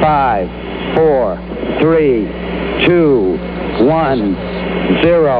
five, 0.00 0.46
four, 0.96 1.22
three, 1.80 2.18
two, 2.86 3.38
one, 4.00 4.22
zero. 5.04 5.38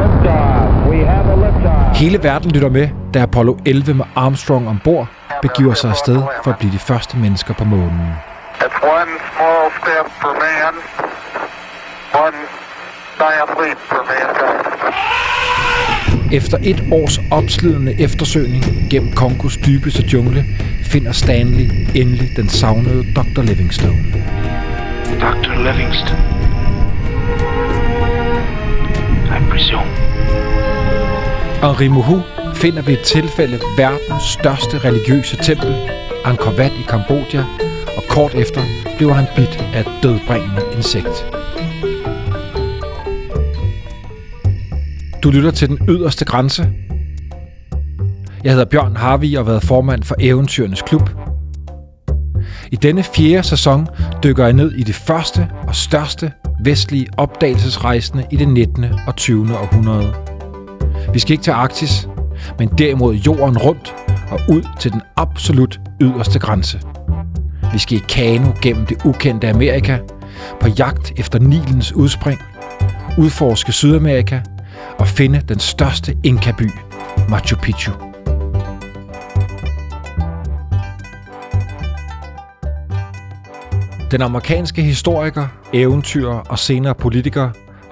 Liftoff. 0.00 0.90
We 0.90 0.98
have 1.04 1.26
a 1.32 1.36
liftoff. 1.36 1.96
Hele 1.96 2.22
verden 2.22 2.50
lytter 2.50 2.68
med, 2.68 2.88
da 3.14 3.22
Apollo 3.22 3.56
11 3.66 3.94
med 3.94 4.04
Armstrong 4.16 4.68
ombord 4.68 5.06
begiver 5.42 5.74
sig 5.74 5.90
afsted 5.90 6.22
for 6.44 6.50
at 6.50 6.58
blive 6.58 6.72
de 6.72 6.78
første 6.78 7.16
mennesker 7.18 7.54
på 7.54 7.64
månen. 7.64 8.12
It's 8.60 8.82
one 8.82 9.10
small 9.36 9.70
step 9.80 10.06
for 10.20 10.32
man, 10.44 10.74
one 12.24 12.36
giant 13.18 13.50
leap 13.60 13.78
for 13.78 14.02
mankind. 14.10 14.64
Efter 16.34 16.58
et 16.62 16.84
års 16.90 17.20
opslidende 17.30 17.94
eftersøgning 18.00 18.64
gennem 18.90 19.12
Kongos 19.12 19.56
dybeste 19.56 20.02
jungle, 20.12 20.44
finder 20.82 21.12
Stanley 21.12 21.70
endelig 21.94 22.36
den 22.36 22.48
savnede 22.48 23.04
Dr. 23.16 23.42
Livingstone. 23.42 24.04
Dr. 25.20 25.54
Livingston. 25.66 26.18
I 29.26 29.50
presume. 29.50 29.90
Henri 31.62 31.88
Mohu 31.88 32.20
finder 32.54 32.82
ved 32.82 32.92
et 32.92 33.00
tilfælde 33.00 33.58
verdens 33.76 34.24
største 34.24 34.78
religiøse 34.78 35.36
tempel, 35.36 35.74
Angkor 36.24 36.52
Wat 36.58 36.72
i 36.72 36.82
Kambodja, 36.88 37.44
og 37.96 38.02
kort 38.08 38.34
efter 38.34 38.60
bliver 38.96 39.12
han 39.12 39.26
bidt 39.36 39.64
af 39.74 39.80
et 39.80 39.90
dødbringende 40.02 40.62
insekt. 40.76 41.33
Du 45.24 45.30
lytter 45.30 45.50
til 45.50 45.68
den 45.68 45.78
yderste 45.88 46.24
grænse. 46.24 46.68
Jeg 48.44 48.52
hedder 48.52 48.64
Bjørn 48.64 48.96
Harvi 48.96 49.34
og 49.34 49.44
har 49.44 49.50
været 49.50 49.62
formand 49.62 50.02
for 50.02 50.14
Eventyrenes 50.20 50.82
Klub. 50.82 51.10
I 52.72 52.76
denne 52.76 53.02
fjerde 53.02 53.42
sæson 53.42 53.86
dykker 54.24 54.44
jeg 54.44 54.52
ned 54.52 54.72
i 54.72 54.82
det 54.82 54.94
første 54.94 55.48
og 55.68 55.74
største 55.74 56.32
vestlige 56.64 57.06
opdagelsesrejsende 57.16 58.26
i 58.30 58.36
det 58.36 58.48
19. 58.48 58.84
og 59.06 59.16
20. 59.16 59.58
århundrede. 59.58 60.14
Vi 61.12 61.18
skal 61.18 61.32
ikke 61.32 61.44
til 61.44 61.50
Arktis, 61.50 62.08
men 62.58 62.68
derimod 62.68 63.14
jorden 63.14 63.58
rundt 63.58 63.94
og 64.30 64.40
ud 64.48 64.62
til 64.80 64.92
den 64.92 65.00
absolut 65.16 65.80
yderste 66.00 66.38
grænse. 66.38 66.80
Vi 67.72 67.78
skal 67.78 67.96
i 67.96 68.02
kano 68.08 68.52
gennem 68.62 68.86
det 68.86 68.96
ukendte 69.04 69.48
Amerika, 69.48 69.98
på 70.60 70.68
jagt 70.78 71.12
efter 71.16 71.38
Nilens 71.38 71.92
udspring, 71.92 72.40
udforske 73.18 73.72
Sydamerika 73.72 74.40
og 74.98 75.08
finde 75.08 75.40
den 75.40 75.58
største 75.58 76.16
Inka-by, 76.24 76.70
Machu 77.28 77.56
Picchu. 77.56 77.92
Den 84.10 84.22
amerikanske 84.22 84.82
historiker, 84.82 85.48
eventyrer 85.72 86.38
og 86.38 86.58
senere 86.58 86.94
politiker 86.94 87.50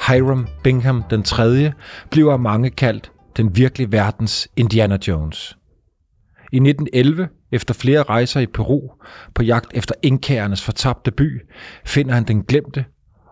Hiram 0.09 0.49
Bingham 0.65 1.05
den 1.11 1.23
3. 1.23 1.73
bliver 2.11 2.33
af 2.33 2.39
mange 2.39 2.71
kaldt 2.71 3.12
den 3.37 3.56
virkelige 3.56 3.93
verdens 3.93 4.49
Indiana 4.56 4.99
Jones. 5.09 5.56
I 6.53 6.56
1911, 6.56 7.29
efter 7.53 7.75
flere 7.75 8.03
rejser 8.03 8.41
i 8.41 8.47
Peru 8.47 8.91
på 9.34 9.43
jagt 9.43 9.71
efter 9.75 9.95
inkærernes 10.03 10.62
fortabte 10.62 11.11
by, 11.11 11.41
finder 11.84 12.15
han 12.15 12.25
den 12.25 12.43
glemte 12.43 12.84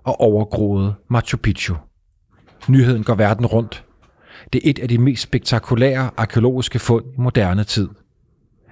og 0.05 0.21
overgroede 0.21 0.95
Machu 1.11 1.39
Picchu. 1.39 1.77
Nyheden 2.69 3.05
går 3.05 3.15
verden 3.15 3.47
rundt. 3.47 3.85
Det 4.53 4.67
er 4.67 4.71
et 4.71 4.79
af 4.79 4.89
de 4.89 4.99
mest 4.99 5.23
spektakulære 5.23 6.11
arkeologiske 6.17 6.79
fund 6.79 7.05
i 7.07 7.21
moderne 7.21 7.65
tid. 7.65 7.89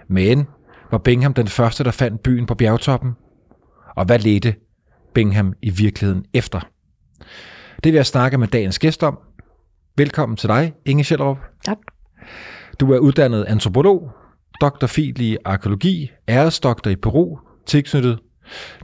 Men 0.08 0.46
var 0.90 0.98
Bingham 0.98 1.34
den 1.34 1.48
første, 1.48 1.84
der 1.84 1.90
fandt 1.90 2.22
byen 2.22 2.46
på 2.46 2.54
bjergtoppen? 2.54 3.12
Og 3.96 4.04
hvad 4.04 4.18
ledte 4.18 4.54
Bingham 5.14 5.52
i 5.62 5.70
virkeligheden 5.70 6.24
efter? 6.34 6.60
Det 7.84 7.92
vil 7.92 7.94
jeg 7.94 8.06
snakke 8.06 8.38
med 8.38 8.48
dagens 8.48 8.78
gæst 8.78 9.02
om. 9.02 9.18
Velkommen 9.96 10.36
til 10.36 10.48
dig, 10.48 10.72
Inge 10.84 11.04
Sjællerup. 11.04 11.38
Tak. 11.64 11.78
Du 12.80 12.92
er 12.92 12.98
uddannet 12.98 13.44
antropolog, 13.44 14.10
doktorfil 14.60 15.20
i 15.20 15.36
arkeologi, 15.44 16.10
æresdoktor 16.28 16.90
i 16.90 16.96
Peru, 16.96 17.38
tilknyttet 17.66 18.18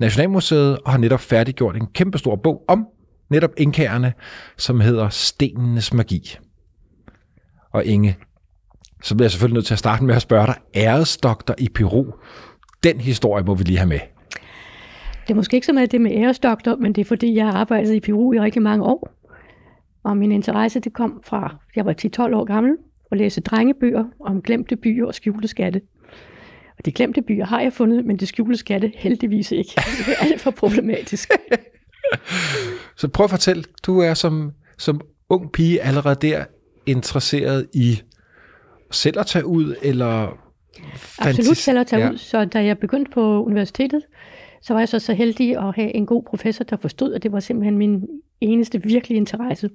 Nationalmuseet 0.01 0.78
og 0.78 0.91
har 0.91 0.99
netop 0.99 1.21
færdiggjort 1.21 1.77
en 1.77 1.87
kæmpestor 1.87 2.37
bog 2.37 2.65
om 2.69 2.87
netop 3.31 3.51
inkærerne, 3.57 4.12
som 4.57 4.81
hedder 4.81 5.09
Stenenes 5.09 5.93
Magi. 5.93 6.37
Og 7.73 7.85
Inge, 7.85 8.17
så 9.03 9.15
bliver 9.15 9.25
jeg 9.25 9.31
selvfølgelig 9.31 9.55
nødt 9.55 9.67
til 9.67 9.75
at 9.75 9.79
starte 9.79 10.05
med 10.05 10.15
at 10.15 10.23
spørge 10.23 10.47
dig, 10.47 10.57
æresdoktor 10.75 11.55
i 11.59 11.69
Peru, 11.69 12.05
den 12.83 13.01
historie 13.01 13.45
må 13.45 13.55
vi 13.55 13.65
lige 13.65 13.79
have 13.79 13.89
med. 13.89 14.01
Det 15.27 15.31
er 15.31 15.34
måske 15.34 15.55
ikke 15.55 15.67
så 15.67 15.73
meget 15.73 15.93
det 15.93 16.01
med 16.01 16.11
æresdoktor, 16.13 16.77
men 16.77 16.93
det 16.93 17.01
er 17.01 17.05
fordi, 17.05 17.34
jeg 17.34 17.47
har 17.47 17.53
arbejdet 17.53 17.95
i 17.95 18.01
Peru 18.01 18.33
i 18.33 18.41
rigtig 18.41 18.63
mange 18.63 18.84
år. 18.84 19.11
Og 20.03 20.17
min 20.17 20.33
interesse, 20.33 20.81
det 20.81 20.93
kom 20.93 21.23
fra, 21.25 21.57
jeg 21.77 21.87
var 21.87 21.93
10-12 21.93 22.37
år 22.37 22.45
gammel, 22.45 22.77
og 23.11 23.17
læste 23.17 23.41
drengebøger 23.41 24.05
om 24.21 24.43
glemte 24.43 24.77
byer 24.77 25.07
og 25.07 25.15
skjulte 25.15 25.49
skatte. 25.49 25.81
Og 26.79 26.84
de 26.84 26.93
glemte 26.93 27.23
byer 27.23 27.45
har 27.45 27.61
jeg 27.61 27.73
fundet, 27.73 28.05
men 28.05 28.17
de 28.17 28.27
skjulte 28.27 28.57
skatte 28.57 28.93
heldigvis 28.97 29.53
ikke. 29.53 29.73
Det 29.75 30.15
er 30.21 30.25
alt 30.25 30.41
for 30.41 30.51
problematisk. 30.51 31.31
Så 32.97 33.09
prøv 33.09 33.25
at 33.25 33.31
fortælle, 33.31 33.65
du 33.87 34.00
er 34.00 34.15
som, 34.15 34.53
som 34.78 35.00
ung 35.28 35.53
pige 35.53 35.82
allerede 35.82 36.15
der 36.15 36.44
interesseret 36.87 37.66
i 37.75 38.00
selv 38.91 39.20
at 39.20 39.26
tage 39.26 39.47
ud, 39.47 39.75
eller 39.82 40.38
Absolut 41.19 41.56
selv 41.56 41.78
at 41.78 41.87
tage 41.87 42.04
ja. 42.04 42.10
ud. 42.10 42.19
Så 42.19 42.44
da 42.44 42.65
jeg 42.65 42.78
begyndte 42.78 43.10
på 43.10 43.44
universitetet, 43.44 44.03
så 44.62 44.72
var 44.72 44.81
jeg 44.81 44.88
så 44.88 44.98
så 44.98 45.15
heldig 45.15 45.56
at 45.56 45.75
have 45.75 45.94
en 45.94 46.06
god 46.06 46.22
professor, 46.22 46.65
der 46.65 46.76
forstod, 46.76 47.15
at 47.15 47.22
det 47.22 47.32
var 47.32 47.41
simpelthen 47.41 47.78
min 47.78 48.06
eneste 48.41 48.82
virkelige 48.82 49.16
interesse. 49.16 49.71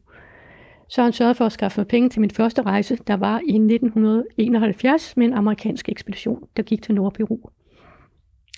Så 0.90 1.04
han 1.04 1.14
sørgede 1.14 1.36
for 1.36 1.46
at 1.46 1.52
skaffe 1.52 1.86
penge 1.86 2.10
til 2.10 2.22
min 2.22 2.32
første 2.32 2.62
rejse, 2.62 2.98
der 3.08 3.14
var 3.14 3.40
i 3.40 3.56
1971 3.56 5.18
med 5.18 5.26
en 5.26 5.34
amerikansk 5.34 5.90
ekspedition, 5.90 6.44
der 6.58 6.64
gik 6.64 6.84
til 6.84 6.96
Nordperu. 6.96 7.38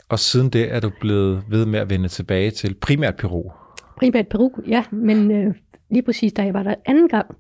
Og 0.10 0.20
siden 0.20 0.50
det 0.50 0.74
er 0.74 0.80
du 0.80 0.92
blevet 1.00 1.44
ved 1.50 1.66
med 1.66 1.80
at 1.80 1.90
vende 1.90 2.08
tilbage 2.08 2.52
til 2.52 2.74
primært 2.74 3.16
Peru. 3.16 3.52
Primært 4.02 4.28
Peru, 4.28 4.50
ja, 4.68 4.84
men 4.92 5.32
øh, 5.32 5.56
lige 5.90 6.02
præcis 6.02 6.34
da 6.34 6.44
jeg 6.44 6.54
var 6.54 6.64
der 6.64 6.76
anden 6.86 7.08
gang, 7.08 7.36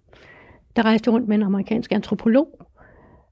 der 0.75 0.83
rejste 0.83 1.07
jeg 1.07 1.13
rundt 1.13 1.27
med 1.27 1.35
en 1.35 1.43
amerikansk 1.43 1.91
antropolog, 1.91 2.67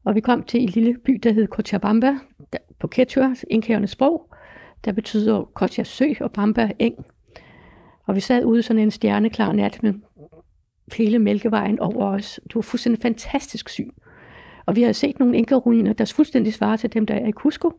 og 0.03 0.15
vi 0.15 0.19
kom 0.19 0.43
til 0.43 0.61
en 0.61 0.69
lille 0.69 0.97
by, 1.05 1.11
der 1.23 1.31
hed 1.31 1.47
Cochabamba, 1.47 2.13
der, 2.53 2.59
på 2.79 2.87
Quechua, 2.87 3.35
indkærende 3.49 3.87
sprog, 3.87 4.29
der 4.85 4.91
betyder 4.91 5.49
Cocha 5.53 5.83
sø 5.83 6.05
og 6.19 6.31
Bamba 6.31 6.71
eng. 6.79 6.95
Og 8.05 8.15
vi 8.15 8.19
sad 8.19 8.45
ude 8.45 8.63
sådan 8.63 8.81
en 8.81 8.91
stjerneklar 8.91 9.51
nat 9.51 9.83
med 9.83 9.93
hele 10.97 11.19
Mælkevejen 11.19 11.79
over 11.79 12.05
os. 12.05 12.39
Det 12.43 12.55
var 12.55 12.61
fuldstændig 12.61 13.01
fantastisk 13.01 13.69
syn. 13.69 13.91
Og 14.65 14.75
vi 14.75 14.81
havde 14.81 14.93
set 14.93 15.19
nogle 15.19 15.37
inkaruiner, 15.37 15.93
der 15.93 16.13
fuldstændig 16.15 16.53
svarer 16.53 16.77
til 16.77 16.93
dem, 16.93 17.05
der 17.05 17.15
er 17.15 17.27
i 17.27 17.31
Cusco. 17.31 17.71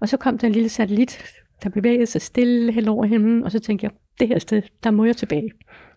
Og 0.00 0.08
så 0.08 0.16
kom 0.16 0.38
der 0.38 0.46
en 0.46 0.52
lille 0.52 0.68
satellit, 0.68 1.24
der 1.62 1.68
bevægede 1.68 2.06
sig 2.06 2.22
stille 2.22 2.72
hen 2.72 2.88
over 2.88 3.04
himlen, 3.04 3.44
og 3.44 3.52
så 3.52 3.58
tænkte 3.58 3.84
jeg, 3.84 3.92
det 4.20 4.28
her 4.28 4.38
sted, 4.38 4.62
der 4.84 4.90
må 4.90 5.04
jeg 5.04 5.16
tilbage. 5.16 5.50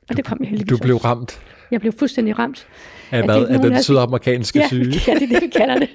Og 0.09 0.17
det 0.17 0.25
kom 0.25 0.37
jeg 0.41 0.49
heldigvis 0.49 0.69
Du 0.79 0.83
blev 0.83 0.95
også. 0.95 1.07
ramt 1.07 1.41
Jeg 1.71 1.79
blev 1.81 1.93
fuldstændig 1.99 2.39
ramt. 2.39 2.67
af, 3.11 3.23
hvad, 3.25 3.45
af 3.47 3.59
den 3.59 3.83
sydamerikanske 3.83 4.59
ja, 4.59 4.67
syge. 4.67 4.93
Ja, 5.07 5.13
det 5.13 5.23
er 5.23 5.27
det, 5.27 5.41
vi 5.41 5.47
kalder 5.47 5.79
det. 5.79 5.89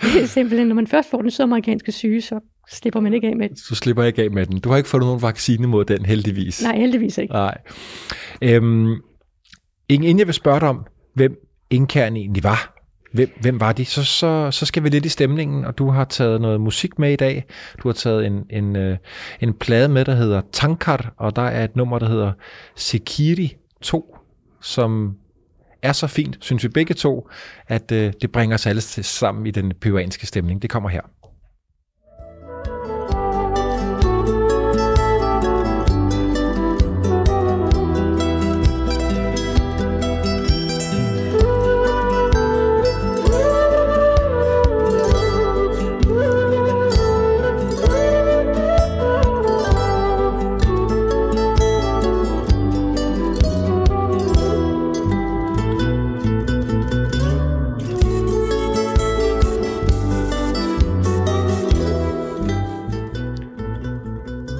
Det 0.00 0.22
er 0.22 0.26
simpelthen, 0.26 0.68
når 0.68 0.74
man 0.74 0.86
først 0.86 1.10
får 1.10 1.20
den 1.22 1.30
sydamerikanske 1.30 1.92
syge, 1.92 2.22
så 2.22 2.40
slipper 2.70 3.00
man 3.00 3.14
ikke 3.14 3.26
af 3.28 3.36
med 3.36 3.48
den. 3.48 3.56
Så 3.56 3.74
slipper 3.74 4.02
jeg 4.02 4.08
ikke 4.08 4.22
af 4.22 4.30
med 4.30 4.46
den. 4.46 4.60
Du 4.60 4.68
har 4.70 4.76
ikke 4.76 4.88
fundet 4.88 5.06
nogen 5.06 5.22
vaccine 5.22 5.66
mod 5.66 5.84
den, 5.84 6.04
heldigvis. 6.06 6.62
Nej, 6.62 6.76
heldigvis 6.78 7.18
ikke. 7.18 7.32
Nej. 7.32 7.58
Øhm, 8.42 8.94
Inge, 9.88 10.08
inden 10.08 10.18
jeg 10.18 10.26
vil 10.26 10.34
spørge 10.34 10.60
dig 10.60 10.68
om, 10.68 10.86
hvem 11.14 11.36
indkærne 11.70 12.18
egentlig 12.18 12.44
var, 12.44 12.73
hvem, 13.14 13.30
hvem 13.40 13.60
var 13.60 13.72
de, 13.72 13.84
så, 13.84 14.04
så, 14.04 14.50
så 14.50 14.66
skal 14.66 14.82
vi 14.82 14.88
lidt 14.88 15.06
i 15.06 15.08
stemningen, 15.08 15.64
og 15.64 15.78
du 15.78 15.90
har 15.90 16.04
taget 16.04 16.40
noget 16.40 16.60
musik 16.60 16.98
med 16.98 17.12
i 17.12 17.16
dag. 17.16 17.44
Du 17.82 17.88
har 17.88 17.92
taget 17.92 18.26
en, 18.26 18.46
en, 18.50 18.76
øh, 18.76 18.96
en 19.40 19.54
plade 19.54 19.88
med, 19.88 20.04
der 20.04 20.14
hedder 20.14 20.42
Tankar, 20.52 21.14
og 21.16 21.36
der 21.36 21.42
er 21.42 21.64
et 21.64 21.76
nummer, 21.76 21.98
der 21.98 22.08
hedder 22.08 22.32
Sekiri 22.76 23.56
2, 23.82 24.16
som 24.62 25.16
er 25.82 25.92
så 25.92 26.06
fint, 26.06 26.38
synes 26.40 26.62
vi 26.62 26.68
begge 26.68 26.94
to, 26.94 27.28
at 27.68 27.92
øh, 27.92 28.12
det 28.22 28.32
bringer 28.32 28.54
os 28.54 28.66
alle 28.66 28.80
sammen 28.80 29.46
i 29.46 29.50
den 29.50 29.72
peruanske 29.80 30.26
stemning. 30.26 30.62
Det 30.62 30.70
kommer 30.70 30.88
her. 30.88 31.02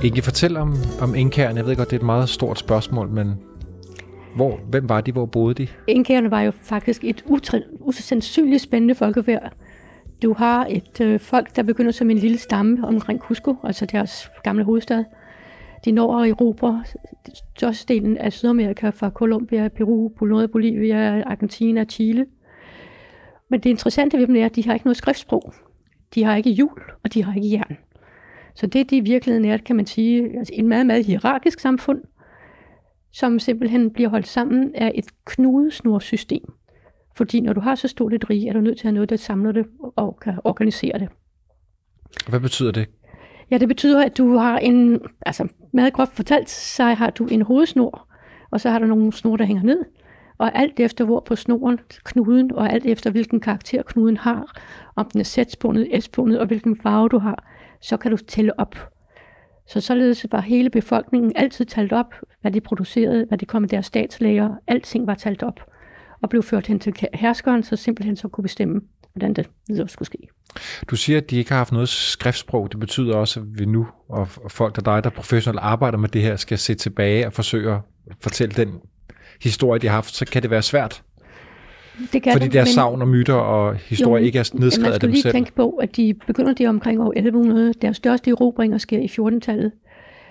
Inge, 0.04 0.22
fortæl 0.22 0.56
om, 0.56 0.74
om 1.00 1.14
inkæren. 1.14 1.56
Jeg 1.56 1.66
ved 1.66 1.76
godt, 1.76 1.90
det 1.90 1.96
er 1.96 2.00
et 2.00 2.06
meget 2.06 2.28
stort 2.28 2.58
spørgsmål, 2.58 3.08
men 3.08 3.34
hvor, 4.36 4.60
hvem 4.70 4.88
var 4.88 5.00
de? 5.00 5.12
Hvor 5.12 5.26
boede 5.26 5.54
de? 5.54 5.68
Inkæerne 5.86 6.30
var 6.30 6.40
jo 6.40 6.50
faktisk 6.50 7.04
et 7.04 7.24
usandsynligt 7.80 8.62
spændende 8.62 8.94
folkefærd. 8.94 9.52
Du 10.22 10.32
har 10.32 10.66
et 10.70 11.00
øh, 11.00 11.20
folk, 11.20 11.56
der 11.56 11.62
begynder 11.62 11.92
som 11.92 12.10
en 12.10 12.18
lille 12.18 12.38
stamme 12.38 12.86
omkring 12.86 13.20
Cusco, 13.20 13.56
altså 13.64 13.86
deres 13.86 14.30
gamle 14.42 14.64
hovedstad. 14.64 15.04
De 15.84 15.92
når 15.92 16.18
at 16.20 16.30
erobre 16.30 16.84
størstedelen 17.56 18.18
af 18.18 18.32
Sydamerika 18.32 18.90
fra 18.90 19.10
Colombia, 19.10 19.68
Peru, 19.68 20.08
Bolivia, 20.52 21.22
Argentina, 21.22 21.84
Chile. 21.84 22.26
Men 23.50 23.60
det 23.60 23.70
interessante 23.70 24.18
ved 24.18 24.26
dem 24.26 24.36
er, 24.36 24.44
at 24.44 24.56
de 24.56 24.64
har 24.64 24.74
ikke 24.74 24.86
noget 24.86 24.96
skriftsprog. 24.96 25.54
De 26.14 26.24
har 26.24 26.36
ikke 26.36 26.50
hjul, 26.50 26.80
og 27.04 27.14
de 27.14 27.24
har 27.24 27.34
ikke 27.34 27.52
jern. 27.52 27.76
Så 28.54 28.66
det, 28.66 28.90
de 28.90 28.96
i 28.96 29.00
virkeligheden 29.00 29.44
er, 29.44 29.56
kan 29.56 29.76
man 29.76 29.86
sige, 29.86 30.38
altså 30.38 30.52
en 30.56 30.68
meget, 30.68 30.86
meget 30.86 31.04
hierarkisk 31.04 31.60
samfund, 31.60 32.02
som 33.12 33.38
simpelthen 33.38 33.90
bliver 33.90 34.08
holdt 34.08 34.28
sammen 34.28 34.74
af 34.74 34.92
et 34.94 35.06
knudesnorsystem. 35.24 36.52
Fordi 37.16 37.40
når 37.40 37.52
du 37.52 37.60
har 37.60 37.74
så 37.74 37.88
stort 37.88 38.14
et 38.14 38.30
rige, 38.30 38.48
er 38.48 38.52
du 38.52 38.60
nødt 38.60 38.78
til 38.78 38.82
at 38.82 38.88
have 38.88 38.94
noget, 38.94 39.10
der 39.10 39.16
samler 39.16 39.52
det 39.52 39.66
og 39.96 40.18
kan 40.22 40.34
organisere 40.44 40.98
det. 40.98 41.08
Hvad 42.28 42.40
betyder 42.40 42.72
det? 42.72 42.88
Ja, 43.50 43.58
det 43.58 43.68
betyder, 43.68 44.04
at 44.04 44.18
du 44.18 44.36
har 44.36 44.58
en, 44.58 45.00
altså 45.26 45.48
meget 45.72 45.92
groft 45.92 46.12
fortalt, 46.12 46.50
så 46.50 46.84
har 46.84 47.10
du 47.10 47.26
en 47.26 47.42
hovedsnor, 47.42 48.08
og 48.50 48.60
så 48.60 48.70
har 48.70 48.78
du 48.78 48.86
nogle 48.86 49.12
snor, 49.12 49.36
der 49.36 49.44
hænger 49.44 49.62
ned. 49.62 49.84
Og 50.38 50.58
alt 50.58 50.80
efter 50.80 51.04
hvor 51.04 51.20
på 51.20 51.36
snoren, 51.36 51.78
knuden, 52.04 52.52
og 52.52 52.72
alt 52.72 52.86
efter 52.86 53.10
hvilken 53.10 53.40
karakter 53.40 53.82
knuden 53.82 54.16
har, 54.16 54.60
om 54.96 55.10
den 55.12 55.20
er 55.20 55.24
sætspundet, 55.24 56.04
S-bundet, 56.04 56.40
og 56.40 56.46
hvilken 56.46 56.76
farve 56.76 57.08
du 57.08 57.18
har, 57.18 57.44
så 57.84 57.96
kan 57.96 58.10
du 58.10 58.16
tælle 58.16 58.60
op. 58.60 58.76
Så 59.66 59.80
således 59.80 60.26
var 60.30 60.40
hele 60.40 60.70
befolkningen 60.70 61.32
altid 61.36 61.64
talt 61.64 61.92
op, 61.92 62.14
hvad 62.40 62.52
de 62.52 62.60
producerede, 62.60 63.24
hvad 63.28 63.38
de 63.38 63.46
kom 63.46 63.62
med 63.62 63.68
deres 63.68 63.86
statslæger, 63.86 64.54
alting 64.66 65.06
var 65.06 65.14
talt 65.14 65.42
op 65.42 65.60
og 66.22 66.30
blev 66.30 66.42
ført 66.42 66.66
hen 66.66 66.80
til 66.80 66.94
herskeren, 67.14 67.62
så 67.62 67.76
simpelthen 67.76 68.16
så 68.16 68.28
kunne 68.28 68.42
bestemme, 68.42 68.80
hvordan 69.12 69.34
det 69.34 69.50
videre 69.68 69.88
skulle 69.88 70.06
ske. 70.06 70.18
Du 70.90 70.96
siger, 70.96 71.18
at 71.18 71.30
de 71.30 71.36
ikke 71.36 71.50
har 71.50 71.58
haft 71.58 71.72
noget 71.72 71.88
skriftsprog. 71.88 72.72
Det 72.72 72.80
betyder 72.80 73.16
også, 73.16 73.40
at 73.40 73.46
vi 73.58 73.64
nu, 73.64 73.86
og 74.08 74.28
folk 74.28 74.76
der 74.76 74.82
dig, 74.82 75.04
der 75.04 75.10
professionelt 75.10 75.60
arbejder 75.60 75.98
med 75.98 76.08
det 76.08 76.22
her, 76.22 76.36
skal 76.36 76.58
se 76.58 76.74
tilbage 76.74 77.26
og 77.26 77.32
forsøge 77.32 77.72
at 77.72 77.80
fortælle 78.20 78.54
den 78.54 78.80
historie, 79.42 79.80
de 79.80 79.86
har 79.86 79.94
haft, 79.94 80.14
så 80.14 80.24
kan 80.24 80.42
det 80.42 80.50
være 80.50 80.62
svært. 80.62 81.02
Det 82.12 82.22
kan 82.22 82.32
Fordi 82.32 82.44
det, 82.44 82.52
deres 82.52 82.66
men- 82.68 82.74
savn 82.74 83.02
og 83.02 83.08
myter 83.08 83.34
og 83.34 83.74
historie 83.76 84.20
Jo, 84.20 84.26
ikke 84.26 84.38
er 84.38 84.50
nedskrevet 84.54 84.82
man 84.82 84.92
af 84.92 84.96
skal 84.96 85.08
dem 85.08 85.12
lige 85.12 85.22
selv. 85.22 85.32
tænke 85.34 85.52
på, 85.52 85.70
at 85.70 85.96
de 85.96 86.14
begynder 86.26 86.52
det 86.52 86.68
omkring 86.68 87.00
år 87.00 87.12
1100. 87.16 87.72
Deres 87.82 87.96
største 87.96 88.30
erobringer 88.30 88.78
sker 88.78 88.98
i 88.98 89.06
14-tallet. 89.06 89.72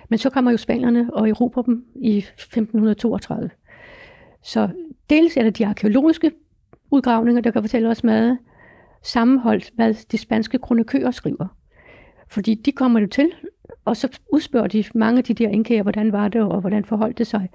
Men 0.10 0.20
så 0.20 0.30
kommer 0.30 0.52
jo 0.52 0.58
spanierne 0.58 1.10
og 1.14 1.30
erobrer 1.30 1.64
dem 1.64 1.84
i 1.96 2.18
1532. 2.18 3.50
Så 4.44 4.70
dels 5.10 5.38
er 5.38 5.44
det 5.44 5.58
de 5.58 5.66
arkeologiske 5.66 6.32
udgravninger, 6.92 7.42
der 7.42 7.52
kan 7.52 7.64
fortælle 7.64 7.90
os 7.90 8.04
meget, 8.04 8.38
sammenholdt, 9.04 9.72
hvad 9.76 9.94
de 10.12 10.18
spanske 10.18 10.58
kronikører 10.58 11.12
skriver. 11.12 11.58
Fordi 12.30 12.54
de 12.54 12.72
kommer 12.72 13.00
jo 13.00 13.08
til, 13.08 13.32
og 13.86 13.98
så 13.98 14.20
udspørger 14.34 14.68
de 14.68 14.84
mange 14.96 15.18
af 15.18 15.24
de 15.24 15.34
der 15.34 15.50
indkærer, 15.50 15.82
hvordan 15.84 16.12
var 16.12 16.28
det, 16.28 16.42
og 16.42 16.62
hvordan 16.62 16.86
forholdt 16.86 17.18
det 17.18 17.28
sig. 17.28 17.50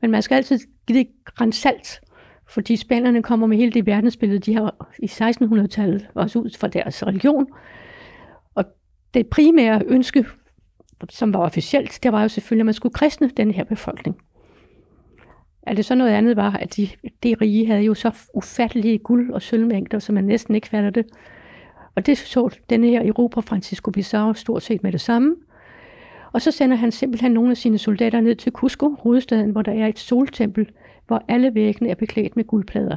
Men 0.00 0.10
man 0.10 0.22
skal 0.22 0.34
altid 0.34 0.58
give 0.86 0.98
det 0.98 1.06
rent 1.40 1.54
salt, 1.54 2.00
fordi 2.48 2.76
spanierne 2.76 3.22
kommer 3.22 3.46
med 3.46 3.56
hele 3.56 3.72
det 3.72 3.86
verdensbillede, 3.86 4.38
de 4.38 4.54
har 4.54 4.92
i 4.98 5.06
1600-tallet, 5.06 6.08
også 6.14 6.38
ud 6.38 6.50
fra 6.58 6.68
deres 6.68 7.06
religion. 7.06 7.46
Og 8.54 8.64
det 9.14 9.26
primære 9.26 9.82
ønske, 9.86 10.24
som 11.10 11.34
var 11.34 11.40
officielt, 11.40 11.98
det 12.02 12.12
var 12.12 12.22
jo 12.22 12.28
selvfølgelig, 12.28 12.62
at 12.62 12.66
man 12.66 12.74
skulle 12.74 12.94
kristne 12.94 13.30
den 13.36 13.50
her 13.50 13.64
befolkning. 13.64 14.16
Er 15.62 15.74
det 15.74 15.84
så 15.84 15.94
noget 15.94 16.10
andet 16.10 16.36
var, 16.36 16.52
at 16.52 16.76
de, 16.76 16.88
det 17.22 17.40
rige 17.40 17.66
havde 17.66 17.82
jo 17.82 17.94
så 17.94 18.10
ufattelige 18.34 18.98
guld- 18.98 19.32
og 19.32 19.42
sølvmængder, 19.42 19.98
som 19.98 20.14
man 20.14 20.24
næsten 20.24 20.54
ikke 20.54 20.68
fatter 20.68 20.90
det. 20.90 21.06
Og 21.94 22.06
det 22.06 22.18
så 22.18 22.58
denne 22.70 22.86
her 22.86 23.06
Europa 23.06 23.40
Francisco 23.40 23.90
Pizarro 23.90 24.34
stort 24.34 24.62
set 24.62 24.82
med 24.82 24.92
det 24.92 25.00
samme. 25.00 25.36
Og 26.32 26.42
så 26.42 26.50
sender 26.50 26.76
han 26.76 26.92
simpelthen 26.92 27.32
nogle 27.32 27.50
af 27.50 27.56
sine 27.56 27.78
soldater 27.78 28.20
ned 28.20 28.34
til 28.34 28.52
Cusco, 28.52 28.96
hovedstaden, 29.00 29.50
hvor 29.50 29.62
der 29.62 29.72
er 29.72 29.86
et 29.86 29.98
soltempel, 29.98 30.68
hvor 31.08 31.24
alle 31.28 31.54
væggene 31.54 31.90
er 31.90 31.94
beklædt 31.94 32.36
med 32.36 32.44
guldplader. 32.44 32.96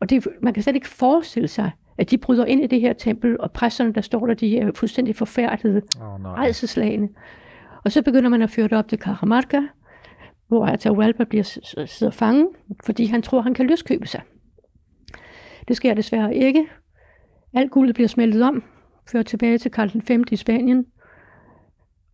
Og 0.00 0.10
det, 0.10 0.26
man 0.42 0.54
kan 0.54 0.62
slet 0.62 0.74
ikke 0.74 0.88
forestille 0.88 1.48
sig, 1.48 1.70
at 1.98 2.10
de 2.10 2.18
bryder 2.18 2.44
ind 2.44 2.64
i 2.64 2.66
det 2.66 2.80
her 2.80 2.92
tempel, 2.92 3.40
og 3.40 3.52
præsterne, 3.52 3.92
der 3.92 4.00
står 4.00 4.26
der, 4.26 4.34
de 4.34 4.58
er 4.58 4.72
fuldstændig 4.74 5.16
forfærdede, 5.16 5.82
Åh, 6.02 6.22
nej. 6.22 6.32
rejseslagene. 6.32 7.08
Og 7.84 7.92
så 7.92 8.02
begynder 8.02 8.28
man 8.28 8.42
at 8.42 8.50
føre 8.50 8.68
det 8.68 8.78
op 8.78 8.88
til 8.88 8.98
Cajamarca, 8.98 9.60
hvor 10.48 10.66
Atahualpa 10.66 11.24
bliver 11.24 11.42
sidder 11.86 12.12
fanget, 12.12 12.48
fordi 12.84 13.04
han 13.04 13.22
tror, 13.22 13.40
han 13.40 13.54
kan 13.54 13.66
løskøbe 13.66 14.06
sig. 14.06 14.20
Det 15.68 15.76
sker 15.76 15.94
desværre 15.94 16.34
ikke. 16.34 16.66
Alt 17.54 17.70
guldet 17.70 17.94
bliver 17.94 18.08
smeltet 18.08 18.42
om, 18.42 18.62
ført 19.12 19.26
tilbage 19.26 19.58
til 19.58 19.70
Karl 19.70 20.20
V 20.20 20.24
i 20.32 20.36
Spanien. 20.36 20.86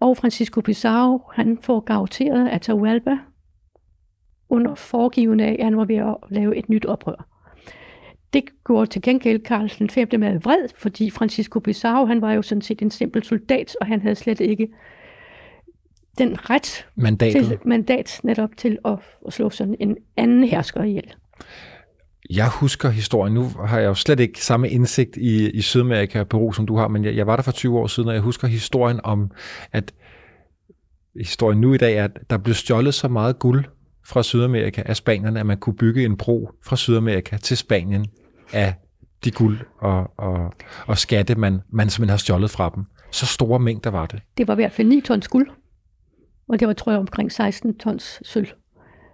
Og 0.00 0.16
Francisco 0.16 0.60
Pizarro, 0.60 1.22
han 1.32 1.58
får 1.62 1.80
garanteret 1.80 2.48
Atahualpa 2.48 3.18
under 4.48 4.74
foregivende 4.74 5.44
af, 5.44 5.56
at 5.58 5.64
han 5.64 5.76
var 5.76 5.84
ved 5.84 5.96
at 5.96 6.16
lave 6.30 6.56
et 6.56 6.68
nyt 6.68 6.86
oprør. 6.86 7.26
Det 8.32 8.44
gjorde 8.66 8.86
til 8.86 9.02
gengæld 9.02 9.40
Karl 9.40 10.14
V 10.14 10.18
meget 10.18 10.44
vred, 10.44 10.68
fordi 10.76 11.10
Francisco 11.10 11.58
Pizarro, 11.58 12.06
han 12.06 12.20
var 12.20 12.32
jo 12.32 12.42
sådan 12.42 12.62
set 12.62 12.82
en 12.82 12.90
simpel 12.90 13.22
soldat, 13.22 13.76
og 13.80 13.86
han 13.86 14.00
havde 14.00 14.14
slet 14.14 14.40
ikke 14.40 14.68
den 16.18 16.50
ret 16.50 16.86
Mandatet. 16.96 17.46
til 17.46 17.58
mandat 17.64 18.20
netop 18.22 18.50
til 18.56 18.78
at, 18.84 18.98
at 19.26 19.32
slå 19.32 19.50
sådan 19.50 19.76
en 19.80 19.96
anden 20.16 20.44
hersker 20.44 20.82
ihjel. 20.82 21.14
Jeg 22.30 22.48
husker 22.48 22.90
historien. 22.90 23.34
Nu 23.34 23.48
har 23.66 23.78
jeg 23.78 23.86
jo 23.86 23.94
slet 23.94 24.20
ikke 24.20 24.44
samme 24.44 24.68
indsigt 24.68 25.16
i, 25.16 25.50
i 25.50 25.60
Sydamerika 25.60 26.20
og 26.20 26.28
Peru, 26.28 26.52
som 26.52 26.66
du 26.66 26.76
har, 26.76 26.88
men 26.88 27.04
jeg, 27.04 27.16
jeg 27.16 27.26
var 27.26 27.36
der 27.36 27.42
for 27.42 27.52
20 27.52 27.78
år 27.78 27.86
siden, 27.86 28.08
og 28.08 28.14
jeg 28.14 28.22
husker 28.22 28.48
historien 28.48 29.00
om, 29.04 29.30
at 29.72 29.92
historien 31.20 31.60
nu 31.60 31.74
i 31.74 31.76
dag 31.76 31.96
er, 31.96 32.04
at 32.04 32.30
der 32.30 32.38
blev 32.38 32.54
stjålet 32.54 32.94
så 32.94 33.08
meget 33.08 33.38
guld 33.38 33.64
fra 34.06 34.22
Sydamerika 34.22 34.82
af 34.86 34.96
spanierne, 34.96 35.40
at 35.40 35.46
man 35.46 35.58
kunne 35.58 35.76
bygge 35.76 36.04
en 36.04 36.16
bro 36.16 36.50
fra 36.64 36.76
Sydamerika 36.76 37.36
til 37.36 37.56
Spanien 37.56 38.06
af 38.52 38.74
de 39.24 39.30
guld 39.30 39.58
og, 39.78 40.10
og, 40.16 40.52
og 40.86 40.98
skatte, 40.98 41.34
man, 41.34 41.60
man 41.72 41.90
simpelthen 41.90 42.10
har 42.10 42.16
stjålet 42.16 42.50
fra 42.50 42.72
dem. 42.74 42.84
Så 43.10 43.26
store 43.26 43.60
mængder 43.60 43.90
var 43.90 44.06
det. 44.06 44.20
Det 44.38 44.48
var 44.48 44.54
i 44.54 44.56
hvert 44.56 44.72
fald 44.72 44.88
9 44.88 45.00
tons 45.00 45.28
guld, 45.28 45.50
og 46.48 46.60
det 46.60 46.68
var, 46.68 46.74
tror 46.74 46.92
jeg, 46.92 46.98
omkring 46.98 47.32
16 47.32 47.78
tons 47.78 48.20
sølv, 48.24 48.48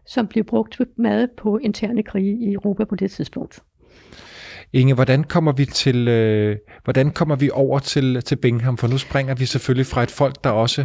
som 0.06 0.26
blev 0.26 0.44
brugt 0.44 0.80
meget 0.98 1.30
på 1.38 1.58
interne 1.58 2.02
krige 2.02 2.50
i 2.50 2.52
Europa 2.52 2.84
på 2.84 2.96
det 2.96 3.10
tidspunkt. 3.10 3.60
Inge, 4.72 4.94
hvordan 4.94 5.24
kommer 5.24 5.52
vi 5.52 5.64
til, 5.64 6.08
øh, 6.08 6.56
hvordan 6.84 7.10
kommer 7.10 7.36
vi 7.36 7.50
over 7.52 7.78
til, 7.78 8.22
til 8.22 8.36
Bingham? 8.36 8.76
For 8.76 8.88
nu 8.88 8.98
springer 8.98 9.34
vi 9.34 9.44
selvfølgelig 9.44 9.86
fra 9.86 10.02
et 10.02 10.10
folk, 10.10 10.44
der 10.44 10.50
også 10.50 10.84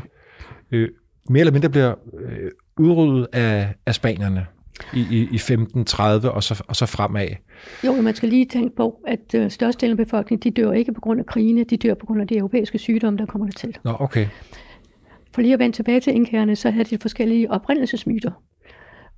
øh, 0.71 0.89
mere 1.29 1.39
eller 1.39 1.53
mindre 1.53 1.69
bliver 1.69 1.95
øh, 2.19 2.51
udryddet 2.79 3.27
af, 3.34 3.74
af 3.86 3.96
spanierne 3.96 4.46
i, 4.94 5.00
i, 5.00 5.17
i 5.17 5.36
1530 5.36 6.32
og 6.32 6.44
så, 6.44 6.63
og 6.67 6.75
så 6.75 6.86
fremad. 6.86 7.27
Jo, 7.86 8.01
man 8.01 8.15
skal 8.15 8.29
lige 8.29 8.46
tænke 8.46 8.75
på, 8.75 9.00
at 9.08 9.36
øh, 9.36 9.51
størstedelen 9.51 10.00
af 10.00 10.05
befolkningen, 10.05 10.53
de 10.53 10.62
dør 10.62 10.72
ikke 10.72 10.94
på 10.94 11.01
grund 11.01 11.20
af 11.20 11.25
krigene, 11.25 11.63
de 11.63 11.77
dør 11.77 11.94
på 11.94 12.05
grund 12.05 12.22
af 12.22 12.27
de 12.27 12.38
europæiske 12.38 12.77
sygdomme, 12.77 13.20
der 13.20 13.25
kommer 13.25 13.48
der 13.48 13.53
til. 13.53 13.77
Nå, 13.84 13.96
okay. 14.00 14.27
For 15.32 15.41
lige 15.41 15.53
at 15.53 15.60
vende 15.60 15.75
tilbage 15.75 16.00
til 16.00 16.15
inkærerne, 16.15 16.55
så 16.55 16.70
havde 16.70 16.86
de 16.86 16.98
forskellige 16.98 17.51
oprindelsesmyter. 17.51 18.32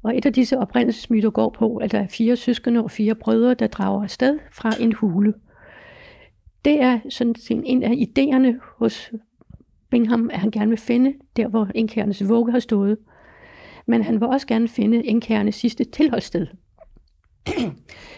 Og 0.03 0.17
et 0.17 0.25
af 0.25 0.33
disse 0.33 0.57
oprindelsesmyter 0.57 1.29
går 1.29 1.55
på, 1.59 1.75
at 1.75 1.91
der 1.91 1.99
er 1.99 2.07
fire 2.07 2.35
søskende 2.35 2.83
og 2.83 2.91
fire 2.91 3.15
brødre, 3.15 3.53
der 3.53 3.67
drager 3.67 4.03
afsted 4.03 4.39
fra 4.51 4.71
en 4.79 4.93
hule. 4.93 5.33
Det 6.65 6.81
er 6.81 6.99
sådan 7.09 7.35
en 7.65 7.83
af 7.83 7.91
idéerne 7.91 8.77
hos 8.77 9.11
Bingham, 9.89 10.29
at 10.33 10.39
han 10.39 10.51
gerne 10.51 10.69
vil 10.69 10.77
finde 10.77 11.13
der, 11.37 11.47
hvor 11.47 11.67
inkærernes 11.75 12.27
vugge 12.27 12.51
har 12.51 12.59
stået. 12.59 12.97
Men 13.87 14.03
han 14.03 14.13
vil 14.13 14.27
også 14.27 14.47
gerne 14.47 14.67
finde 14.67 15.03
inkærernes 15.03 15.55
sidste 15.55 15.83
tilholdssted. 15.83 16.47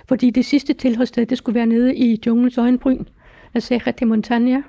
Fordi 0.09 0.29
det 0.29 0.45
sidste 0.45 0.73
tilholdssted, 0.73 1.25
det 1.25 1.38
skulle 1.38 1.55
være 1.55 1.65
nede 1.65 1.95
i 1.95 2.21
junglens 2.25 2.57
øjenbryn, 2.57 3.05
af 3.53 3.63
Serra 3.63 3.91
de 3.91 4.05
Montaña, 4.05 4.63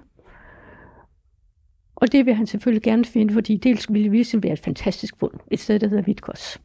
og 2.01 2.13
det 2.13 2.27
vil 2.27 2.35
han 2.35 2.47
selvfølgelig 2.47 2.83
gerne 2.83 3.05
finde, 3.05 3.35
fordi 3.35 3.57
dels 3.57 3.87
ville 3.93 4.05
det 4.05 4.13
ligesom 4.13 4.43
være 4.43 4.53
et 4.53 4.61
fantastisk 4.61 5.15
fund. 5.21 5.33
Et 5.51 5.61
sted, 5.61 5.79
der 5.79 5.89
hedder 5.89 6.03
Vitkos. 6.03 6.59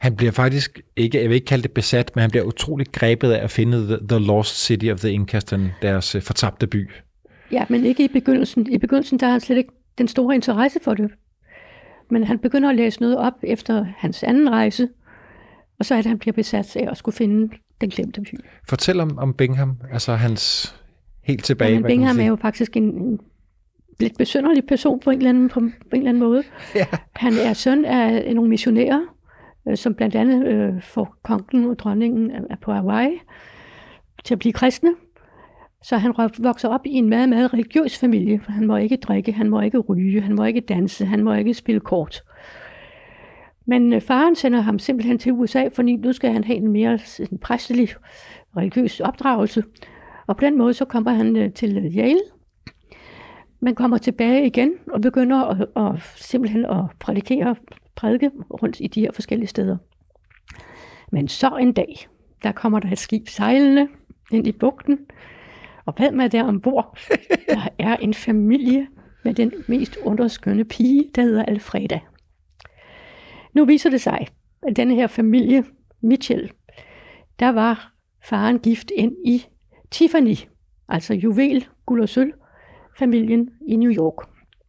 Han 0.00 0.16
bliver 0.16 0.32
faktisk 0.32 0.80
ikke, 0.96 1.20
jeg 1.20 1.28
vil 1.28 1.34
ikke 1.34 1.44
kalde 1.44 1.62
det 1.62 1.72
besat, 1.72 2.10
men 2.14 2.20
han 2.20 2.30
bliver 2.30 2.44
utroligt 2.44 2.92
grebet 2.92 3.32
af 3.32 3.44
at 3.44 3.50
finde 3.50 3.86
The, 3.86 4.08
the 4.08 4.18
Lost 4.18 4.64
City 4.64 4.86
of 4.86 5.00
the 5.00 5.12
Incas, 5.12 5.44
den, 5.44 5.68
deres 5.82 6.14
øh, 6.14 6.22
fortabte 6.22 6.66
by. 6.66 6.90
Ja, 7.52 7.64
men 7.68 7.84
ikke 7.84 8.04
i 8.04 8.08
begyndelsen. 8.08 8.72
I 8.72 8.78
begyndelsen 8.78 9.20
der 9.20 9.26
har 9.26 9.32
han 9.32 9.40
slet 9.40 9.56
ikke 9.56 9.70
den 9.98 10.08
store 10.08 10.34
interesse 10.34 10.78
for 10.82 10.94
det. 10.94 11.10
Men 12.10 12.24
han 12.24 12.38
begynder 12.38 12.68
at 12.68 12.76
læse 12.76 13.00
noget 13.00 13.18
op 13.18 13.34
efter 13.42 13.86
hans 13.96 14.22
anden 14.22 14.50
rejse, 14.50 14.88
og 15.78 15.84
så 15.84 15.94
er 15.94 15.98
det, 15.98 16.06
han 16.06 16.18
bliver 16.18 16.32
besat 16.32 16.76
af 16.76 16.88
at 16.90 16.96
skulle 16.96 17.16
finde 17.16 17.56
den 17.80 17.90
glemte 17.90 18.20
by. 18.20 18.34
Fortæl 18.68 19.00
om, 19.00 19.18
om 19.18 19.34
Bingham, 19.34 19.76
altså 19.92 20.14
hans 20.14 20.74
helt 21.22 21.44
tilbage. 21.44 21.74
Men 21.74 21.80
hvad 21.80 21.90
kan 21.90 22.00
man 22.00 22.08
Bingham 22.08 22.24
er 22.24 22.28
jo 22.28 22.36
faktisk 22.36 22.76
en, 22.76 22.84
en 22.84 23.20
lidt 24.00 24.18
besynderlig 24.18 24.66
person 24.66 25.00
på 25.00 25.10
en 25.10 25.16
eller 25.16 25.30
anden, 25.30 25.48
på 25.48 25.60
en 25.60 25.74
eller 25.92 26.08
anden 26.08 26.22
måde. 26.22 26.42
Ja. 26.74 26.86
Han 27.16 27.32
er 27.32 27.52
søn 27.52 27.84
af 27.84 28.34
nogle 28.34 28.50
missionærer, 28.50 29.00
øh, 29.68 29.76
som 29.76 29.94
blandt 29.94 30.14
andet 30.14 30.46
øh, 30.46 30.82
får 30.82 31.16
kongen 31.22 31.70
og 31.70 31.78
dronningen 31.78 32.32
på 32.62 32.72
Hawaii 32.72 33.18
til 34.24 34.34
at 34.34 34.38
blive 34.38 34.52
kristne. 34.52 34.90
Så 35.86 35.96
han 35.96 36.14
vokser 36.38 36.68
op 36.68 36.86
i 36.86 36.92
en 36.92 37.08
meget, 37.08 37.28
meget 37.28 37.52
religiøs 37.52 37.98
familie. 37.98 38.40
for 38.40 38.52
Han 38.52 38.66
må 38.66 38.76
ikke 38.76 38.96
drikke, 38.96 39.32
han 39.32 39.50
må 39.50 39.60
ikke 39.60 39.78
ryge, 39.78 40.20
han 40.20 40.34
må 40.34 40.44
ikke 40.44 40.60
danse, 40.60 41.04
han 41.04 41.24
må 41.24 41.34
ikke 41.34 41.54
spille 41.54 41.80
kort. 41.80 42.22
Men 43.66 43.92
øh, 43.92 44.00
faren 44.00 44.36
sender 44.36 44.60
ham 44.60 44.78
simpelthen 44.78 45.18
til 45.18 45.32
USA, 45.32 45.68
fordi 45.72 45.96
nu 45.96 46.12
skal 46.12 46.32
han 46.32 46.44
have 46.44 46.56
en 46.56 46.72
mere 46.72 46.98
en 47.30 47.38
præstelig 47.38 47.88
religiøs 48.56 49.00
opdragelse. 49.00 49.62
Og 50.26 50.36
på 50.36 50.44
den 50.44 50.58
måde 50.58 50.74
så 50.74 50.84
kommer 50.84 51.10
han 51.10 51.36
øh, 51.36 51.52
til 51.52 51.96
Yale, 51.96 52.20
men 53.60 53.74
kommer 53.74 53.98
tilbage 53.98 54.46
igen 54.46 54.72
og 54.92 55.00
begynder 55.00 55.44
at, 55.44 55.66
at 55.76 56.02
simpelthen 56.16 56.64
at 56.64 56.84
prædikere, 57.00 57.56
prædike 57.96 58.30
rundt 58.62 58.80
i 58.80 58.86
de 58.86 59.00
her 59.00 59.12
forskellige 59.12 59.48
steder. 59.48 59.76
Men 61.12 61.28
så 61.28 61.56
en 61.56 61.72
dag, 61.72 62.08
der 62.42 62.52
kommer 62.52 62.80
der 62.80 62.90
et 62.90 62.98
skib 62.98 63.28
sejlende 63.28 63.88
ind 64.32 64.46
i 64.46 64.52
bugten, 64.52 64.98
og 65.86 65.94
hvem 65.96 66.20
er 66.20 66.28
der 66.28 66.44
ombord? 66.44 66.98
Der 67.48 67.68
er 67.78 67.96
en 67.96 68.14
familie 68.14 68.86
med 69.24 69.34
den 69.34 69.52
mest 69.68 69.96
underskønne 69.96 70.64
pige, 70.64 71.10
der 71.14 71.22
hedder 71.22 71.42
Alfreda. 71.42 72.00
Nu 73.54 73.64
viser 73.64 73.90
det 73.90 74.00
sig, 74.00 74.26
at 74.62 74.76
denne 74.76 74.94
her 74.94 75.06
familie, 75.06 75.64
Mitchell, 76.02 76.50
der 77.38 77.48
var 77.48 77.92
faren 78.24 78.58
gift 78.58 78.90
ind 78.96 79.12
i 79.26 79.46
Tiffany, 79.90 80.36
altså 80.88 81.14
juvel, 81.14 81.66
guld 81.86 82.02
og 82.02 82.08
sølv, 82.08 82.32
familien 82.98 83.50
i 83.68 83.76
New 83.76 83.92
York. 83.92 84.28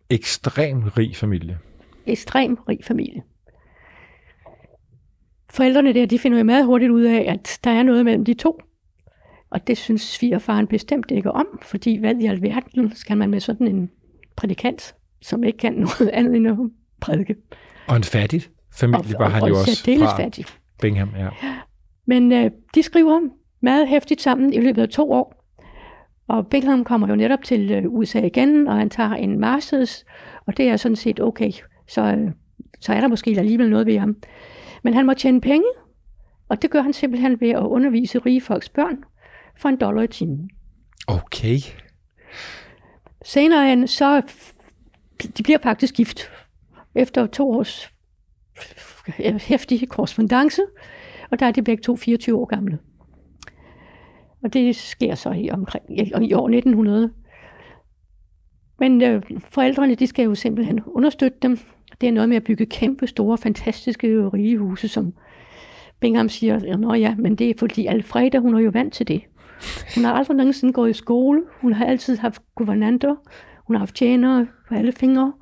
Ekstrem 0.09 0.83
rig 0.83 1.15
familie. 1.15 1.59
Ekstrem 2.05 2.55
rig 2.55 2.83
familie. 2.83 3.23
Forældrene 5.49 5.93
der, 5.93 6.05
de 6.05 6.19
finder 6.19 6.37
jo 6.37 6.43
meget 6.43 6.65
hurtigt 6.65 6.91
ud 6.91 7.03
af, 7.03 7.25
at 7.27 7.59
der 7.63 7.71
er 7.71 7.83
noget 7.83 8.05
mellem 8.05 8.25
de 8.25 8.33
to. 8.33 8.61
Og 9.49 9.67
det 9.67 9.77
synes 9.77 10.01
svigerfaren 10.01 10.67
bestemt 10.67 11.11
ikke 11.11 11.31
om, 11.31 11.59
fordi 11.61 11.97
hvad 11.97 12.15
i 12.15 12.25
alverden 12.25 12.95
skal 12.95 13.17
man 13.17 13.29
med 13.29 13.39
sådan 13.39 13.67
en 13.67 13.89
prædikant, 14.35 14.95
som 15.21 15.43
ikke 15.43 15.57
kan 15.57 15.73
noget 15.73 16.09
andet 16.13 16.35
end 16.35 16.47
at 16.47 16.57
prædike. 16.99 17.35
Og 17.87 17.95
en 17.95 18.03
fattig 18.03 18.43
familie 18.73 19.15
var 19.19 19.29
han 19.29 19.43
og 19.43 19.49
jo 19.49 19.55
også 19.55 19.83
fra 19.99 20.21
fattig. 20.21 20.45
Bingham. 20.81 21.09
Ja. 21.17 21.29
Men 22.05 22.31
øh, 22.31 22.51
de 22.75 22.83
skriver 22.83 23.21
meget 23.61 23.87
hæftigt 23.87 24.21
sammen 24.21 24.53
i 24.53 24.59
løbet 24.59 24.81
af 24.81 24.89
to 24.89 25.11
år. 25.11 25.43
Og 26.27 26.47
Bingham 26.47 26.83
kommer 26.83 27.07
jo 27.07 27.15
netop 27.15 27.43
til 27.43 27.71
øh, 27.71 27.83
USA 27.87 28.19
igen, 28.19 28.67
og 28.67 28.75
han 28.75 28.89
tager 28.89 29.13
en 29.13 29.39
masters, 29.39 30.05
og 30.45 30.57
det 30.57 30.69
er 30.69 30.77
sådan 30.77 30.95
set 30.95 31.19
okay. 31.19 31.51
Så, 31.87 32.01
øh, 32.01 32.31
så 32.79 32.93
er 32.93 33.01
der 33.01 33.07
måske 33.07 33.35
alligevel 33.37 33.69
noget 33.69 33.85
ved 33.85 33.97
ham. 33.97 34.15
Men 34.83 34.93
han 34.93 35.05
må 35.05 35.13
tjene 35.13 35.41
penge, 35.41 35.67
og 36.49 36.61
det 36.61 36.69
gør 36.69 36.81
han 36.81 36.93
simpelthen 36.93 37.41
ved 37.41 37.49
at 37.49 37.63
undervise 37.63 38.19
rige 38.19 38.41
folks 38.41 38.69
børn 38.69 39.03
for 39.57 39.69
en 39.69 39.77
dollar 39.77 40.01
i 40.01 40.07
timen. 40.07 40.49
Okay. 41.07 41.57
Senere 43.25 43.69
hen, 43.69 43.87
så 43.87 44.21
de 45.37 45.43
bliver 45.43 45.59
faktisk 45.63 45.95
gift 45.95 46.31
efter 46.95 47.27
to 47.27 47.51
års 47.51 47.89
hæftig 49.49 49.89
korrespondence, 49.89 50.61
og 51.31 51.39
der 51.39 51.45
er 51.45 51.51
de 51.51 51.63
begge 51.63 51.83
to 51.83 51.95
24 51.95 52.37
år 52.37 52.45
gamle. 52.45 52.79
Og 54.43 54.53
det 54.53 54.75
sker 54.75 55.15
så 55.15 55.31
i, 55.31 55.49
omkring, 55.49 55.99
i, 55.99 56.33
år 56.33 56.47
1900. 56.47 57.13
Men 58.79 59.01
øh, 59.01 59.21
forældrene, 59.49 59.95
de 59.95 60.07
skal 60.07 60.25
jo 60.25 60.35
simpelthen 60.35 60.81
understøtte 60.85 61.37
dem. 61.41 61.59
Det 62.01 62.09
er 62.09 62.13
noget 62.13 62.29
med 62.29 62.37
at 62.37 62.43
bygge 62.43 62.65
kæmpe, 62.65 63.07
store, 63.07 63.37
fantastiske, 63.37 64.29
rige 64.29 64.57
huse, 64.57 64.87
som 64.87 65.13
Bingham 65.99 66.29
siger, 66.29 66.77
Nå 66.77 66.93
ja, 66.93 67.15
men 67.15 67.35
det 67.35 67.49
er 67.49 67.53
fordi 67.59 67.85
Alfreda, 67.85 68.37
hun 68.37 68.55
er 68.55 68.59
jo 68.59 68.69
vant 68.73 68.93
til 68.93 69.07
det. 69.07 69.21
Hun 69.95 70.03
har 70.03 70.13
aldrig 70.13 70.37
nogensinde 70.37 70.73
gået 70.73 70.89
i 70.89 70.93
skole. 70.93 71.41
Hun 71.61 71.73
har 71.73 71.85
altid 71.85 72.17
haft 72.17 72.41
guvernanter. 72.55 73.15
Hun 73.67 73.75
har 73.75 73.79
haft 73.79 73.95
tjenere 73.95 74.47
på 74.69 74.75
alle 74.75 74.91
fingre. 74.91 75.33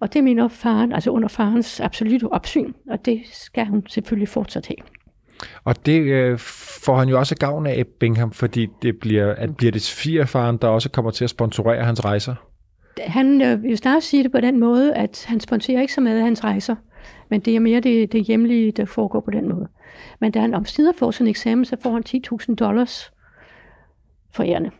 Og 0.00 0.12
det 0.12 0.24
mener 0.24 0.48
faren, 0.48 0.92
altså 0.92 1.10
under 1.10 1.28
farens 1.28 1.80
absolutte 1.80 2.32
opsyn, 2.32 2.72
og 2.90 3.04
det 3.04 3.20
skal 3.32 3.66
hun 3.66 3.82
selvfølgelig 3.88 4.28
fortsat 4.28 4.66
have. 4.66 4.76
Og 5.64 5.86
det 5.86 6.00
øh, 6.00 6.38
får 6.84 6.96
han 6.96 7.08
jo 7.08 7.18
også 7.18 7.36
gavn 7.36 7.66
af, 7.66 7.86
Bingham, 8.00 8.32
fordi 8.32 8.68
det 8.82 8.98
bliver, 8.98 9.34
at 9.34 9.56
bliver 9.56 9.72
det 9.72 9.82
svigerfaren, 9.82 10.56
der 10.56 10.68
også 10.68 10.90
kommer 10.90 11.10
til 11.10 11.24
at 11.24 11.30
sponsorere 11.30 11.84
hans 11.84 12.04
rejser. 12.04 12.34
Han 13.00 13.42
øh, 13.42 13.62
vil 13.62 13.78
snart 13.78 14.02
sige 14.02 14.22
det 14.22 14.32
på 14.32 14.40
den 14.40 14.60
måde, 14.60 14.94
at 14.94 15.24
han 15.28 15.40
sponsorerer 15.40 15.80
ikke 15.80 15.92
så 15.92 16.00
meget 16.00 16.18
af 16.18 16.24
hans 16.24 16.44
rejser, 16.44 16.76
men 17.30 17.40
det 17.40 17.56
er 17.56 17.60
mere 17.60 17.80
det, 17.80 18.12
det 18.12 18.24
hjemlige, 18.24 18.72
der 18.72 18.84
foregår 18.84 19.20
på 19.20 19.30
den 19.30 19.48
måde. 19.48 19.68
Men 20.20 20.32
da 20.32 20.40
han 20.40 20.54
omsider 20.54 20.92
får 20.98 21.20
en 21.20 21.26
eksamen, 21.26 21.64
så 21.64 21.76
får 21.82 21.92
han 21.92 22.02
10.000 22.48 22.54
dollars 22.54 23.12
forærende. 24.34 24.70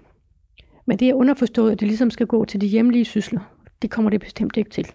Men 0.86 0.98
det 0.98 1.08
er 1.08 1.14
underforstået, 1.14 1.72
at 1.72 1.80
det 1.80 1.88
ligesom 1.88 2.10
skal 2.10 2.26
gå 2.26 2.44
til 2.44 2.60
de 2.60 2.66
hjemlige 2.66 3.04
sysler. 3.04 3.40
Det 3.82 3.90
kommer 3.90 4.10
det 4.10 4.20
bestemt 4.20 4.56
ikke 4.56 4.70
til. 4.70 4.86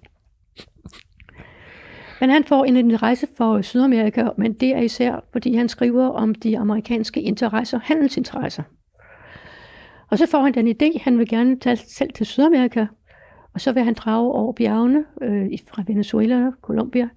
Men 2.20 2.30
han 2.30 2.44
får 2.44 2.66
en, 2.66 2.78
en 2.78 3.01
rejse 3.01 3.28
for 3.38 3.62
Sydamerika, 3.62 4.30
men 4.38 4.54
det 4.54 4.70
er 4.75 4.80
især, 4.80 5.24
fordi 5.32 5.56
han 5.56 5.70
skriver 5.70 6.08
om 6.08 6.36
de 6.36 6.58
amerikanske 6.58 7.22
interesser, 7.22 7.80
handelsinteresser. 7.84 8.63
Og 10.10 10.18
så 10.18 10.28
får 10.28 10.42
han 10.42 10.54
den 10.54 10.68
idé, 10.68 11.04
han 11.04 11.18
vil 11.18 11.28
gerne 11.28 11.60
tage 11.60 11.75
selv 11.75 12.13
til 12.13 12.25
Sydamerika, 12.25 12.86
og 13.54 13.62
så 13.62 13.72
vil 13.72 13.84
han 13.84 13.94
drage 13.94 14.32
over 14.32 14.54
bjergene 14.54 15.06
øh, 15.22 15.50
fra 15.68 15.84
Venezuela 15.88 16.48
og 16.48 16.54
Colombia. 16.62 17.10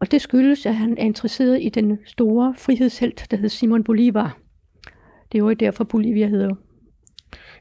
Og 0.00 0.10
det 0.10 0.20
skyldes, 0.20 0.66
at 0.66 0.74
han 0.74 0.98
er 0.98 1.02
interesseret 1.02 1.62
i 1.62 1.68
den 1.68 1.98
store 2.06 2.54
frihedshelt, 2.58 3.26
der 3.30 3.36
hedder 3.36 3.48
Simon 3.48 3.84
Bolivar. 3.84 4.41
Det 5.32 5.38
er 5.38 5.42
jo 5.42 5.52
derfor 5.52 5.84
Bolivia 5.84 6.26
hedder. 6.26 6.54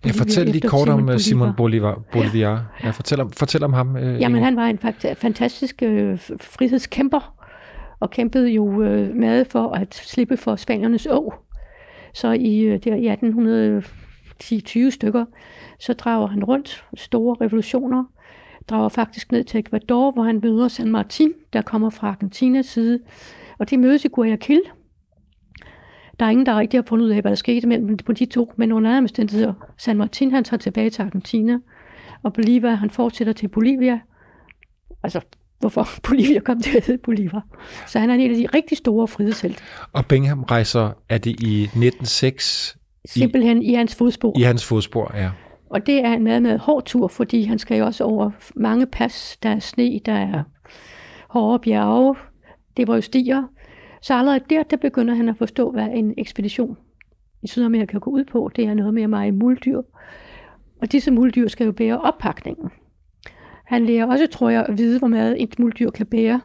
Jeg 0.06 0.16
fortæl 0.16 0.46
lige 0.46 0.68
kort 0.68 0.90
om 0.90 1.00
Simon 1.00 1.14
øh, 1.14 1.20
Simon 1.20 1.54
Bolivar. 1.58 2.02
Bolivar. 2.12 2.78
Ja, 2.84 2.90
fortæl, 2.90 3.20
om, 3.22 3.32
fortæl 3.32 3.64
om 3.64 3.74
ham. 3.74 3.98
Øh, 3.98 4.22
Jamen, 4.22 4.44
han 4.44 4.56
var 4.56 4.66
en 4.66 4.80
fantastisk 5.18 5.84
øh, 5.84 6.20
frihedskæmper, 6.42 7.36
og 8.00 8.10
kæmpede 8.10 8.50
jo 8.50 8.84
øh, 8.84 9.16
med 9.16 9.46
for 9.46 9.72
at 9.72 9.96
slippe 9.96 10.38
for 10.38 10.56
spaniernes 10.56 11.08
å. 11.08 11.34
Så 12.14 12.32
i, 12.32 12.60
øh, 12.60 12.80
der 12.84 12.96
i 12.96 13.08
1810-20 14.88 14.90
stykker, 14.90 15.26
så 15.80 15.94
drager 15.94 16.28
han 16.28 16.44
rundt, 16.44 16.86
store 16.98 17.36
revolutioner, 17.42 18.04
drager 18.70 18.90
faktisk 18.90 19.32
ned 19.32 19.44
til 19.44 19.60
Ecuador, 19.60 20.12
hvor 20.12 20.24
han 20.24 20.40
møder 20.44 20.68
San 20.68 20.92
Martin, 20.92 21.34
der 21.54 21.62
kommer 21.62 21.90
fra 21.90 22.08
Argentinas 22.08 22.66
side, 22.66 23.00
og 23.60 23.70
de 23.70 23.78
mødes 23.78 24.06
i 24.06 24.08
Guayaquil. 24.08 24.62
Der 26.22 26.28
er 26.28 26.32
ingen, 26.32 26.46
der 26.46 26.60
rigtig 26.60 26.78
har 26.78 26.86
fundet 26.88 27.06
ud 27.06 27.10
af, 27.10 27.22
hvad 27.22 27.32
der 27.32 27.36
skete 27.36 27.68
mellem 27.68 27.98
på 27.98 28.12
de 28.14 28.26
to, 28.26 28.52
men 28.56 28.72
under 28.72 28.90
andre 28.90 28.98
omstændigheder, 28.98 29.54
San 29.78 29.98
Martin 29.98 30.32
han 30.32 30.44
tager 30.44 30.58
tilbage 30.58 30.90
til 30.90 31.02
Argentina, 31.02 31.58
og 32.24 32.34
Bolívar 32.38 32.68
han 32.68 32.90
fortsætter 32.90 33.34
til 33.34 33.48
Bolivia. 33.48 34.00
Altså, 35.04 35.22
hvorfor 35.60 35.88
Bolivia 36.08 36.40
kom 36.40 36.62
til 36.62 36.78
at 36.78 36.86
hedde 36.86 37.12
Bolívar. 37.12 37.42
Så 37.88 38.00
han 38.00 38.10
er 38.10 38.14
en 38.14 38.32
af 38.32 38.38
de 38.38 38.48
rigtig 38.54 38.78
store 38.78 39.08
frihedshelt. 39.08 39.64
Og 39.94 40.06
Bingham 40.06 40.44
rejser, 40.44 40.92
er 41.10 41.18
det 41.18 41.30
i 41.44 41.62
1906 41.62 42.78
Simpelthen 43.06 43.64
i 43.64 43.74
hans 43.74 43.96
fodspor. 43.96 44.40
i 44.40 44.42
hans 44.42 44.66
fodspor? 44.66 45.12
Ja. 45.16 45.30
Og 45.70 45.86
det 45.86 46.06
er 46.06 46.14
en 46.14 46.24
meget, 46.24 46.42
meget 46.42 46.60
hård 46.60 46.86
tur, 46.86 47.08
fordi 47.08 47.44
han 47.44 47.60
skal 47.60 47.78
jo 47.78 47.86
også 47.86 48.04
over 48.04 48.32
mange 48.56 48.86
pas. 48.86 49.38
Der 49.44 49.50
er 49.50 49.60
sne, 49.60 50.00
der 50.06 50.14
er 50.14 50.44
hårde 51.30 51.60
bjerge. 51.60 52.16
Det 52.78 52.88
var 52.88 52.96
jo 52.96 53.02
stiger. 53.02 53.44
Så 54.02 54.14
allerede 54.14 54.44
der, 54.50 54.64
der 54.64 54.78
begynder 54.78 55.14
han 55.14 55.30
at 55.30 55.38
forstå, 55.38 55.72
hvad 55.72 55.88
en 55.94 56.14
ekspedition 56.18 56.78
i 57.42 57.48
Sydamerika 57.48 57.98
går 57.98 58.12
ud 58.12 58.24
på. 58.24 58.52
Det 58.56 58.66
er 58.66 58.74
noget 58.74 58.94
med 58.94 59.08
meget 59.08 59.34
muldyr. 59.34 59.82
Og 60.82 60.92
disse 60.92 61.12
muldyr 61.12 61.48
skal 61.48 61.66
jo 61.66 61.72
bære 61.72 62.02
oppakningen. 62.02 62.70
Han 63.66 63.86
lærer 63.86 64.06
også, 64.06 64.28
tror 64.28 64.50
jeg, 64.50 64.66
at 64.66 64.78
vide, 64.78 65.00
hvor 65.00 65.08
meget 65.08 65.44
et 65.44 65.60
muldyr 65.60 65.90
kan 65.90 66.06
bære. 66.06 66.42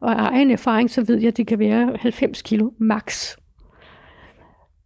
Og 0.00 0.12
af 0.20 0.30
egen 0.30 0.50
erfaring, 0.50 0.90
så 0.90 1.04
ved 1.04 1.18
jeg, 1.18 1.28
at 1.28 1.36
det 1.36 1.46
kan 1.46 1.58
være 1.58 1.96
90 2.00 2.42
kilo 2.42 2.70
max. 2.78 3.36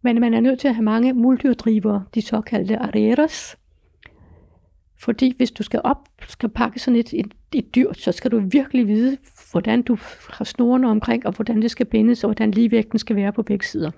Men 0.01 0.19
man 0.19 0.33
er 0.33 0.39
nødt 0.39 0.59
til 0.59 0.67
at 0.67 0.75
have 0.75 0.83
mange 0.83 1.13
muldyrdrivere, 1.13 2.05
de 2.15 2.21
såkaldte 2.21 2.77
areras. 2.77 3.57
Fordi 4.99 5.33
hvis 5.37 5.51
du 5.51 5.63
skal 5.63 5.81
op, 5.83 6.09
skal 6.27 6.49
pakke 6.49 6.79
sådan 6.79 6.99
et, 6.99 7.13
et, 7.13 7.33
et 7.53 7.75
dyr, 7.75 7.93
så 7.93 8.11
skal 8.11 8.31
du 8.31 8.39
virkelig 8.51 8.87
vide, 8.87 9.17
hvordan 9.53 9.81
du 9.81 9.97
har 10.29 10.45
snorene 10.45 10.89
omkring, 10.89 11.25
og 11.25 11.33
hvordan 11.33 11.61
det 11.61 11.71
skal 11.71 11.85
bindes, 11.85 12.23
og 12.23 12.27
hvordan 12.27 12.51
ligevægten 12.51 12.99
skal 12.99 13.15
være 13.15 13.33
på 13.33 13.43
begge 13.43 13.65
sider. 13.65 13.91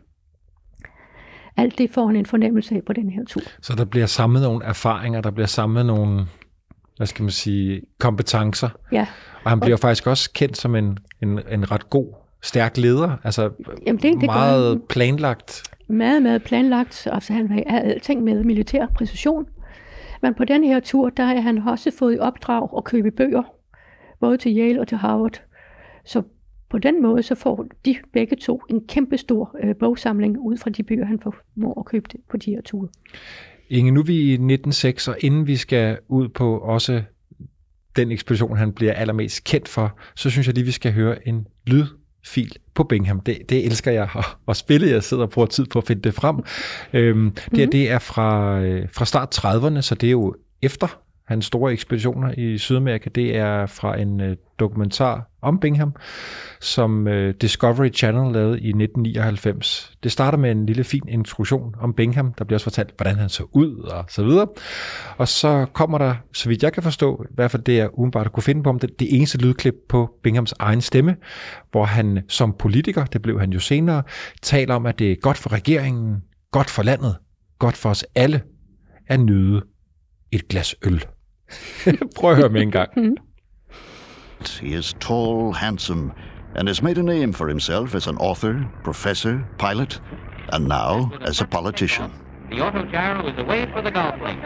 Alt 1.57 1.77
det 1.77 1.89
får 1.91 2.05
han 2.07 2.15
en 2.15 2.25
fornemmelse 2.25 2.75
af 2.75 2.81
på 2.85 2.93
den 2.93 3.09
her 3.09 3.23
tur. 3.25 3.41
Så 3.61 3.73
der 3.77 3.85
bliver 3.85 4.05
samlet 4.05 4.41
nogle 4.41 4.65
erfaringer, 4.65 5.21
der 5.21 5.31
bliver 5.31 5.47
samlet 5.47 5.85
nogle, 5.85 6.25
hvad 6.97 7.07
skal 7.07 7.23
man 7.23 7.31
sige, 7.31 7.81
kompetencer. 7.99 8.69
Ja, 8.91 9.07
Og 9.43 9.49
han 9.51 9.59
bliver 9.59 9.77
faktisk 9.77 10.07
også 10.07 10.31
kendt 10.33 10.57
som 10.57 10.75
en, 10.75 10.97
en, 11.23 11.39
en 11.51 11.71
ret 11.71 11.89
god, 11.89 12.13
stærk 12.43 12.77
leder. 12.77 13.17
Altså 13.23 13.49
Jamen, 13.85 14.01
det- 14.01 14.13
det 14.13 14.25
meget 14.25 14.69
han. 14.69 14.81
planlagt. 14.89 15.63
meget, 15.87 16.21
meget 16.23 16.43
planlagt, 16.43 17.07
og 17.11 17.23
så 17.23 17.33
han 17.33 17.47
havde 17.51 17.63
alting 17.67 18.23
med 18.23 18.43
militær 18.43 18.85
præcision. 18.95 19.45
Men 20.21 20.33
på 20.33 20.45
den 20.45 20.63
her 20.63 20.79
tur, 20.79 21.09
der 21.09 21.23
har 21.25 21.41
han 21.41 21.57
også 21.57 21.91
fået 21.99 22.15
i 22.15 22.19
opdrag 22.19 22.69
at 22.77 22.83
købe 22.83 23.11
bøger, 23.11 23.43
både 24.19 24.37
til 24.37 24.57
Yale 24.57 24.81
og 24.81 24.87
til 24.87 24.97
Harvard. 24.97 25.41
Så 26.05 26.21
på 26.69 26.77
den 26.77 27.01
måde, 27.01 27.23
så 27.23 27.35
får 27.35 27.67
de 27.85 27.95
begge 28.13 28.35
to 28.35 28.61
en 28.69 28.81
kæmpe 28.87 29.17
stor 29.17 29.55
øh, 29.63 29.75
bogsamling 29.75 30.39
ud 30.39 30.57
fra 30.57 30.69
de 30.69 30.83
bøger, 30.83 31.05
han 31.05 31.19
formår 31.19 31.79
at 31.79 31.85
købe 31.85 32.09
på 32.29 32.37
de 32.37 32.51
her 32.51 32.61
ture. 32.61 32.87
Inge, 33.69 33.91
nu 33.91 33.99
er 33.99 34.03
vi 34.03 34.15
i 34.15 34.33
1906, 34.33 35.07
og 35.07 35.17
inden 35.19 35.47
vi 35.47 35.55
skal 35.55 35.97
ud 36.07 36.29
på 36.29 36.57
også 36.59 37.01
den 37.95 38.11
ekspedition, 38.11 38.57
han 38.57 38.71
bliver 38.71 38.93
allermest 38.93 39.43
kendt 39.43 39.67
for, 39.67 39.99
så 40.15 40.29
synes 40.29 40.47
jeg 40.47 40.55
lige, 40.55 40.65
vi 40.65 40.71
skal 40.71 40.93
høre 40.93 41.27
en 41.27 41.47
lydfil 41.67 42.55
på 42.73 42.83
Bingham. 42.83 43.19
Det, 43.19 43.49
det 43.49 43.65
elsker 43.65 43.91
jeg 43.91 44.09
at, 44.15 44.25
at 44.47 44.57
spille. 44.57 44.89
Jeg 44.89 45.03
sidder 45.03 45.23
og 45.23 45.29
bruger 45.29 45.45
tid 45.45 45.65
på 45.65 45.79
at 45.79 45.87
finde 45.87 46.01
det 46.01 46.13
frem. 46.13 46.39
Øhm, 46.93 47.17
mm-hmm. 47.17 47.31
det, 47.51 47.59
her, 47.59 47.67
det 47.67 47.91
er 47.91 47.99
fra, 47.99 48.59
øh, 48.61 48.87
fra 48.91 49.05
start 49.05 49.37
30'erne, 49.37 49.81
så 49.81 49.95
det 49.95 50.07
er 50.07 50.11
jo 50.11 50.35
efter 50.61 51.04
hans 51.27 51.45
store 51.45 51.73
ekspeditioner 51.73 52.33
i 52.37 52.57
Sydamerika, 52.57 53.09
det 53.15 53.37
er 53.37 53.65
fra 53.65 53.99
en 53.99 54.21
øh, 54.21 54.35
dokumentar 54.59 55.29
om 55.41 55.59
Bingham, 55.59 55.95
som 56.61 57.07
øh, 57.07 57.33
Discovery 57.41 57.93
Channel 57.93 58.33
lavede 58.33 58.59
i 58.59 58.67
1999. 58.67 59.93
Det 60.03 60.11
starter 60.11 60.37
med 60.37 60.51
en 60.51 60.65
lille 60.65 60.83
fin 60.83 61.07
introduktion 61.07 61.75
om 61.79 61.93
Bingham. 61.93 62.33
Der 62.33 62.45
bliver 62.45 62.55
også 62.55 62.63
fortalt, 62.63 62.93
hvordan 62.97 63.15
han 63.15 63.29
så 63.29 63.43
ud 63.51 63.77
og 63.77 64.05
så 64.09 64.23
videre. 64.23 64.47
Og 65.17 65.27
så 65.27 65.65
kommer 65.73 65.97
der, 65.97 66.15
så 66.33 66.49
vidt 66.49 66.63
jeg 66.63 66.73
kan 66.73 66.83
forstå, 66.83 67.23
i 67.29 67.33
hvert 67.35 67.51
fald 67.51 67.63
det 67.63 67.79
er 67.79 67.99
umiddelbart 67.99 68.25
at 68.25 68.31
kunne 68.31 68.43
finde 68.43 68.63
på 68.63 68.69
om 68.69 68.79
det, 68.79 68.99
det 68.99 69.15
eneste 69.17 69.37
lydklip 69.37 69.75
på 69.89 70.09
Binghams 70.23 70.53
egen 70.59 70.81
stemme, 70.81 71.15
hvor 71.71 71.85
han 71.85 72.23
som 72.27 72.55
politiker, 72.59 73.05
det 73.05 73.21
blev 73.21 73.39
han 73.39 73.53
jo 73.53 73.59
senere, 73.59 74.03
taler 74.41 74.75
om, 74.75 74.85
at 74.85 74.99
det 74.99 75.11
er 75.11 75.15
godt 75.15 75.37
for 75.37 75.53
regeringen, 75.53 76.15
godt 76.51 76.69
for 76.69 76.83
landet, 76.83 77.15
godt 77.59 77.77
for 77.77 77.89
os 77.89 78.05
alle 78.15 78.41
at 79.07 79.19
nyde 79.19 79.61
et 80.31 80.47
glas 80.47 80.75
øl. 80.83 81.05
Prøv 82.15 82.31
at 82.31 82.37
høre 82.37 82.49
med 82.49 82.61
en 82.61 82.71
gang. 82.71 82.89
Hmm. 82.93 83.17
He 84.61 84.73
is 84.73 84.93
tall, 84.99 85.53
handsome, 85.53 86.11
and 86.55 86.67
has 86.67 86.81
made 86.81 86.97
a 86.97 87.03
name 87.03 87.33
for 87.33 87.47
himself 87.47 87.95
as 87.95 88.07
an 88.07 88.17
author, 88.17 88.65
professor, 88.83 89.43
pilot, 89.57 90.01
and 90.53 90.67
now 90.67 91.11
as 91.21 91.41
a 91.41 91.45
politician. 91.45 92.11
The 92.49 92.61
auto 92.61 92.85
gyro 92.85 93.27
is 93.27 93.37
away 93.39 93.65
for 93.73 93.81
the 93.81 93.91
golf 93.91 94.21
link. 94.21 94.39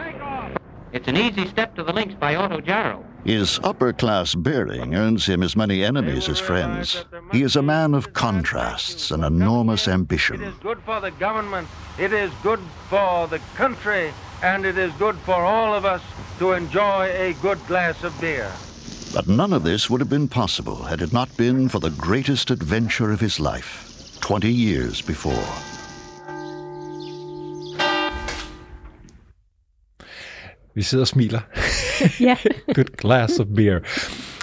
It's 0.92 1.06
an 1.06 1.16
easy 1.16 1.46
step 1.46 1.76
to 1.76 1.84
the 1.84 1.92
links 1.92 2.14
by 2.14 2.34
auto 2.36 2.60
gyro. 2.60 3.04
His 3.24 3.60
upper 3.62 3.92
class 3.92 4.34
bearing 4.34 4.94
earns 4.94 5.26
him 5.26 5.42
as 5.42 5.54
many 5.54 5.84
enemies 5.84 6.28
as 6.28 6.40
friends. 6.40 7.04
He 7.32 7.42
is 7.42 7.54
a 7.54 7.62
man 7.62 7.94
of 7.94 8.12
contrasts 8.12 9.10
and 9.10 9.22
enormous 9.22 9.86
ambition. 9.86 10.42
It 10.42 10.48
is 10.48 10.54
good 10.54 10.78
for 10.84 11.00
the 11.00 11.10
government, 11.12 11.68
it 11.98 12.12
is 12.12 12.32
good 12.42 12.60
for 12.88 13.28
the 13.28 13.38
country, 13.54 14.12
and 14.42 14.64
it 14.64 14.78
is 14.78 14.92
good 14.98 15.16
for 15.16 15.34
all 15.34 15.74
of 15.74 15.84
us 15.84 16.02
to 16.38 16.52
enjoy 16.52 17.10
a 17.14 17.34
good 17.42 17.58
glass 17.66 18.04
of 18.04 18.20
beer. 18.20 18.50
But 19.14 19.28
none 19.28 19.52
of 19.52 19.64
this 19.64 19.90
would 19.90 20.00
have 20.00 20.10
been 20.10 20.28
possible 20.28 20.76
had 20.76 21.00
it 21.00 21.12
not 21.12 21.28
been 21.36 21.68
for 21.68 21.80
the 21.80 21.90
greatest 21.90 22.50
adventure 22.50 23.12
of 23.12 23.20
his 23.20 23.40
life, 23.40 24.18
20 24.20 24.48
years 24.48 25.02
before. 25.02 25.70
Vi 30.74 30.82
sidder 30.82 31.02
og 31.02 31.08
smiler. 31.08 31.40
Ja. 32.20 32.36
Good 32.74 32.96
glass 32.96 33.38
of 33.38 33.46
beer. 33.56 33.80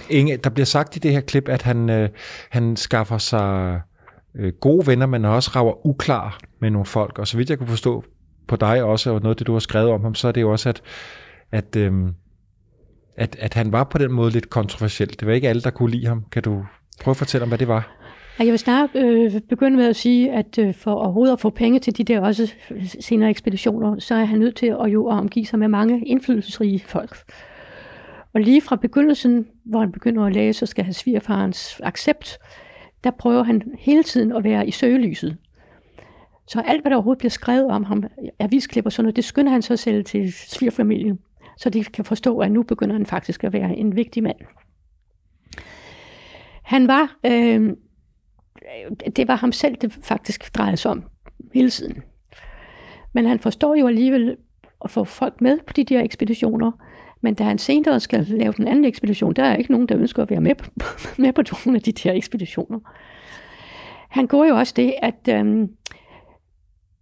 Inge, 0.10 0.38
der 0.38 0.50
bliver 0.50 0.66
sagt 0.66 0.96
i 0.96 1.00
det 1.00 1.12
her 1.12 1.22
klip, 1.22 1.50
at 1.50 1.62
han, 1.62 1.90
øh, 1.90 2.10
han 2.50 2.76
skaffer 2.76 3.18
sig 3.18 3.82
øh, 4.36 4.54
gode 4.62 4.88
venner, 4.88 5.06
men 5.06 5.26
også 5.26 5.52
rager 5.56 5.86
uklar 5.86 6.40
med 6.62 6.70
nogle 6.70 6.86
folk. 6.86 7.20
Og 7.20 7.28
så 7.28 7.38
vidt 7.38 7.50
jeg 7.50 7.58
kunne 7.58 7.68
forstå 7.68 8.04
på 8.48 8.56
dig 8.56 8.84
også, 8.84 9.12
og 9.12 9.22
noget 9.22 9.36
af 9.36 9.38
det, 9.38 9.48
du 9.48 9.54
har 9.54 9.60
skrevet 9.60 9.92
om 9.92 10.02
ham, 10.02 10.16
så 10.16 10.28
er 10.28 10.32
det 10.32 10.42
jo 10.42 10.52
også, 10.52 10.70
at, 10.70 10.82
at, 11.52 11.76
øhm, 11.76 12.14
at, 13.18 13.36
at 13.40 13.54
han 13.54 13.72
var 13.72 13.84
på 13.84 13.98
den 13.98 14.12
måde 14.12 14.32
lidt 14.32 14.50
kontroversiel. 14.50 15.10
Det 15.20 15.28
var 15.28 15.34
ikke 15.34 15.50
alle, 15.50 15.62
der 15.62 15.70
kunne 15.70 15.92
lide 15.92 16.08
ham. 16.08 16.26
Kan 16.32 16.44
du 16.44 16.66
prøve 17.02 17.12
at 17.12 17.18
fortælle 17.18 17.44
om, 17.44 17.50
hvad 17.50 17.58
det 17.58 17.68
var? 17.68 17.98
Jeg 18.40 18.48
vil 18.48 18.60
snart 18.60 18.90
øh, 18.96 19.42
begynde 19.50 19.78
med 19.78 19.88
at 19.88 19.96
sige, 19.96 20.32
at 20.32 20.58
øh, 20.60 20.74
for 20.74 20.92
overhovedet 20.92 21.34
at 21.34 21.40
få 21.40 21.50
penge 21.50 21.80
til 21.80 21.98
de 21.98 22.04
der 22.04 22.22
også 22.22 22.54
senere 23.00 23.30
ekspeditioner, 23.30 24.00
så 24.00 24.16
er 24.16 24.26
han 24.26 24.40
nødt 24.40 24.56
til 24.56 24.76
at 24.84 24.88
jo 24.88 25.08
omgive 25.08 25.46
sig 25.46 25.60
med 25.60 25.68
mange 25.68 26.06
indflydelsesrige 26.06 26.80
folk. 26.80 27.18
Og 28.34 28.42
lige 28.42 28.62
fra 28.62 28.76
begyndelsen, 28.76 29.48
hvor 29.66 29.80
han 29.80 29.92
begynder 29.92 30.26
at 30.26 30.34
læse 30.34 30.64
og 30.64 30.68
skal 30.68 30.84
have 30.84 30.94
svigerfarens 30.94 31.82
accept, 31.84 32.38
der 33.04 33.12
prøver 33.12 33.44
han 33.44 33.62
hele 33.80 34.04
tiden 34.04 34.32
at 34.32 34.44
være 34.44 34.68
i 34.68 34.72
søgelyset. 34.72 35.38
Så 36.48 36.62
alt, 36.62 36.82
hvad 36.82 36.90
der 36.90 36.96
overhovedet 36.96 37.18
bliver 37.18 37.30
skrevet 37.30 37.72
om 37.72 37.84
ham, 37.84 38.04
avisklip 38.40 38.86
og 38.86 38.92
sådan 38.92 39.04
noget, 39.04 39.16
det 39.16 39.24
skynder 39.24 39.52
han 39.52 39.62
så 39.62 39.74
at 39.74 39.80
sælge 39.80 40.04
til 40.04 40.34
svigerfamilien, 40.34 41.20
så 41.58 41.70
de 41.70 41.84
kan 41.84 42.06
forstå, 42.06 42.40
at 42.40 42.52
nu 42.52 42.64
begynder 42.64 42.94
han 42.94 43.06
faktisk 43.06 43.44
at 43.44 43.54
være 43.54 43.76
en 43.76 43.96
vigtig 43.96 44.24
mand. 44.24 44.38
Han 46.64 46.88
var, 46.88 47.18
øh, 47.26 47.74
det 49.16 49.28
var 49.28 49.36
ham 49.36 49.52
selv, 49.52 49.76
det 49.76 50.00
faktisk 50.04 50.56
drejede 50.58 50.78
sig 50.78 50.92
om 50.92 51.04
hele 51.54 51.70
tiden. 51.70 52.04
Men 53.14 53.26
han 53.26 53.40
forstår 53.40 53.76
jo 53.76 53.88
alligevel 53.88 54.38
at 54.84 54.92
få 54.92 55.04
folk 55.04 55.42
med 55.42 55.60
på 55.68 55.74
de 55.74 55.84
der 55.84 56.02
ekspeditioner, 56.02 56.72
men 57.22 57.34
da 57.34 57.44
han 57.44 57.58
senere 57.58 58.00
skal 58.00 58.26
lave 58.26 58.54
den 58.58 58.68
anden 58.68 58.86
ekspedition, 58.86 59.34
der 59.34 59.44
er 59.44 59.56
ikke 59.56 59.72
nogen, 59.72 59.88
der 59.88 59.98
ønsker 59.98 60.24
at 60.24 60.30
være 60.30 60.42
med 60.42 60.56
på, 60.56 60.66
med 61.22 61.34
på 61.34 61.44
nogle 61.66 61.78
af 61.78 61.82
de 61.84 61.92
der 61.92 62.14
ekspeditioner. 62.14 62.80
Han 64.10 64.28
går 64.28 64.46
jo 64.46 64.58
også 64.58 64.74
det, 64.76 64.94
at 65.02 65.30
øhm, 65.30 65.70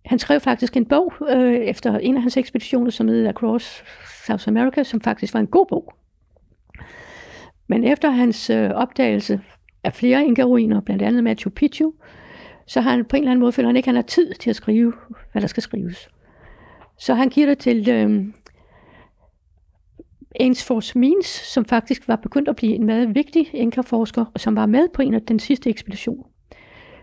han 0.05 0.19
skrev 0.19 0.39
faktisk 0.39 0.77
en 0.77 0.85
bog 0.85 1.13
øh, 1.29 1.53
efter 1.53 1.97
en 1.97 2.15
af 2.15 2.21
hans 2.21 2.37
ekspeditioner, 2.37 2.91
som 2.91 3.07
hed 3.07 3.27
Across 3.27 3.83
South 4.27 4.47
America, 4.47 4.83
som 4.83 5.01
faktisk 5.01 5.33
var 5.33 5.39
en 5.39 5.47
god 5.47 5.65
bog. 5.69 5.93
Men 7.67 7.83
efter 7.83 8.09
hans 8.09 8.49
øh, 8.49 8.69
opdagelse 8.69 9.41
af 9.83 9.93
flere 9.93 10.25
inkaruiner, 10.25 10.81
blandt 10.81 11.01
andet 11.01 11.23
Machu 11.23 11.49
Picchu, 11.49 11.93
så 12.67 12.81
har 12.81 12.91
han 12.91 13.05
på 13.05 13.15
en 13.15 13.21
eller 13.21 13.31
anden 13.31 13.39
måde 13.39 13.51
føler 13.51 13.69
han 13.69 13.75
ikke, 13.75 13.85
at 13.85 13.89
han 13.89 13.95
har 13.95 14.01
tid 14.01 14.33
til 14.33 14.49
at 14.49 14.55
skrive, 14.55 14.93
hvad 15.31 15.41
der 15.41 15.47
skal 15.47 15.63
skrives. 15.63 16.09
Så 16.99 17.13
han 17.13 17.29
giver 17.29 17.47
det 17.47 17.57
til 17.57 17.89
øh, 17.89 18.25
Ainsforth 20.39 20.97
Means, 20.97 21.25
som 21.25 21.65
faktisk 21.65 22.07
var 22.07 22.15
begyndt 22.15 22.49
at 22.49 22.55
blive 22.55 22.75
en 22.75 22.85
meget 22.85 23.15
vigtig 23.15 23.49
inkaforsker, 23.53 24.25
og 24.33 24.39
som 24.39 24.55
var 24.55 24.65
med 24.65 24.87
på 24.93 25.01
en 25.01 25.13
af 25.13 25.21
den 25.21 25.39
sidste 25.39 25.69
ekspedition. 25.69 26.25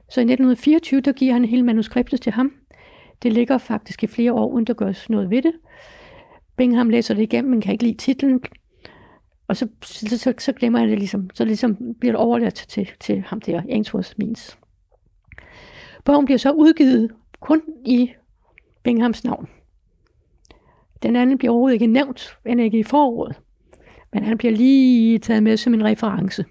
Så 0.09 0.21
i 0.21 0.25
1924, 0.25 1.01
der 1.01 1.13
giver 1.13 1.33
han 1.33 1.45
hele 1.45 1.63
manuskriptet 1.63 2.21
til 2.21 2.33
ham. 2.33 2.53
Det 3.23 3.33
ligger 3.33 3.59
faktisk 3.59 4.05
i 4.05 4.07
flere 4.07 4.33
år, 4.33 4.47
uden 4.49 4.65
der 4.65 4.75
gøres 4.75 5.11
noget 5.11 5.31
ved 5.31 5.43
det. 5.43 5.53
Bingham 6.57 6.89
læser 6.89 7.15
det 7.15 7.23
igennem, 7.23 7.51
men 7.51 7.61
kan 7.61 7.73
ikke 7.73 7.85
lide 7.85 7.97
titlen. 7.97 8.41
Og 9.49 9.57
så, 9.57 9.69
så, 9.85 10.19
så, 10.19 10.35
så 10.39 10.53
glemmer 10.53 10.79
han 10.79 10.89
det 10.89 10.99
ligesom. 10.99 11.31
Så 11.35 11.45
ligesom 11.45 11.77
bliver 12.01 12.13
det 12.13 12.21
overladt 12.21 12.55
til, 12.55 12.91
til 13.01 13.21
ham 13.27 13.41
der, 13.41 13.63
Ainsworth 13.71 14.13
Means. 14.17 14.59
Bogen 16.05 16.25
bliver 16.25 16.39
så 16.39 16.53
udgivet 16.53 17.11
kun 17.41 17.63
i 17.87 18.11
Binghams 18.83 19.25
navn. 19.25 19.49
Den 21.03 21.17
anden 21.17 21.39
bliver 21.39 21.53
overhovedet 21.53 21.75
ikke 21.75 21.87
nævnt, 21.87 22.39
end 22.47 22.61
ikke 22.61 22.79
i 22.79 22.83
foråret. 22.83 23.37
Men 24.13 24.25
han 24.25 24.39
bliver 24.39 24.53
lige 24.53 25.19
taget 25.19 25.43
med 25.43 25.57
som 25.57 25.75
en 25.75 25.85
reference. 25.85 26.45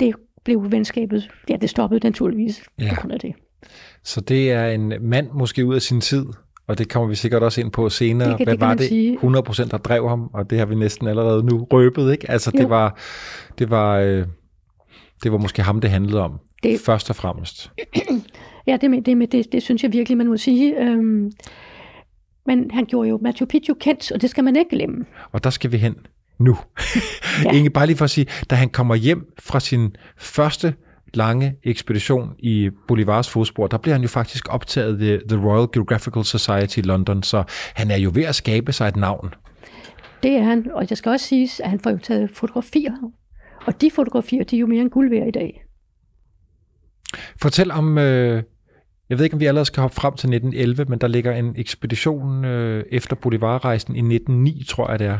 Det 0.00 0.14
blev 0.44 0.72
venskabet, 0.72 1.30
ja, 1.48 1.56
det 1.56 1.70
stoppede 1.70 2.06
naturligvis 2.06 2.64
Ja. 2.78 2.94
på 2.94 3.00
grund 3.00 3.12
af 3.12 3.20
det. 3.20 3.34
Så 4.08 4.20
det 4.20 4.52
er 4.52 4.66
en 4.66 4.92
mand 5.00 5.28
måske 5.34 5.64
ud 5.66 5.74
af 5.74 5.82
sin 5.82 6.00
tid, 6.00 6.26
og 6.66 6.78
det 6.78 6.88
kommer 6.88 7.08
vi 7.08 7.14
sikkert 7.14 7.42
også 7.42 7.60
ind 7.60 7.70
på 7.72 7.88
senere. 7.88 8.28
Det 8.28 8.36
kan- 8.36 8.46
Hvad 8.46 8.52
det 8.54 8.60
kan 8.60 8.68
var 8.68 8.74
det 8.74 8.88
sige. 8.88 9.18
100% 9.18 9.70
der 9.70 9.76
drev 9.78 10.08
ham, 10.08 10.30
og 10.32 10.50
det 10.50 10.58
har 10.58 10.66
vi 10.66 10.74
næsten 10.74 11.08
allerede 11.08 11.42
nu 11.46 11.66
røbet, 11.72 12.12
ikke? 12.12 12.30
Altså 12.30 12.50
det 12.50 12.70
var, 12.70 12.98
det 13.58 13.70
var, 13.70 13.96
øh, 13.98 14.26
det 15.22 15.32
var 15.32 15.38
måske 15.38 15.62
ham, 15.62 15.80
det 15.80 15.90
handlede 15.90 16.20
om, 16.20 16.38
det... 16.62 16.80
Først 16.80 17.10
og 17.10 17.16
fremmest. 17.16 17.70
Ja, 18.66 18.76
det, 18.80 18.90
med, 18.90 19.02
det, 19.02 19.16
med, 19.16 19.26
det, 19.26 19.52
det 19.52 19.62
synes 19.62 19.82
jeg 19.82 19.92
virkelig, 19.92 20.18
man 20.18 20.26
må 20.26 20.36
sige. 20.36 20.76
Øhm, 20.80 21.30
men 22.46 22.70
han 22.70 22.84
gjorde 22.86 23.08
jo 23.08 23.18
Machu 23.22 23.46
Picchu 23.46 23.74
kendt, 23.74 24.12
og 24.12 24.22
det 24.22 24.30
skal 24.30 24.44
man 24.44 24.56
ikke 24.56 24.70
glemme. 24.70 25.04
Og 25.32 25.44
der 25.44 25.50
skal 25.50 25.72
vi 25.72 25.76
hen 25.76 25.94
nu. 26.38 26.56
Ja. 27.44 27.50
Inge, 27.56 27.70
bare 27.70 27.86
lige 27.86 27.96
for 27.96 28.04
at 28.04 28.10
sige, 28.10 28.26
da 28.50 28.54
han 28.56 28.68
kommer 28.68 28.94
hjem 28.94 29.32
fra 29.38 29.60
sin 29.60 29.96
første 30.16 30.74
lange 31.14 31.56
ekspedition 31.64 32.34
i 32.38 32.70
Bolivars 32.88 33.30
fodspor, 33.30 33.66
der 33.66 33.78
bliver 33.78 33.94
han 33.94 34.02
jo 34.02 34.08
faktisk 34.08 34.54
optaget 34.54 34.98
ved 34.98 35.20
The 35.28 35.46
Royal 35.46 35.68
Geographical 35.72 36.24
Society 36.24 36.78
i 36.78 36.82
London, 36.82 37.22
så 37.22 37.44
han 37.74 37.90
er 37.90 37.96
jo 37.96 38.10
ved 38.14 38.24
at 38.24 38.34
skabe 38.34 38.72
sig 38.72 38.88
et 38.88 38.96
navn. 38.96 39.34
Det 40.22 40.30
er 40.30 40.42
han, 40.42 40.70
og 40.74 40.86
jeg 40.90 40.98
skal 40.98 41.10
også 41.10 41.26
sige, 41.26 41.50
at 41.64 41.70
han 41.70 41.80
får 41.80 41.90
jo 41.90 41.98
taget 41.98 42.30
fotografier. 42.30 42.92
Og 43.66 43.80
de 43.80 43.90
fotografier, 43.90 44.44
de 44.44 44.56
er 44.56 44.60
jo 44.60 44.66
mere 44.66 44.80
end 44.80 44.90
guld 44.90 45.10
værd 45.10 45.28
i 45.28 45.30
dag. 45.30 45.64
Fortæl 47.42 47.70
om, 47.70 47.98
øh, 47.98 48.42
jeg 49.10 49.18
ved 49.18 49.24
ikke, 49.24 49.34
om 49.34 49.40
vi 49.40 49.46
allerede 49.46 49.64
skal 49.64 49.80
hoppe 49.80 49.94
frem 49.94 50.14
til 50.14 50.28
1911, 50.28 50.84
men 50.84 50.98
der 50.98 51.06
ligger 51.06 51.32
en 51.32 51.54
ekspedition 51.56 52.44
øh, 52.44 52.84
efter 52.90 53.16
Bolivarrejsen 53.16 53.96
i 53.96 53.98
1909, 53.98 54.64
tror 54.68 54.90
jeg 54.90 54.98
det 54.98 55.06
er. 55.06 55.18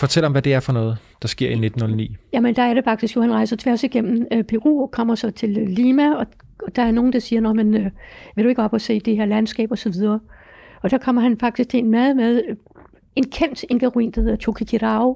Fortæl 0.00 0.24
om, 0.24 0.32
hvad 0.32 0.42
det 0.42 0.54
er 0.54 0.60
for 0.60 0.72
noget, 0.72 0.98
der 1.22 1.28
sker 1.28 1.48
i 1.48 1.52
1909. 1.52 2.16
Jamen, 2.32 2.56
der 2.56 2.62
er 2.62 2.74
det 2.74 2.84
faktisk 2.84 3.16
jo, 3.16 3.20
han 3.20 3.32
rejser 3.32 3.56
tværs 3.56 3.84
igennem 3.84 4.26
øh, 4.32 4.44
Peru 4.44 4.82
og 4.82 4.90
kommer 4.90 5.14
så 5.14 5.30
til 5.30 5.58
øh, 5.58 5.68
Lima, 5.68 6.14
og, 6.14 6.26
og 6.62 6.76
der 6.76 6.82
er 6.82 6.90
nogen, 6.90 7.12
der 7.12 7.18
siger, 7.18 7.40
Nå, 7.40 7.52
men, 7.52 7.74
øh, 7.74 7.90
vil 8.36 8.44
du 8.44 8.48
ikke 8.48 8.62
op 8.62 8.72
og 8.72 8.80
se 8.80 9.00
det 9.00 9.16
her 9.16 9.24
landskab 9.24 9.70
og 9.70 9.78
så 9.78 9.90
videre. 9.90 10.20
Og 10.82 10.90
der 10.90 10.98
kommer 10.98 11.22
han 11.22 11.38
faktisk 11.38 11.68
til 11.68 11.78
en 11.78 11.90
mad 11.90 12.14
med 12.14 12.42
øh, 12.48 12.56
en 13.16 13.24
kendt 13.30 13.64
inkaruin, 13.70 14.10
der 14.10 14.20
hedder 14.20 15.14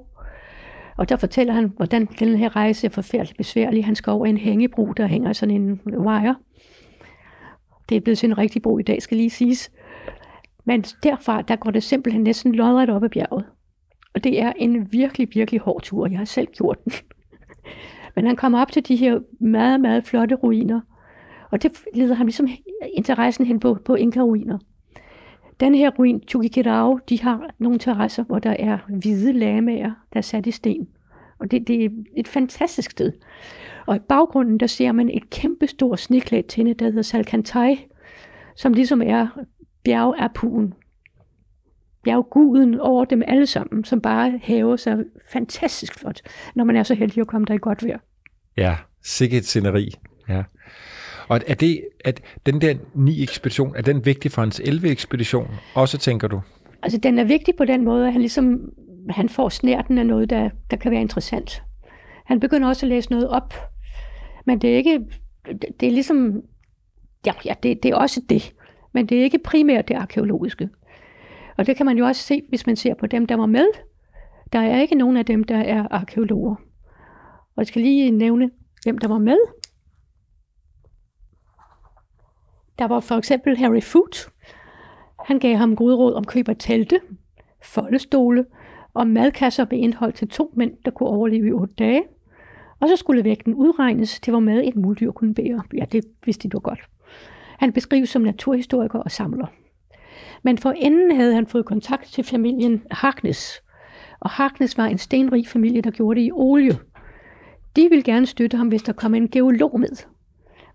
Og 0.97 1.09
der 1.09 1.17
fortæller 1.17 1.53
han, 1.53 1.73
hvordan 1.77 2.09
den 2.19 2.37
her 2.37 2.57
rejse 2.57 2.87
er 2.87 2.91
forfærdeligt 2.91 3.37
besværlig. 3.37 3.85
Han 3.85 3.95
skal 3.95 4.11
over 4.11 4.27
en 4.27 4.37
hængebro, 4.37 4.93
der 4.93 5.07
hænger 5.07 5.33
sådan 5.33 5.55
en 5.55 5.81
wire. 5.87 6.37
Det 7.89 7.97
er 7.97 8.01
blevet 8.01 8.19
sådan 8.19 8.31
en 8.31 8.39
rigtig 8.39 8.63
bro 8.63 8.79
i 8.79 8.83
dag, 8.83 9.03
skal 9.03 9.17
lige 9.17 9.31
siges. 9.31 9.71
Men 10.65 10.83
derfra, 10.83 11.43
der 11.43 11.57
går 11.57 11.71
det 11.71 11.83
simpelthen 11.83 12.23
næsten 12.23 12.55
lodret 12.55 12.91
op 12.91 13.05
ad 13.05 13.09
bjerget. 13.09 13.45
Og 14.15 14.25
det 14.25 14.43
er 14.43 14.53
en 14.57 14.93
virkelig, 14.93 15.29
virkelig 15.35 15.61
hård 15.61 15.83
tur. 15.83 16.07
Jeg 16.07 16.19
har 16.19 16.25
selv 16.25 16.47
gjort 16.47 16.85
den. 16.85 16.93
Men 18.17 18.27
han 18.27 18.37
kommer 18.37 18.61
op 18.61 18.73
til 18.73 18.89
de 18.89 18.97
her 18.97 19.21
meget, 19.41 19.81
meget 19.81 20.05
flotte 20.05 20.35
ruiner. 20.35 20.81
Og 21.51 21.63
det 21.63 21.73
leder 21.95 22.15
ham 22.15 22.27
ligesom 22.27 22.49
interessen 22.95 23.47
hen 23.47 23.61
på, 23.61 23.79
på 23.85 23.95
Inka-ruiner. 23.95 24.59
Den 25.61 25.75
her 25.75 25.91
ruin, 25.91 26.23
Chukikirao, 26.29 26.99
de 27.09 27.23
har 27.23 27.51
nogle 27.59 27.79
terrasser, 27.79 28.25
hvor 28.25 28.39
der 28.39 28.57
er 28.59 28.79
hvide 28.89 29.33
lamager, 29.33 29.93
der 30.13 30.19
er 30.19 30.21
sat 30.21 30.47
i 30.47 30.51
sten. 30.51 30.89
Og 31.39 31.51
det, 31.51 31.69
det 31.69 31.85
er 31.85 31.89
et 32.17 32.29
fantastisk 32.29 32.91
sted. 32.91 33.13
Og 33.87 33.97
i 33.97 33.99
baggrunden, 33.99 34.61
der 34.61 34.67
ser 34.67 34.93
man 34.93 35.11
et 35.11 35.31
kæmpestort 35.31 36.01
sneklædt 36.01 36.47
tinde, 36.47 36.75
der 36.75 36.85
hedder 36.85 37.03
Salkantai, 37.03 37.87
som 38.57 38.73
ligesom 38.73 39.03
er 39.03 39.27
bjergapuen, 39.85 40.75
bjergguden 42.05 42.81
over 42.81 43.05
dem 43.05 43.23
alle 43.27 43.47
sammen, 43.47 43.85
som 43.85 44.01
bare 44.01 44.39
hæver 44.43 44.77
sig 44.77 44.99
fantastisk 45.33 45.99
flot, 45.99 46.21
når 46.55 46.65
man 46.65 46.77
er 46.77 46.83
så 46.83 46.95
heldig 46.95 47.21
at 47.21 47.27
komme 47.27 47.45
der 47.45 47.55
i 47.55 47.59
godt 47.59 47.85
vejr. 47.85 47.99
Ja, 48.57 48.77
sikkert 49.03 49.39
et 49.39 49.47
sceneri. 49.47 49.95
Ja. 50.29 50.43
Og 51.29 51.41
er 51.47 51.55
det, 51.55 51.81
at 52.05 52.21
den 52.47 52.61
der 52.61 52.75
ni 52.95 53.23
ekspedition, 53.23 53.77
er 53.77 53.83
den 53.83 54.07
vigtig 54.07 54.31
for 54.31 54.43
hans 54.43 54.61
11 54.65 54.89
ekspedition 54.89 55.49
også, 55.75 55.99
tænker 55.99 56.29
du? 56.29 56.41
Altså, 56.83 56.99
den 56.99 57.19
er 57.19 57.25
vigtig 57.25 57.55
på 57.57 57.65
den 57.65 57.85
måde, 57.85 58.07
at 58.07 58.13
han 58.13 58.21
ligesom 58.21 58.73
han 59.11 59.29
får 59.29 59.49
snærten 59.49 59.99
af 59.99 60.07
noget, 60.07 60.31
der, 60.31 60.51
der 60.71 60.77
kan 60.77 60.91
være 60.91 61.01
interessant. 61.01 61.63
Han 62.25 62.41
begynder 62.41 62.69
også 62.69 62.87
at 62.87 62.91
læse 62.91 63.11
noget 63.11 63.29
op, 63.29 63.55
men 64.47 64.59
det 64.59 64.73
er 64.73 64.77
ikke, 64.77 65.01
det 65.81 65.87
er 65.87 65.93
ligesom, 65.93 66.43
ja, 67.27 67.33
ja 67.45 67.55
det, 67.63 67.83
det 67.83 67.91
er 67.91 67.97
også 67.97 68.23
det, 68.29 68.55
men 68.95 69.07
det 69.07 69.19
er 69.19 69.23
ikke 69.23 69.39
primært 69.39 69.89
det 69.89 69.95
arkeologiske. 69.95 70.69
Og 71.57 71.67
det 71.67 71.77
kan 71.77 71.87
man 71.87 71.99
jo 71.99 72.07
også 72.07 72.23
se, 72.23 72.43
hvis 72.49 72.67
man 72.67 72.77
ser 72.77 72.95
på 72.95 73.07
dem, 73.07 73.27
der 73.27 73.37
var 73.37 73.47
med. 73.47 73.67
Der 74.53 74.59
er 74.59 74.81
ikke 74.81 74.95
nogen 74.95 75.17
af 75.17 75.27
dem, 75.27 75.45
der 75.45 75.59
er 75.59 75.87
arkeologer. 75.91 76.55
Og 77.57 77.59
jeg 77.59 77.67
skal 77.67 77.83
lige 77.83 78.11
nævne, 78.11 78.51
hvem 78.83 78.99
der 78.99 79.09
var 79.09 79.19
med. 79.19 79.39
Der 82.79 82.85
var 82.85 83.01
for 83.01 83.15
eksempel 83.15 83.57
Harry 83.57 83.83
Foot. 83.83 84.29
Han 85.25 85.39
gav 85.39 85.57
ham 85.57 85.77
gode 85.77 85.97
råd 85.97 86.15
om 86.15 86.25
køb 86.25 86.49
af 86.49 86.57
telte, 86.59 87.01
foldestole 87.63 88.47
og 88.95 89.07
madkasser 89.07 89.67
med 89.71 89.79
indhold 89.79 90.13
til 90.13 90.29
to 90.29 90.53
mænd, 90.57 90.77
der 90.85 90.91
kunne 90.91 91.09
overleve 91.09 91.49
i 91.49 91.53
otte 91.53 91.75
dage. 91.75 92.05
Og 92.81 92.89
så 92.89 92.97
skulle 92.97 93.25
vægten 93.25 93.55
udregnes. 93.55 94.21
til, 94.21 94.31
hvor 94.31 94.41
mad 94.41 94.63
et 94.65 94.77
muldyr 94.77 95.11
kunne 95.11 95.35
bære. 95.35 95.63
Ja, 95.77 95.85
det 95.85 96.05
vidste 96.25 96.49
de 96.49 96.61
godt. 96.61 96.81
Han 97.59 97.73
beskrives 97.73 98.09
som 98.09 98.23
naturhistoriker 98.23 98.99
og 98.99 99.11
samler. 99.11 99.47
Men 100.45 100.59
for 100.59 100.71
enden 100.71 101.17
havde 101.17 101.35
han 101.35 101.47
fået 101.47 101.67
kontakt 101.67 102.13
til 102.13 102.25
familien 102.25 102.83
Harkness. 102.91 103.61
Og 104.21 104.31
Harkness 104.31 104.79
var 104.79 104.87
en 104.87 104.99
stenrig 104.99 105.49
familie, 105.49 105.81
der 105.81 105.91
gjorde 105.91 106.21
det 106.21 106.27
i 106.27 106.31
olie. 106.33 106.79
De 107.77 107.87
ville 107.91 108.03
gerne 108.03 108.27
støtte 108.27 108.57
ham, 108.57 108.69
hvis 108.69 108.83
der 108.83 108.93
kom 108.93 109.15
en 109.15 109.29
geolog 109.29 109.81
med. 109.81 110.07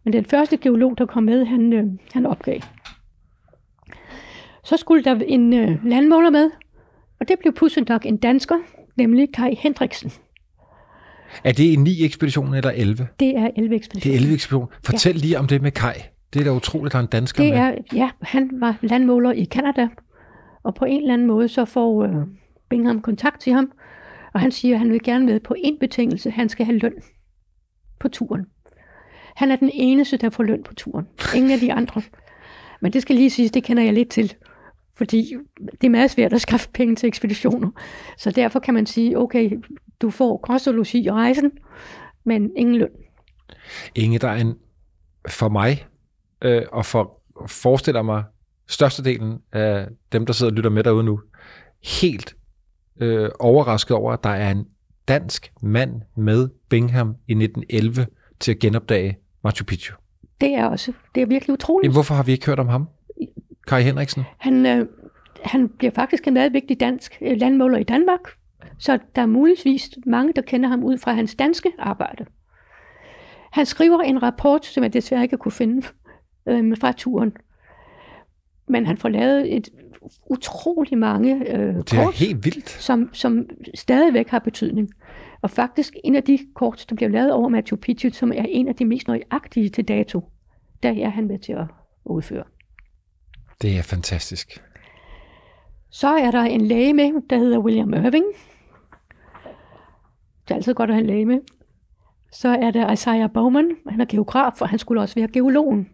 Men 0.03 0.13
den 0.13 0.25
første 0.25 0.57
geolog, 0.57 0.97
der 0.97 1.05
kom 1.05 1.23
med, 1.23 1.45
han, 1.45 1.73
øh, 1.73 1.83
han 2.13 2.25
opgav. 2.25 2.59
Så 4.63 4.77
skulle 4.77 5.03
der 5.03 5.15
en 5.27 5.53
øh, 5.53 5.85
landmåler 5.85 6.29
med, 6.29 6.51
og 7.19 7.27
det 7.27 7.39
blev 7.39 7.53
nok 7.87 8.05
en 8.05 8.17
dansker, 8.17 8.55
nemlig 8.97 9.27
Kai 9.33 9.55
Hendriksen. 9.55 10.11
Er 11.43 11.51
det 11.51 11.73
en 11.73 11.83
9 11.83 12.03
ekspedition 12.03 12.53
eller 12.53 12.71
11? 12.71 13.07
Det 13.19 13.37
er 13.37 13.49
11 13.57 13.75
ekspedition. 13.75 14.11
Det 14.11 14.17
er 14.17 14.21
11 14.21 14.33
ekspedition. 14.33 14.67
Fortæl 14.85 15.15
ja. 15.15 15.21
lige 15.21 15.39
om 15.39 15.47
det 15.47 15.61
med 15.61 15.71
Kai. 15.71 15.93
Det 16.33 16.39
er 16.39 16.43
da 16.43 16.51
utroligt, 16.51 16.85
at 16.85 16.91
der 16.91 16.99
er 16.99 17.03
en 17.03 17.09
dansker 17.09 17.43
det 17.43 17.53
med. 17.53 17.59
er, 17.59 17.75
ja, 17.93 18.09
han 18.21 18.49
var 18.53 18.77
landmåler 18.81 19.31
i 19.31 19.43
Kanada, 19.43 19.87
og 20.63 20.75
på 20.75 20.85
en 20.85 21.01
eller 21.01 21.13
anden 21.13 21.27
måde 21.27 21.47
så 21.47 21.65
får 21.65 22.03
øh, 22.03 22.15
Bingham 22.69 23.01
kontakt 23.01 23.41
til 23.41 23.53
ham, 23.53 23.71
og 24.33 24.39
han 24.39 24.51
siger, 24.51 24.75
at 24.75 24.79
han 24.79 24.91
vil 24.91 25.03
gerne 25.03 25.25
med 25.25 25.39
på 25.39 25.55
en 25.57 25.79
betingelse, 25.79 26.31
han 26.31 26.49
skal 26.49 26.65
have 26.65 26.77
løn 26.77 26.93
på 27.99 28.07
turen. 28.09 28.45
Han 29.35 29.51
er 29.51 29.55
den 29.55 29.69
eneste, 29.73 30.17
der 30.17 30.29
får 30.29 30.43
løn 30.43 30.63
på 30.63 30.73
turen. 30.73 31.07
Ingen 31.35 31.51
af 31.51 31.59
de 31.59 31.73
andre. 31.73 32.01
Men 32.81 32.93
det 32.93 33.01
skal 33.01 33.15
lige 33.15 33.29
siges, 33.29 33.51
det 33.51 33.63
kender 33.63 33.83
jeg 33.83 33.93
lidt 33.93 34.09
til. 34.09 34.33
Fordi 34.95 35.35
det 35.81 35.83
er 35.87 35.89
meget 35.89 36.11
svært 36.11 36.33
at 36.33 36.41
skaffe 36.41 36.69
penge 36.73 36.95
til 36.95 37.07
ekspeditioner. 37.07 37.69
Så 38.17 38.31
derfor 38.31 38.59
kan 38.59 38.73
man 38.73 38.85
sige, 38.85 39.17
okay, 39.17 39.51
du 40.01 40.09
får 40.09 40.37
kost 40.37 40.67
og 40.67 40.73
logi 40.73 41.05
i 41.05 41.11
rejsen, 41.11 41.51
men 42.23 42.51
ingen 42.57 42.75
løn. 42.75 42.89
Inge, 43.95 44.19
der 44.19 44.27
er 44.27 44.35
en, 44.35 44.55
for 45.27 45.49
mig, 45.49 45.85
øh, 46.41 46.61
og 46.71 46.85
for 46.85 47.21
forestiller 47.47 48.01
mig, 48.01 48.23
størstedelen 48.67 49.39
af 49.51 49.87
dem, 50.11 50.25
der 50.25 50.33
sidder 50.33 50.51
og 50.51 50.55
lytter 50.55 50.69
med 50.69 50.83
derude 50.83 51.03
nu, 51.03 51.21
helt 51.83 52.35
øh, 52.99 53.29
overrasket 53.39 53.97
over, 53.97 54.13
at 54.13 54.23
der 54.23 54.29
er 54.29 54.51
en 54.51 54.65
dansk 55.07 55.51
mand 55.61 56.01
med 56.15 56.49
Bingham 56.69 57.15
i 57.27 57.31
1911 57.31 58.07
til 58.39 58.51
at 58.51 58.59
genopdage 58.59 59.17
Machu 59.43 59.65
Picchu. 59.65 59.95
Det 60.41 60.55
er 60.55 60.65
også, 60.65 60.93
det 61.15 61.21
er 61.21 61.25
virkelig 61.25 61.53
utroligt. 61.53 61.85
Jamen, 61.85 61.95
hvorfor 61.95 62.15
har 62.15 62.23
vi 62.23 62.31
ikke 62.31 62.45
hørt 62.45 62.59
om 62.59 62.67
ham? 62.67 62.89
Kai 63.67 63.83
Henriksen? 63.83 64.23
Han, 64.37 64.65
øh, 64.65 64.87
han 65.43 65.69
bliver 65.69 65.91
faktisk 65.91 66.27
en 66.27 66.33
meget 66.33 66.53
vigtig 66.53 66.79
dansk 66.79 67.17
øh, 67.21 67.37
landmåler 67.37 67.77
i 67.77 67.83
Danmark, 67.83 68.19
så 68.77 68.99
der 69.15 69.21
er 69.21 69.25
muligvis 69.25 69.89
mange, 70.05 70.33
der 70.35 70.41
kender 70.41 70.69
ham 70.69 70.83
ud 70.83 70.97
fra 70.97 71.13
hans 71.13 71.35
danske 71.35 71.71
arbejde. 71.79 72.25
Han 73.51 73.65
skriver 73.65 73.99
en 73.99 74.23
rapport, 74.23 74.65
som 74.65 74.83
jeg 74.83 74.93
desværre 74.93 75.23
ikke 75.23 75.37
kunne 75.37 75.51
finde 75.51 75.87
øh, 76.49 76.77
fra 76.77 76.91
turen. 76.91 77.33
Men 78.67 78.85
han 78.85 78.97
får 78.97 79.09
lavet 79.09 79.55
et 79.55 79.69
utrolig 80.25 80.97
mange 80.97 81.35
øh, 81.55 81.75
Det 81.75 81.93
er 81.93 82.03
kort, 82.03 82.13
helt 82.13 82.45
vildt. 82.45 82.69
som, 82.69 83.09
som 83.13 83.49
stadigvæk 83.75 84.27
har 84.27 84.39
betydning. 84.39 84.89
Og 85.41 85.49
faktisk 85.49 85.93
en 86.03 86.15
af 86.15 86.23
de 86.23 86.39
kort, 86.55 86.85
der 86.89 86.95
blev 86.95 87.09
lavet 87.09 87.33
over 87.33 87.49
Machu 87.49 87.75
Picchu, 87.75 88.09
som 88.13 88.31
er 88.31 88.45
en 88.49 88.67
af 88.67 88.75
de 88.75 88.85
mest 88.85 89.07
nøjagtige 89.07 89.69
til 89.69 89.87
dato, 89.87 90.21
der 90.83 90.89
er 91.05 91.09
han 91.09 91.27
med 91.27 91.39
til 91.39 91.53
at 91.53 91.65
udføre. 92.05 92.43
Det 93.61 93.77
er 93.77 93.81
fantastisk. 93.81 94.63
Så 95.89 96.07
er 96.07 96.31
der 96.31 96.41
en 96.41 96.61
læge 96.61 96.93
med, 96.93 97.11
der 97.29 97.37
hedder 97.37 97.59
William 97.59 97.93
Irving. 97.93 98.25
Det 100.47 100.51
er 100.51 100.55
altid 100.55 100.73
godt 100.73 100.89
at 100.89 100.95
have 100.95 101.01
en 101.01 101.07
læge 101.07 101.25
med. 101.25 101.39
Så 102.31 102.49
er 102.49 102.71
der 102.71 102.91
Isaiah 102.91 103.29
Bowman, 103.33 103.71
han 103.89 104.01
er 104.01 104.05
geograf, 104.05 104.61
og 104.61 104.69
han 104.69 104.79
skulle 104.79 105.01
også 105.01 105.15
være 105.15 105.27
geologen. 105.27 105.89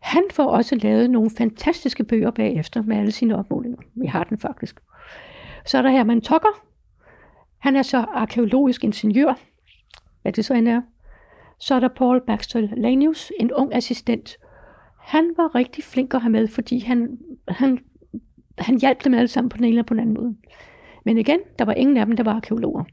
Han 0.00 0.22
får 0.30 0.44
også 0.44 0.76
lavet 0.76 1.10
nogle 1.10 1.30
fantastiske 1.30 2.04
bøger 2.04 2.30
bagefter 2.30 2.82
med 2.82 2.96
alle 2.96 3.12
sine 3.12 3.38
opmålinger. 3.38 3.78
Vi 3.94 4.06
har 4.06 4.24
den 4.24 4.38
faktisk. 4.38 4.80
Så 5.66 5.78
er 5.78 5.82
der 5.82 5.90
Herman 5.90 6.20
Tokker. 6.20 6.64
Han 7.58 7.76
er 7.76 7.82
så 7.82 7.98
arkeologisk 7.98 8.84
ingeniør, 8.84 9.34
hvad 10.22 10.32
det 10.32 10.44
så 10.44 10.54
end 10.54 10.68
er. 10.68 10.82
Så 11.58 11.74
er 11.74 11.80
der 11.80 11.88
Paul 11.88 12.20
Baxter 12.26 12.68
Lanius, 12.76 13.32
en 13.40 13.52
ung 13.52 13.74
assistent. 13.74 14.36
Han 14.98 15.32
var 15.36 15.54
rigtig 15.54 15.84
flink 15.84 16.14
at 16.14 16.22
have 16.22 16.30
med, 16.30 16.48
fordi 16.48 16.78
han, 16.78 17.18
han, 17.48 17.78
han 18.58 18.80
hjalp 18.80 19.04
dem 19.04 19.14
alle 19.14 19.28
sammen 19.28 19.48
på 19.48 19.56
den 19.56 19.64
ene 19.64 19.72
eller 19.72 19.82
på 19.82 19.94
den 19.94 20.00
anden 20.00 20.14
måde. 20.14 20.36
Men 21.04 21.18
igen, 21.18 21.40
der 21.58 21.64
var 21.64 21.72
ingen 21.72 21.96
af 21.96 22.06
dem, 22.06 22.16
der 22.16 22.24
var 22.24 22.32
arkeologer. 22.32 22.84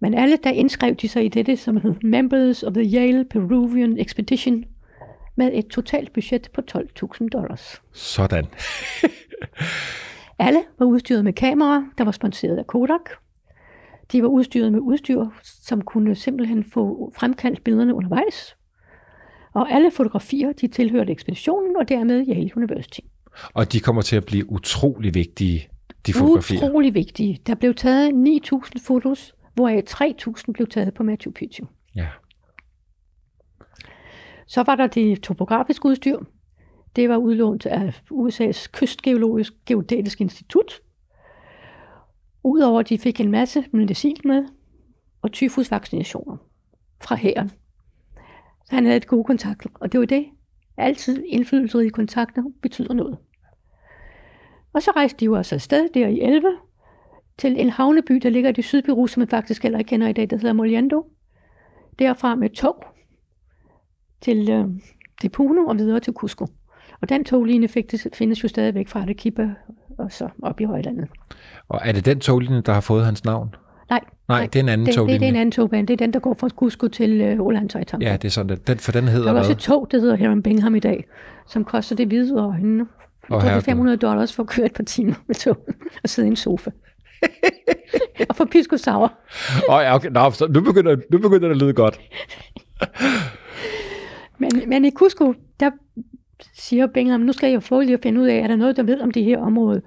Men 0.00 0.14
alle, 0.14 0.36
der 0.36 0.50
indskrev 0.50 0.94
de 0.94 1.08
sig 1.08 1.24
i 1.24 1.28
dette, 1.28 1.56
som 1.56 1.76
hed 1.76 1.94
Members 2.02 2.62
of 2.62 2.72
the 2.72 2.96
Yale 2.96 3.24
Peruvian 3.24 3.98
Expedition, 3.98 4.64
med 5.36 5.50
et 5.54 5.66
totalt 5.66 6.12
budget 6.12 6.48
på 6.54 6.62
12.000 6.76 7.28
dollars. 7.28 7.82
Sådan. 7.92 8.46
Alle 10.38 10.62
var 10.78 10.86
udstyret 10.86 11.24
med 11.24 11.32
kameraer, 11.32 11.82
der 11.98 12.04
var 12.04 12.12
sponsoreret 12.12 12.58
af 12.58 12.66
Kodak. 12.66 13.10
De 14.12 14.22
var 14.22 14.28
udstyret 14.28 14.72
med 14.72 14.80
udstyr, 14.80 15.26
som 15.42 15.82
kunne 15.82 16.14
simpelthen 16.14 16.64
få 16.64 17.12
fremkaldt 17.16 17.64
billederne 17.64 17.94
undervejs. 17.94 18.56
Og 19.54 19.72
alle 19.72 19.90
fotografier, 19.90 20.52
de 20.52 20.68
tilhørte 20.68 21.12
ekspeditionen, 21.12 21.76
og 21.76 21.88
dermed 21.88 22.26
Yale 22.28 22.50
University. 22.56 23.00
Og 23.54 23.72
de 23.72 23.80
kommer 23.80 24.02
til 24.02 24.16
at 24.16 24.24
blive 24.24 24.50
utrolig 24.50 25.14
vigtige, 25.14 25.68
de 26.06 26.12
fotografier. 26.12 26.58
Utrolig 26.58 26.94
vigtige. 26.94 27.40
Der 27.46 27.54
blev 27.54 27.74
taget 27.74 28.10
9.000 28.10 28.86
fotos, 28.86 29.34
hvoraf 29.54 29.82
3.000 29.90 30.52
blev 30.52 30.66
taget 30.66 30.94
på 30.94 31.02
Machu 31.02 31.30
Picchu. 31.30 31.66
Ja. 31.94 32.06
Så 34.46 34.62
var 34.62 34.76
der 34.76 34.86
det 34.86 35.22
topografiske 35.22 35.86
udstyr. 35.86 36.18
Det 36.96 37.08
var 37.08 37.16
udlånt 37.16 37.66
af 37.66 38.02
USA's 38.10 38.70
kystgeologisk 38.72 39.52
geodetisk 39.66 40.20
institut. 40.20 40.80
Udover 42.44 42.80
at 42.80 42.88
de 42.88 42.98
fik 42.98 43.20
en 43.20 43.30
masse 43.30 43.64
medicin 43.72 44.16
med, 44.24 44.44
og 45.22 45.32
tyfusvaccinationer 45.32 46.36
fra 47.00 47.16
hæren. 47.16 47.50
Så 48.64 48.74
han 48.74 48.84
havde 48.84 48.96
et 48.96 49.06
gode 49.06 49.24
kontakter, 49.24 49.70
og 49.74 49.92
det 49.92 50.00
var 50.00 50.06
det. 50.06 50.26
Altid 50.76 51.24
indflydelsesrige 51.26 51.90
kontakter 51.90 52.42
betyder 52.62 52.94
noget. 52.94 53.18
Og 54.72 54.82
så 54.82 54.90
rejste 54.90 55.20
de 55.20 55.24
jo 55.24 55.36
altså 55.36 55.54
afsted 55.54 55.88
der 55.94 56.08
i 56.08 56.20
11 56.20 56.48
til 57.38 57.60
en 57.60 57.70
havneby, 57.70 58.12
der 58.12 58.30
ligger 58.30 58.50
i 58.50 58.52
det 58.52 58.64
Sydperu, 58.64 59.06
som 59.06 59.20
man 59.20 59.28
faktisk 59.28 59.62
heller 59.62 59.78
ikke 59.78 59.88
kender 59.88 60.08
i 60.08 60.12
dag, 60.12 60.30
der 60.30 60.36
hedder 60.36 60.52
Moliando. 60.52 61.06
Derfra 61.98 62.34
med 62.34 62.50
tog 62.50 62.84
til, 64.22 64.50
øh, 64.50 64.64
til 65.20 65.28
Puno 65.28 65.66
og 65.66 65.78
videre 65.78 66.00
til 66.00 66.12
Cusco. 66.12 66.46
Og 67.00 67.08
den 67.08 67.24
toglinje 67.24 67.68
fik 67.68 67.90
det, 67.90 68.06
findes 68.14 68.42
jo 68.42 68.48
stadigvæk 68.48 68.88
fra 68.88 69.00
Arequipa 69.00 69.50
og 69.98 70.12
så 70.12 70.28
op 70.42 70.60
i 70.60 70.64
højlandet. 70.64 71.08
Og 71.68 71.80
er 71.84 71.92
det 71.92 72.04
den 72.04 72.20
toglinje, 72.20 72.60
der 72.60 72.72
har 72.72 72.80
fået 72.80 73.04
hans 73.04 73.24
navn? 73.24 73.54
Nej, 73.90 74.00
Nej, 74.28 74.46
det 74.46 74.56
er 74.56 74.62
en 74.62 74.68
anden 74.68 74.86
det, 74.86 74.92
det, 74.92 74.98
toglinje. 74.98 75.18
det 75.18 75.24
er 75.24 75.28
en 75.28 75.36
anden 75.36 75.52
togbane. 75.52 75.86
Det 75.86 75.92
er 75.92 75.96
den, 75.96 76.12
der 76.12 76.20
går 76.20 76.34
fra 76.34 76.48
Cusco 76.48 76.88
til 76.88 77.20
øh, 77.20 77.40
Ollantaytambo. 77.40 78.06
Ja, 78.06 78.12
det 78.12 78.24
er 78.24 78.28
sådan, 78.30 78.58
den, 78.66 78.78
for 78.78 78.92
den 78.92 79.04
Der 79.04 79.10
hedder 79.10 79.32
er 79.32 79.38
også 79.38 79.52
et 79.52 79.58
tog, 79.58 79.88
der 79.90 80.00
hedder 80.00 80.16
Heron 80.16 80.42
Bingham 80.42 80.74
i 80.74 80.80
dag, 80.80 81.04
som 81.46 81.64
koster 81.64 81.96
det 81.96 82.06
hvide. 82.06 82.26
Jeg 82.34 82.38
tror, 82.38 82.52
det 82.52 82.86
er 83.30 83.40
herregud. 83.40 83.62
500 83.62 83.96
dollars 83.96 84.32
for 84.32 84.42
at 84.42 84.48
køre 84.48 84.66
et 84.66 84.72
par 84.72 84.84
timer 84.84 85.14
med 85.26 85.34
tog 85.34 85.56
og 86.02 86.08
sidde 86.08 86.28
i 86.28 86.30
en 86.30 86.36
sofa. 86.36 86.70
og 88.28 88.36
få 88.36 88.44
pisco 88.44 88.76
sour. 88.76 89.12
Åh, 89.68 89.82
ja, 89.82 89.94
okay. 89.94 90.10
Nå, 90.10 90.30
så 90.30 90.46
nu, 90.46 90.60
begynder, 90.60 90.96
nu 91.10 91.18
begynder 91.18 91.48
det 91.48 91.54
at 91.54 91.62
lyde 91.62 91.72
godt. 91.72 92.00
Men, 94.52 94.68
men 94.68 94.84
i 94.84 94.90
Cusco, 94.90 95.34
der 95.60 95.70
siger 96.54 96.86
Bingham, 96.86 97.20
nu 97.20 97.32
skal 97.32 97.50
jeg 97.50 97.62
få 97.62 97.80
lige 97.80 97.94
at 97.94 98.00
finde 98.02 98.20
ud 98.20 98.26
af, 98.26 98.36
er 98.36 98.46
der 98.46 98.56
noget, 98.56 98.76
der 98.76 98.82
ved 98.82 99.00
om 99.00 99.10
det 99.10 99.24
her 99.24 99.38
område. 99.38 99.82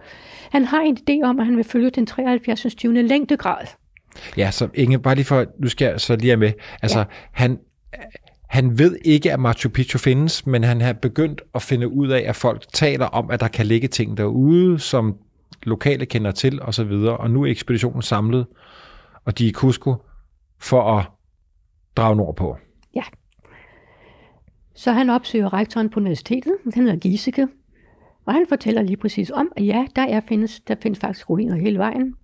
Han 0.52 0.66
har 0.66 0.82
en 0.82 0.98
idé 0.98 1.28
om, 1.28 1.40
at 1.40 1.46
han 1.46 1.58
vil 1.58 1.64
følge 1.64 1.90
den 1.90 2.06
73. 2.06 2.76
20. 2.76 3.02
længdegrad. 3.02 3.66
Ja, 4.38 4.52
så 4.52 4.70
Inge, 4.74 5.00
bare 5.00 5.16
lige 5.16 5.26
for, 5.26 5.46
nu 5.60 5.68
skal 5.68 5.86
jeg 5.86 6.02
så 6.02 6.16
lige 6.16 6.30
have 6.30 6.38
med. 6.38 6.52
Altså, 6.82 7.00
ja. 7.00 7.06
han, 7.32 7.60
han 8.48 8.80
ved 8.80 8.98
ikke, 9.06 9.34
at 9.34 9.40
Machu 9.40 9.70
Picchu 9.70 10.00
findes, 10.00 10.46
men 10.46 10.64
han 10.64 10.82
har 10.82 10.94
begyndt 10.94 11.42
at 11.56 11.62
finde 11.62 11.88
ud 11.88 12.08
af, 12.08 12.24
at 12.28 12.36
folk 12.36 12.64
taler 12.74 13.06
om, 13.06 13.32
at 13.32 13.40
der 13.40 13.48
kan 13.48 13.66
ligge 13.66 13.88
ting 13.88 14.18
derude, 14.18 14.80
som 14.80 15.16
lokale 15.64 16.06
kender 16.06 16.32
til, 16.32 16.62
og 16.62 16.74
så 16.74 16.84
videre. 16.84 17.18
Og 17.18 17.32
nu 17.32 17.44
er 17.44 17.52
ekspeditionen 17.52 18.02
samlet, 18.02 18.46
og 19.26 19.38
de 19.38 19.46
er 19.46 19.50
i 19.50 19.54
Cusco 19.54 19.96
for 20.60 20.98
at 20.98 21.06
drage 21.98 22.16
nordpå. 22.16 22.58
Så 24.76 24.92
han 24.92 25.10
opsøger 25.10 25.54
rektoren 25.54 25.90
på 25.90 26.00
universitetet, 26.00 26.54
han 26.74 26.84
hedder 26.84 27.00
Giesecke, 27.00 27.48
og 28.26 28.34
han 28.34 28.46
fortæller 28.50 28.82
lige 28.82 28.98
præcis 28.98 29.32
om, 29.32 29.52
at 29.56 29.66
ja, 29.66 29.86
der, 29.96 30.02
er, 30.02 30.20
findes, 30.20 30.60
der 30.60 30.76
findes 30.82 31.00
faktisk 31.00 31.30
ruiner 31.30 31.56
hele 31.56 31.80
vejen. 31.80 32.16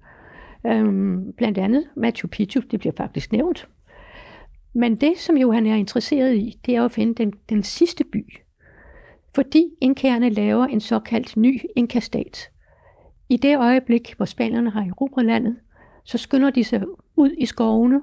Øhm, 0.65 1.33
blandt 1.37 1.57
andet 1.57 1.87
Machu 1.95 2.27
Picchu, 2.27 2.61
det 2.71 2.79
bliver 2.79 2.93
faktisk 2.97 3.31
nævnt. 3.31 3.67
Men 4.73 4.95
det, 4.95 5.17
som 5.17 5.37
jo 5.37 5.51
han 5.51 5.65
er 5.65 5.75
interesseret 5.75 6.35
i, 6.35 6.59
det 6.65 6.75
er 6.75 6.85
at 6.85 6.91
finde 6.91 7.15
den, 7.15 7.33
den 7.49 7.63
sidste 7.63 8.03
by. 8.03 8.37
Fordi 9.35 9.65
inkerne 9.81 10.29
laver 10.29 10.65
en 10.65 10.79
såkaldt 10.79 11.37
ny 11.37 11.59
inkastat. 11.75 12.49
I 13.29 13.37
det 13.37 13.57
øjeblik, 13.57 14.13
hvor 14.17 14.25
spanierne 14.25 14.69
har 14.69 14.81
erobret 14.81 15.25
landet, 15.25 15.55
så 16.03 16.17
skynder 16.17 16.49
de 16.49 16.63
sig 16.63 16.83
ud 17.15 17.31
i 17.37 17.45
skovene, 17.45 18.01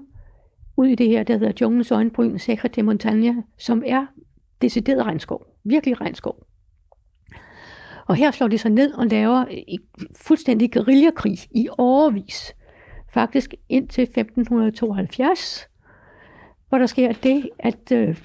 ud 0.77 0.87
i 0.87 0.95
det 0.95 1.09
her, 1.09 1.23
der 1.23 1.39
hedder 1.39 1.53
Junglens 1.61 1.91
Øjenbryn, 1.91 2.39
Sacre 2.39 2.69
de 2.69 2.83
Montagne, 2.83 3.45
som 3.59 3.83
er 3.87 4.07
decideret 4.63 5.07
regnskov. 5.07 5.47
Virkelig 5.65 6.01
regnskov. 6.01 6.47
Og 8.07 8.17
her 8.17 8.31
slår 8.31 8.49
de 8.49 8.59
sig 8.59 8.71
ned 8.71 8.93
og 8.93 9.07
laver 9.07 9.45
en 9.51 9.81
fuldstændig 10.17 10.73
guerillakrig 10.73 11.39
i 11.51 11.69
overvis. 11.79 12.55
Faktisk 13.13 13.55
indtil 13.69 14.03
1572, 14.03 15.69
hvor 16.69 16.79
der 16.79 16.87
sker 16.87 17.13
det, 17.13 17.51
at 17.59 17.93
øh, 17.93 18.17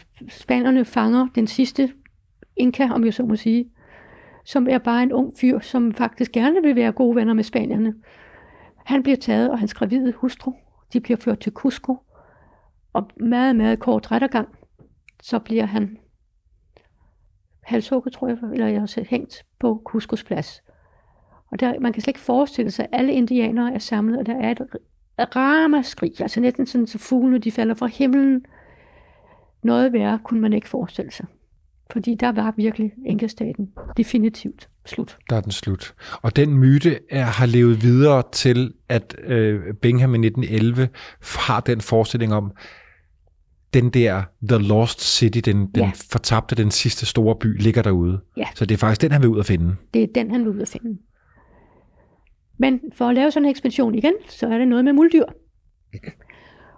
fanger 0.86 1.28
den 1.36 1.48
sidste 1.48 1.94
inka, 2.56 2.90
om 2.92 3.06
jeg 3.06 3.14
så 3.14 3.24
må 3.24 3.36
sige, 3.36 3.66
som 4.46 4.68
er 4.70 4.78
bare 4.78 5.04
en 5.04 5.14
ung 5.14 5.34
fyr, 5.38 5.60
som 5.60 5.94
faktisk 5.94 6.32
gerne 6.32 6.62
vil 6.62 6.76
være 6.76 6.92
gode 6.92 7.16
venner 7.16 7.34
med 7.34 7.44
spanierne. 7.44 7.94
Han 8.86 9.04
bliver 9.04 9.18
taget, 9.18 9.52
og 9.52 9.60
hans 9.60 9.74
gravide 9.74 10.14
hustru, 10.14 10.54
de 10.94 11.00
bliver 11.00 11.18
ført 11.18 11.40
til 11.40 11.52
Cusco, 11.52 11.98
og 12.94 13.10
meget, 13.20 13.56
meget 13.56 13.80
kort 13.80 14.12
rettergang, 14.12 14.48
så 15.22 15.40
bliver 15.40 15.66
han 15.66 15.98
halshugget, 17.64 18.14
tror 18.14 18.28
jeg, 18.28 18.38
eller 18.54 18.68
jeg 18.68 18.80
har 18.80 19.04
hængt 19.10 19.46
på 19.60 19.82
Cuscos 19.86 20.24
plads. 20.24 20.64
Og 21.52 21.60
der, 21.60 21.80
man 21.80 21.94
kan 21.94 22.02
slet 22.02 22.08
ikke 22.08 22.20
forestille 22.20 22.72
sig, 22.72 22.86
at 22.86 23.00
alle 23.00 23.14
indianere 23.14 23.74
er 23.74 23.80
samlet, 23.80 24.20
og 24.20 24.26
der 24.26 24.36
er 24.36 24.52
et 24.52 25.36
ramaskrig, 25.36 26.22
altså 26.22 26.40
næsten 26.40 26.66
sådan, 26.66 26.88
så 26.88 26.98
fuglene 26.98 27.38
de 27.38 27.52
falder 27.52 27.76
fra 27.76 27.88
himlen. 27.88 28.46
Noget 29.64 29.94
værre 29.94 30.20
kunne 30.24 30.42
man 30.42 30.54
ikke 30.54 30.70
forestille 30.70 31.12
sig. 31.12 31.26
Fordi 31.92 32.16
der 32.16 32.32
var 32.32 32.54
virkelig 32.58 32.94
Inka-staten 33.06 33.72
definitivt 33.98 34.70
slut. 34.86 35.18
Der 35.30 35.36
er 35.36 35.42
den 35.42 35.52
slut. 35.52 35.94
Og 36.22 36.36
den 36.36 36.58
myte 36.58 37.00
er, 37.10 37.24
har 37.24 37.46
levet 37.46 37.84
videre 37.84 38.24
til, 38.32 38.74
at 38.90 39.16
øh, 39.24 39.74
Bingham 39.74 40.16
i 40.16 40.28
1911 40.28 40.90
har 41.22 41.60
den 41.60 41.82
forestilling 41.82 42.34
om, 42.34 42.52
den 43.74 43.90
der 43.90 44.24
The 44.50 44.58
Lost 44.58 45.02
City, 45.02 45.40
den, 45.46 45.58
den 45.58 45.84
Ja. 45.84 45.92
fortabte, 46.12 46.56
den 46.56 46.72
sidste 46.72 47.06
store 47.06 47.36
by, 47.36 47.62
ligger 47.62 47.82
derude. 47.82 48.22
Ja. 48.38 48.48
Så 48.56 48.66
det 48.66 48.74
er 48.76 48.80
faktisk 48.80 49.02
den, 49.02 49.12
han 49.12 49.22
vil 49.22 49.30
ud 49.30 49.38
og 49.40 49.46
finde. 49.46 49.76
Det 49.94 50.04
er 50.04 50.08
den, 50.16 50.32
han 50.32 50.42
vil 50.46 50.50
ud 50.56 50.62
at 50.62 50.68
finde. 50.68 50.98
Men 52.58 52.80
for 52.94 53.06
at 53.08 53.16
lave 53.16 53.32
sådan 53.32 53.46
en 53.46 53.50
ekspedition 53.50 53.96
igen, 53.96 54.14
så 54.30 54.48
er 54.48 54.58
det 54.58 54.68
noget 54.68 54.86
med 54.86 54.94
muldyr. 54.94 55.26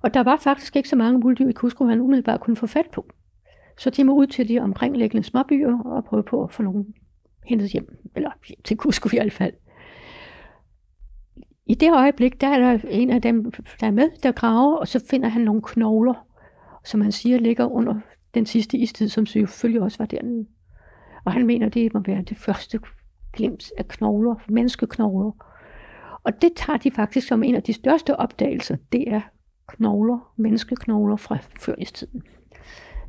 Og 0.01 0.13
der 0.13 0.23
var 0.23 0.37
faktisk 0.37 0.75
ikke 0.75 0.89
så 0.89 0.95
mange 0.95 1.19
muldyr 1.19 1.49
i 1.49 1.53
Cusco, 1.53 1.85
han 1.85 2.01
umiddelbart 2.01 2.39
kunne 2.39 2.55
få 2.55 2.67
fat 2.67 2.85
på. 2.93 3.05
Så 3.77 3.89
de 3.89 4.03
må 4.03 4.13
ud 4.15 4.27
til 4.27 4.47
de 4.47 4.59
omkringliggende 4.59 5.23
småbyer 5.27 5.79
og 5.85 6.05
prøve 6.05 6.23
på 6.23 6.43
at 6.43 6.53
få 6.53 6.63
nogen 6.63 6.85
hentet 7.45 7.71
hjem. 7.71 7.97
Eller 8.15 8.29
hjem 8.47 8.59
til 8.63 8.77
Cusco 8.77 9.09
i 9.13 9.17
hvert 9.17 9.33
fald. 9.33 9.53
I 11.67 11.73
det 11.75 11.93
øjeblik, 11.93 12.41
der 12.41 12.47
er 12.47 12.59
der 12.59 12.79
en 12.89 13.09
af 13.09 13.21
dem, 13.21 13.51
der 13.79 13.87
er 13.87 13.91
med, 13.91 14.09
der 14.23 14.31
graver, 14.31 14.75
og 14.77 14.87
så 14.87 15.05
finder 15.09 15.29
han 15.29 15.41
nogle 15.41 15.61
knogler, 15.61 16.24
som 16.85 17.01
han 17.01 17.11
siger 17.11 17.37
ligger 17.37 17.65
under 17.65 17.95
den 18.33 18.45
sidste 18.45 18.77
istid, 18.77 19.09
som 19.09 19.25
selvfølgelig 19.25 19.81
også 19.81 19.97
var 19.97 20.05
dernede. 20.05 20.45
Og 21.25 21.33
han 21.33 21.45
mener, 21.45 21.69
det 21.69 21.93
må 21.93 21.99
være 21.99 22.21
det 22.21 22.37
første 22.37 22.79
glimt 23.33 23.71
af 23.77 23.87
knogler, 23.87 24.35
menneskeknogler. 24.47 25.31
Og 26.23 26.41
det 26.41 26.51
tager 26.55 26.77
de 26.77 26.91
faktisk 26.91 27.27
som 27.27 27.43
en 27.43 27.55
af 27.55 27.63
de 27.63 27.73
største 27.73 28.15
opdagelser. 28.15 28.77
Det 28.91 29.13
er 29.13 29.21
knogler, 29.67 30.33
menneskeknogler 30.37 31.15
fra 31.15 31.37
før. 31.59 31.75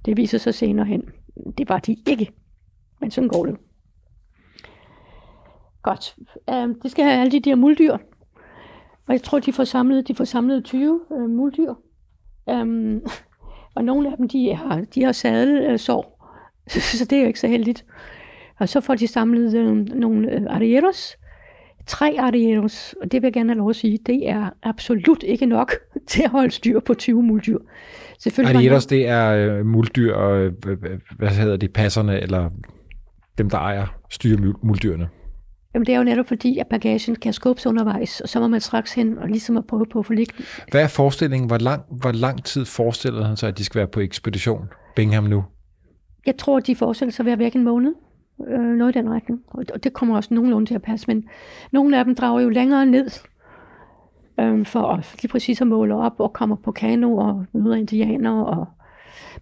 Det 0.05 0.17
viser 0.17 0.39
sig 0.39 0.55
senere 0.55 0.87
hen. 0.87 1.03
Det 1.59 1.69
var 1.69 1.79
de 1.79 1.97
ikke. 2.07 2.33
Men 3.01 3.11
sådan 3.11 3.29
går 3.29 3.47
det. 3.47 3.57
Godt. 5.83 6.17
Øhm, 6.51 6.71
um, 6.71 6.81
det 6.81 6.91
skal 6.91 7.05
have 7.05 7.21
alle 7.21 7.33
de 7.33 7.41
der 7.41 7.55
muldyr. 7.55 7.93
Og 9.07 9.12
jeg 9.12 9.23
tror, 9.23 9.39
de 9.39 9.53
får 9.53 9.65
samlet, 9.65 10.09
de 10.09 10.15
får 10.15 10.25
samlet 10.25 10.65
20 10.65 11.01
uh, 11.11 11.23
øhm, 11.23 11.31
muldyr. 11.31 11.75
Um, 12.47 13.03
og 13.77 13.85
nogle 13.85 14.11
af 14.11 14.17
dem, 14.17 14.29
de 14.29 14.55
har, 14.55 14.85
de 14.95 15.03
har 15.03 15.12
sadelsår. 15.12 16.33
så 16.99 17.05
det 17.05 17.17
er 17.17 17.21
jo 17.21 17.27
ikke 17.27 17.41
så 17.41 17.49
heldigt. 17.49 17.85
Og 18.59 18.69
så 18.69 18.81
får 18.81 18.95
de 18.95 19.07
samlet 19.07 19.55
øh, 19.55 19.77
nogle 19.77 20.33
øh, 20.33 20.43
arrieros. 20.49 21.17
Tre 21.87 22.17
arrieros, 22.19 22.95
og 23.03 23.12
det 23.12 23.23
vil 23.23 23.27
jeg 23.27 23.33
gerne 23.33 23.51
have 23.51 23.59
lov 23.59 23.71
at 23.71 23.77
sige, 23.77 23.99
det 24.07 24.29
er 24.29 24.51
absolut 24.62 25.23
ikke 25.23 25.47
nok 25.47 25.73
til 26.09 26.23
at 26.23 26.31
holde 26.31 26.51
styr 26.51 26.81
på 26.81 26.95
20 26.95 27.23
muldyr. 27.23 27.59
Selvfølgelig 28.19 28.57
Alligators, 28.57 28.87
det 28.87 29.09
er 29.09 29.31
øh, 29.31 29.67
muldyr, 29.67 30.19
øh, 30.19 30.53
øh, 30.67 30.77
hvad 31.19 31.29
hedder 31.29 31.57
de, 31.57 31.69
passerne, 31.69 32.21
eller 32.21 32.51
dem, 33.39 33.51
der 33.51 33.59
ejer, 33.59 33.87
styrer 34.11 34.39
mul- 34.39 34.67
muldyrene. 34.67 35.09
Jamen 35.77 35.87
det 35.87 35.93
er 35.93 35.99
jo 35.99 36.05
netop 36.05 36.29
fordi, 36.29 36.59
at 36.59 36.67
bagagen 36.67 37.17
kan 37.17 37.33
skubbes 37.33 37.67
undervejs, 37.67 38.21
og 38.21 38.29
så 38.29 38.41
må 38.41 38.49
man 38.49 38.61
straks 38.61 38.95
hen 38.95 39.19
og 39.19 39.29
ligesom 39.29 39.57
at 39.57 39.67
prøve 39.67 39.87
på 39.93 39.99
at 39.99 40.07
få 40.07 40.12
ligge. 40.12 40.35
Hvad 40.71 40.83
er 40.83 40.89
forestillingen? 40.89 41.49
Hvor 41.49 41.59
lang, 41.59 41.83
hvor 41.91 42.12
lang 42.12 42.45
tid 42.45 42.65
forestillede 42.65 43.25
han 43.25 43.37
sig, 43.37 43.49
at 43.49 43.59
de 43.59 43.65
skal 43.65 43.79
være 43.79 43.89
på 43.89 44.01
ekspedition? 44.01 44.69
Bingham 44.95 45.25
nu? 45.25 45.45
Jeg 46.27 46.37
tror, 46.37 46.61
de 46.61 46.77
forestiller 46.77 47.12
sig 47.12 47.23
at 47.23 47.27
være 47.27 47.39
væk 47.39 47.55
en 47.55 47.65
måned. 47.65 47.95
Øh, 48.49 48.61
noget 48.61 48.97
i 48.97 48.99
den 48.99 49.11
retning. 49.11 49.41
Og 49.49 49.85
det 49.85 49.93
kommer 49.93 50.17
også 50.17 50.35
nogenlunde 50.35 50.67
til 50.67 50.75
at 50.75 50.83
passe. 50.83 51.07
Men 51.09 51.25
nogle 51.73 51.99
af 51.99 52.05
dem 52.05 52.15
drager 52.15 52.41
jo 52.41 52.49
længere 52.49 52.87
ned 52.87 53.11
øh, 54.41 54.67
for 54.67 54.83
at 54.83 55.17
lige 55.23 55.31
præcis 55.33 55.61
at 55.61 55.67
måle 55.67 55.95
op 55.95 56.21
og 56.21 56.33
kommer 56.33 56.57
på 56.57 56.73
kano 56.73 57.17
og 57.17 57.45
møder 57.53 57.77
indianer. 57.77 58.43
Og... 58.43 58.67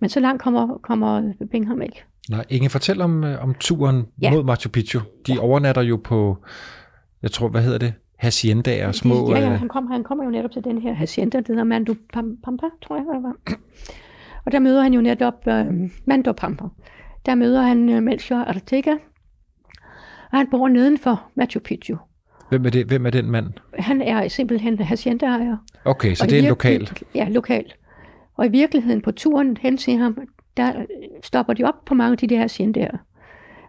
Men 0.00 0.10
så 0.10 0.20
langt 0.20 0.42
kommer, 0.42 0.78
kommer 0.82 1.32
Bingham 1.50 1.82
ikke. 1.82 2.04
Nej, 2.30 2.44
Inge, 2.50 2.68
fortæl 2.70 3.00
om, 3.00 3.24
øh, 3.24 3.42
om 3.42 3.54
turen 3.60 4.06
Ja. 4.22 4.30
mod 4.30 4.44
Machu 4.44 4.68
Picchu. 4.70 5.00
De 5.26 5.32
ja. 5.34 5.40
overnatter 5.40 5.82
jo 5.82 5.96
på, 6.04 6.38
jeg 7.22 7.30
tror, 7.30 7.48
hvad 7.48 7.62
hedder 7.62 7.78
det? 7.78 7.92
Haciendaer, 8.18 8.92
små... 8.92 9.30
ja, 9.30 9.38
ja, 9.38 9.52
øh, 9.52 9.58
han, 9.58 9.68
kom, 9.68 9.86
han 9.86 10.04
kommer 10.04 10.24
jo 10.24 10.30
netop 10.30 10.50
til 10.50 10.64
den 10.64 10.78
her 10.82 10.92
hacienda, 10.94 11.38
det 11.38 11.46
hedder 11.48 11.64
Mando 11.64 11.92
Pam- 11.92 12.40
Pampa, 12.44 12.66
tror 12.86 12.96
jeg, 12.96 13.04
det 13.14 13.22
var. 13.22 13.36
Og 14.44 14.52
der 14.52 14.58
møder 14.58 14.82
han 14.82 14.94
jo 14.94 15.00
netop 15.00 15.34
øh, 15.48 15.66
Mando 16.06 16.32
Pampa. 16.32 16.64
Der 17.26 17.34
møder 17.34 17.62
han 17.62 17.88
øh, 17.88 18.02
Melchior 18.02 18.44
Ortega, 18.48 18.90
og 20.32 20.38
han 20.38 20.46
bor 20.50 20.68
neden 20.68 20.98
for 20.98 21.22
Machu 21.36 21.60
Picchu. 21.60 21.96
Hvem 22.48 22.66
er, 22.66 22.70
det, 22.70 22.86
hvem 22.86 23.06
er 23.06 23.10
den 23.10 23.30
mand? 23.30 23.46
Han 23.78 24.02
er 24.02 24.28
simpelthen 24.28 24.78
hacienda-ejer. 24.78 25.56
Okay, 25.84 26.14
så 26.14 26.24
Og 26.24 26.30
det 26.30 26.38
er 26.38 26.42
en 26.42 26.48
lokal. 26.48 26.90
Ja, 27.14 27.28
lokal. 27.30 27.72
Og 28.36 28.46
i 28.46 28.48
virkeligheden 28.48 29.02
på 29.02 29.12
turen 29.12 29.56
hen 29.60 29.76
til 29.76 29.96
ham, 29.96 30.18
der 30.56 30.78
øh, 30.78 30.84
stopper 31.22 31.52
de 31.52 31.64
op 31.64 31.84
på 31.84 31.94
mange 31.94 32.12
af 32.12 32.18
de 32.18 32.26
der 32.26 32.38
haciendaer. 32.38 32.96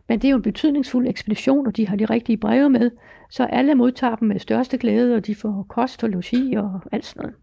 Men 0.08 0.20
det 0.20 0.28
er 0.28 0.32
jo 0.32 0.38
en 0.38 0.42
betydningsfuld 0.42 1.08
ekspedition, 1.08 1.68
og 1.68 1.78
de 1.78 1.88
har 1.88 1.96
de 1.96 2.06
rigtige 2.06 2.38
breve 2.38 2.70
med, 2.70 2.92
så 3.30 3.44
alle 3.44 3.76
modtager 3.76 4.16
dem 4.16 4.28
med 4.28 4.40
største 4.40 4.78
glæde, 4.78 5.16
og 5.16 5.28
de 5.28 5.36
får 5.36 5.66
kost 5.70 6.04
og 6.04 6.10
logi 6.10 6.54
og 6.54 6.82
alt 6.92 7.06
sådan 7.06 7.22
noget. 7.22 7.36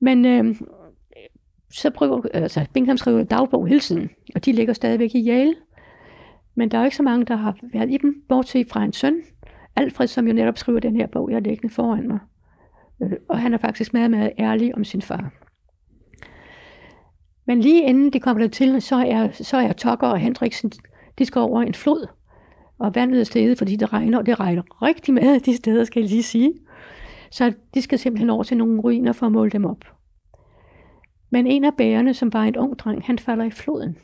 Men 0.00 0.24
øh, 0.24 0.56
så 1.70 1.90
prøver, 1.90 2.22
altså 2.34 2.66
Bingham 2.72 2.96
skriver 2.96 3.22
dagbog 3.22 3.66
hele 3.66 3.80
tiden, 3.80 4.10
og 4.34 4.44
de 4.44 4.52
ligger 4.52 4.74
stadigvæk 4.74 5.14
i 5.14 5.28
Yale. 5.28 5.54
Men 6.54 6.70
der 6.70 6.78
er 6.78 6.82
jo 6.82 6.84
ikke 6.84 6.96
så 6.96 7.02
mange, 7.02 7.26
der 7.26 7.36
har 7.36 7.56
været 7.72 7.90
i 7.90 7.96
dem, 7.96 8.22
bortset 8.28 8.68
fra 8.68 8.84
en 8.84 8.92
søn, 8.92 9.22
Alfred, 9.76 10.06
som 10.06 10.26
jo 10.26 10.32
netop 10.32 10.58
skriver 10.58 10.80
den 10.80 10.96
her 10.96 11.06
bog, 11.06 11.30
jeg 11.30 11.36
har 11.36 11.40
liggende 11.40 11.74
foran 11.74 12.08
mig. 12.08 12.18
Øh, 13.02 13.12
og 13.28 13.38
han 13.40 13.54
er 13.54 13.58
faktisk 13.58 13.92
meget, 13.92 14.10
meget 14.10 14.32
ærlig 14.38 14.74
om 14.74 14.84
sin 14.84 15.02
far. 15.02 15.32
Men 17.48 17.60
lige 17.60 17.82
inden 17.82 18.12
de 18.12 18.20
kommer 18.20 18.42
der 18.42 18.48
til, 18.48 18.82
så 18.82 18.96
er, 18.96 19.30
så 19.32 19.56
er 19.56 19.72
Tokker 19.72 20.06
og 20.06 20.18
Hendriksen, 20.18 20.72
de 21.18 21.24
skal 21.24 21.40
over 21.40 21.62
en 21.62 21.74
flod. 21.74 22.06
Og 22.78 22.94
vandet 22.94 23.20
er 23.20 23.24
steget, 23.24 23.58
fordi 23.58 23.76
det 23.76 23.92
regner, 23.92 24.18
og 24.18 24.26
det 24.26 24.40
regner 24.40 24.82
rigtig 24.82 25.14
meget 25.14 25.46
de 25.46 25.56
steder, 25.56 25.84
skal 25.84 26.00
jeg 26.00 26.10
lige 26.10 26.22
sige. 26.22 26.54
Så 27.30 27.52
de 27.74 27.82
skal 27.82 27.98
simpelthen 27.98 28.30
over 28.30 28.42
til 28.42 28.56
nogle 28.56 28.80
ruiner 28.80 29.12
for 29.12 29.26
at 29.26 29.32
måle 29.32 29.50
dem 29.50 29.64
op. 29.64 29.84
Men 31.30 31.46
en 31.46 31.64
af 31.64 31.74
bærerne, 31.78 32.14
som 32.14 32.32
var 32.32 32.44
en 32.44 32.56
ung 32.56 32.78
dreng, 32.78 33.02
han 33.04 33.18
falder 33.18 33.44
i 33.44 33.50
floden. 33.50 33.96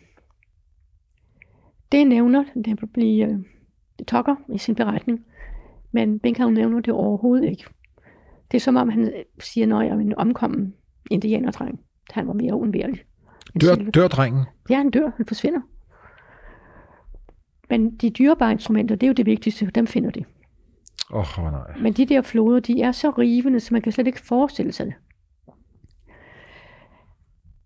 Det 1.93 2.07
nævner 2.07 2.45
det 2.55 2.93
bliver 2.93 3.27
uh, 3.27 3.35
øh, 3.35 4.07
Tokker 4.07 4.37
i 4.55 4.59
sin 4.59 4.75
beretning, 4.75 5.25
men 5.93 6.19
Bingham 6.19 6.53
nævner 6.53 6.81
det 6.81 6.95
overhovedet 6.95 7.51
ikke. 7.51 7.65
Det 8.51 8.57
er 8.57 8.61
som 8.61 8.77
om, 8.77 8.89
han 8.89 9.13
siger, 9.41 9.67
når 9.67 9.83
jeg 9.83 9.91
er 9.91 9.99
en 9.99 10.15
omkommen 10.19 10.75
indianerdreng. 11.11 11.81
Han 12.11 12.27
var 12.27 12.33
mere 12.33 12.55
uundværlig. 12.55 13.01
Dør, 13.61 13.75
dør 13.75 14.09
drengen? 14.09 14.45
Ja, 14.71 14.77
han 14.77 14.91
dør. 14.91 15.11
Han 15.17 15.27
forsvinder. 15.27 15.61
Men 17.71 17.97
de 17.97 18.11
dyrebare 18.11 18.53
instrumenter, 18.53 18.97
det 18.97 19.07
er 19.07 19.09
jo 19.09 19.15
det 19.15 19.27
vigtigste. 19.27 19.67
Dem 19.67 19.87
finder 19.87 20.11
de. 20.11 20.25
Åh, 21.11 21.39
oh, 21.39 21.53
nej. 21.53 21.79
Men 21.81 21.93
de 21.93 22.07
der 22.07 22.23
floder, 22.23 22.61
de 22.61 22.83
er 22.83 22.93
så 22.93 23.11
rivende, 23.11 23.61
så 23.61 23.75
man 23.75 23.83
kan 23.83 23.93
slet 23.93 24.07
ikke 24.07 24.21
forestille 24.21 24.73
sig 24.73 24.87
det. 24.87 24.95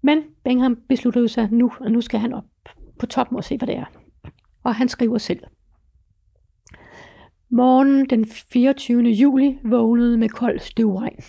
Men 0.02 0.22
Bengham 0.44 0.78
besluttede 0.88 1.28
sig 1.28 1.48
nu, 1.52 1.72
at 1.84 1.92
nu 1.92 2.00
skal 2.00 2.20
han 2.20 2.32
op 2.32 2.44
på 2.98 3.06
toppen 3.06 3.36
og 3.36 3.44
se, 3.44 3.56
hvad 3.56 3.68
det 3.68 3.76
er. 3.76 3.84
Og 4.64 4.74
han 4.74 4.88
skriver 4.88 5.18
selv. 5.18 5.40
Morgen 7.50 8.10
den 8.10 8.26
24. 8.26 9.02
juli 9.02 9.58
vågnede 9.64 10.18
med 10.18 10.28
kold 10.28 10.58
støvregn. 10.58 11.22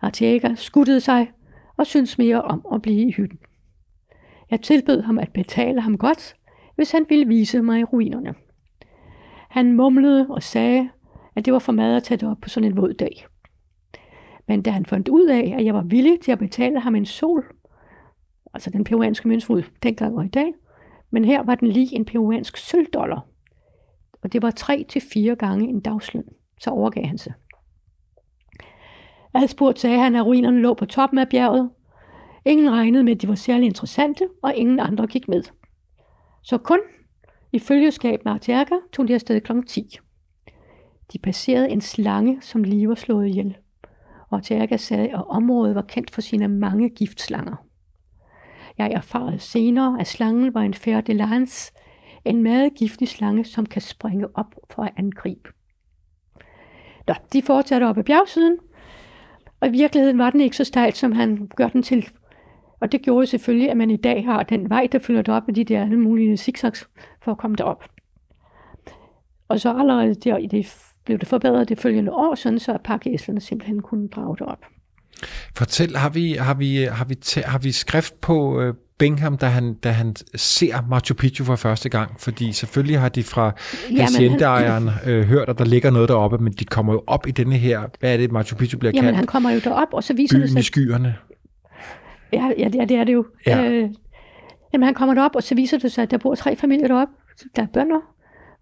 Arteaga 0.00 0.54
skuttede 0.54 1.00
sig 1.00 1.32
og 1.78 1.86
syntes 1.86 2.18
mere 2.18 2.42
om 2.42 2.66
at 2.72 2.82
blive 2.82 3.08
i 3.08 3.12
hytten. 3.12 3.38
Jeg 4.50 4.60
tilbød 4.60 5.02
ham 5.02 5.18
at 5.18 5.32
betale 5.32 5.80
ham 5.80 5.98
godt, 5.98 6.36
hvis 6.76 6.92
han 6.92 7.06
ville 7.08 7.28
vise 7.28 7.62
mig 7.62 7.92
ruinerne. 7.92 8.34
Han 9.48 9.72
mumlede 9.72 10.26
og 10.30 10.42
sagde, 10.42 10.88
at 11.36 11.44
det 11.44 11.52
var 11.52 11.58
for 11.58 11.72
meget 11.72 11.96
at 11.96 12.02
tage 12.02 12.18
det 12.18 12.28
op 12.28 12.38
på 12.40 12.48
sådan 12.48 12.70
en 12.70 12.76
våd 12.76 12.92
dag. 12.92 13.26
Men 14.48 14.62
da 14.62 14.70
han 14.70 14.86
fandt 14.86 15.08
ud 15.08 15.26
af, 15.26 15.54
at 15.58 15.64
jeg 15.64 15.74
var 15.74 15.82
villig 15.82 16.20
til 16.20 16.32
at 16.32 16.38
betale 16.38 16.80
ham 16.80 16.94
en 16.94 17.06
sol, 17.06 17.44
altså 18.54 18.70
den 18.70 18.84
peruanske 18.84 19.28
møntfod 19.28 19.62
dengang 19.82 20.16
og 20.16 20.24
i 20.24 20.28
dag, 20.28 20.52
men 21.10 21.24
her 21.24 21.42
var 21.42 21.54
den 21.54 21.68
lige 21.68 21.96
en 21.96 22.04
peruansk 22.04 22.56
sølvdollar, 22.56 23.26
og 24.22 24.32
det 24.32 24.42
var 24.42 24.50
tre 24.50 24.84
til 24.88 25.02
fire 25.12 25.36
gange 25.36 25.68
en 25.68 25.80
dagsløn, 25.80 26.24
så 26.60 26.70
overgav 26.70 27.04
han 27.04 27.18
sig. 27.18 27.32
Adspurgt 29.34 29.78
sagde 29.78 29.98
han, 29.98 30.16
at 30.16 30.26
ruinerne 30.26 30.60
lå 30.60 30.74
på 30.74 30.86
toppen 30.86 31.18
af 31.18 31.28
bjerget. 31.28 31.70
Ingen 32.44 32.70
regnede 32.70 33.04
med, 33.04 33.12
at 33.12 33.22
de 33.22 33.28
var 33.28 33.34
særlig 33.34 33.66
interessante, 33.66 34.28
og 34.42 34.54
ingen 34.54 34.80
andre 34.80 35.06
gik 35.06 35.28
med. 35.28 35.42
Så 36.42 36.58
kun 36.58 36.80
i 37.52 37.58
følgeskab 37.58 38.24
med 38.24 38.32
Arteaga 38.32 38.74
tog 38.92 39.08
de 39.08 39.14
afsted 39.14 39.40
kl. 39.40 39.52
10. 39.66 39.98
De 41.12 41.18
passerede 41.18 41.70
en 41.70 41.80
slange, 41.80 42.42
som 42.42 42.62
lige 42.62 42.88
var 42.88 42.94
slået 42.94 43.26
ihjel. 43.26 43.56
Og 44.30 44.36
Arteaga 44.36 44.76
sagde, 44.76 45.08
at 45.08 45.24
området 45.28 45.74
var 45.74 45.82
kendt 45.82 46.10
for 46.10 46.20
sine 46.20 46.48
mange 46.48 46.88
giftslanger. 46.88 47.56
Jeg 48.78 48.92
erfarede 48.92 49.38
senere, 49.38 50.00
at 50.00 50.06
slangen 50.06 50.54
var 50.54 50.60
en 50.60 50.74
fer 50.74 51.00
de 51.00 51.12
lance, 51.12 51.72
en 52.24 52.42
meget 52.42 52.74
giftig 52.74 53.08
slange, 53.08 53.44
som 53.44 53.66
kan 53.66 53.82
springe 53.82 54.26
op 54.34 54.54
for 54.70 54.82
at 54.82 54.92
angribe. 54.96 55.50
Nå, 57.08 57.14
de 57.32 57.42
fortsatte 57.42 57.84
op 57.84 57.98
ad 57.98 58.04
bjergsiden, 58.04 58.58
og 59.60 59.68
i 59.68 59.70
virkeligheden 59.70 60.18
var 60.18 60.30
den 60.30 60.40
ikke 60.40 60.56
så 60.56 60.64
stejl, 60.64 60.94
som 60.94 61.12
han 61.12 61.50
gør 61.56 61.68
den 61.68 61.82
til. 61.82 62.08
Og 62.80 62.92
det 62.92 63.02
gjorde 63.02 63.26
selvfølgelig, 63.26 63.70
at 63.70 63.76
man 63.76 63.90
i 63.90 63.96
dag 63.96 64.24
har 64.24 64.42
den 64.42 64.70
vej, 64.70 64.88
der 64.92 64.98
følger 64.98 65.22
op 65.28 65.46
med 65.46 65.54
de 65.54 65.64
der 65.64 65.82
alle 65.82 65.98
mulige 65.98 66.36
zigzags 66.36 66.88
for 67.22 67.32
at 67.32 67.38
komme 67.38 67.56
derop. 67.56 67.84
Og 69.48 69.60
så 69.60 69.78
allerede 69.78 70.14
der, 70.14 70.38
det 70.38 70.74
blev 71.04 71.18
det 71.18 71.28
forbedret 71.28 71.68
det 71.68 71.78
følgende 71.78 72.12
år, 72.12 72.34
sådan 72.34 72.58
så 72.58 72.78
pakkeæslerne 72.84 73.40
simpelthen 73.40 73.82
kunne 73.82 74.08
drage 74.08 74.36
det 74.36 74.46
op. 74.46 74.64
Fortæl, 75.56 75.96
har 75.96 76.10
vi, 76.10 76.32
har 76.32 76.54
vi, 76.54 76.76
har 76.76 77.04
vi, 77.04 77.16
har 77.44 77.58
vi 77.58 77.72
skrift 77.72 78.20
på 78.20 78.60
øh, 78.60 78.74
Bingham, 78.98 79.36
da 79.36 79.46
han, 79.46 79.74
da 79.74 79.90
han 79.90 80.16
ser 80.34 80.76
Machu 80.90 81.14
Picchu 81.14 81.44
for 81.44 81.56
første 81.56 81.88
gang? 81.88 82.20
Fordi 82.20 82.52
selvfølgelig 82.52 83.00
har 83.00 83.08
de 83.08 83.22
fra 83.22 83.52
haciendaejeren 83.96 84.90
øh, 85.06 85.24
hørt, 85.24 85.48
at 85.48 85.58
der 85.58 85.64
ligger 85.64 85.90
noget 85.90 86.08
deroppe, 86.08 86.38
men 86.38 86.52
de 86.52 86.64
kommer 86.64 86.92
jo 86.92 87.02
op 87.06 87.26
i 87.26 87.30
denne 87.30 87.56
her, 87.56 87.80
hvad 88.00 88.12
er 88.12 88.16
det, 88.16 88.32
Machu 88.32 88.56
Picchu 88.56 88.78
bliver 88.78 88.92
Jamen, 88.94 89.04
kaldt? 89.04 89.16
han 89.16 89.26
kommer 89.26 89.50
jo 89.50 89.60
derop, 89.64 89.88
og 89.92 90.04
så 90.04 90.14
viser 90.14 90.36
Byen 90.36 90.42
det 90.42 90.50
sig... 90.50 90.60
i 90.60 90.62
skyerne. 90.62 91.14
Ja, 92.32 92.50
ja, 92.58 92.64
det, 92.64 92.80
er, 92.80 92.84
det 92.84 92.96
er 92.96 93.04
det 93.04 93.12
jo. 93.12 93.26
Ja. 93.46 93.64
Øh, 93.70 93.90
jamen, 94.72 94.84
han 94.84 94.94
kommer 94.94 95.14
derop, 95.14 95.36
og 95.36 95.42
så 95.42 95.54
viser 95.54 95.78
det 95.78 95.92
sig, 95.92 96.02
at 96.02 96.10
der 96.10 96.18
bor 96.18 96.34
tre 96.34 96.56
familier 96.56 96.88
deroppe. 96.88 97.14
Der 97.56 97.62
er 97.62 97.66
bønder, 97.66 98.00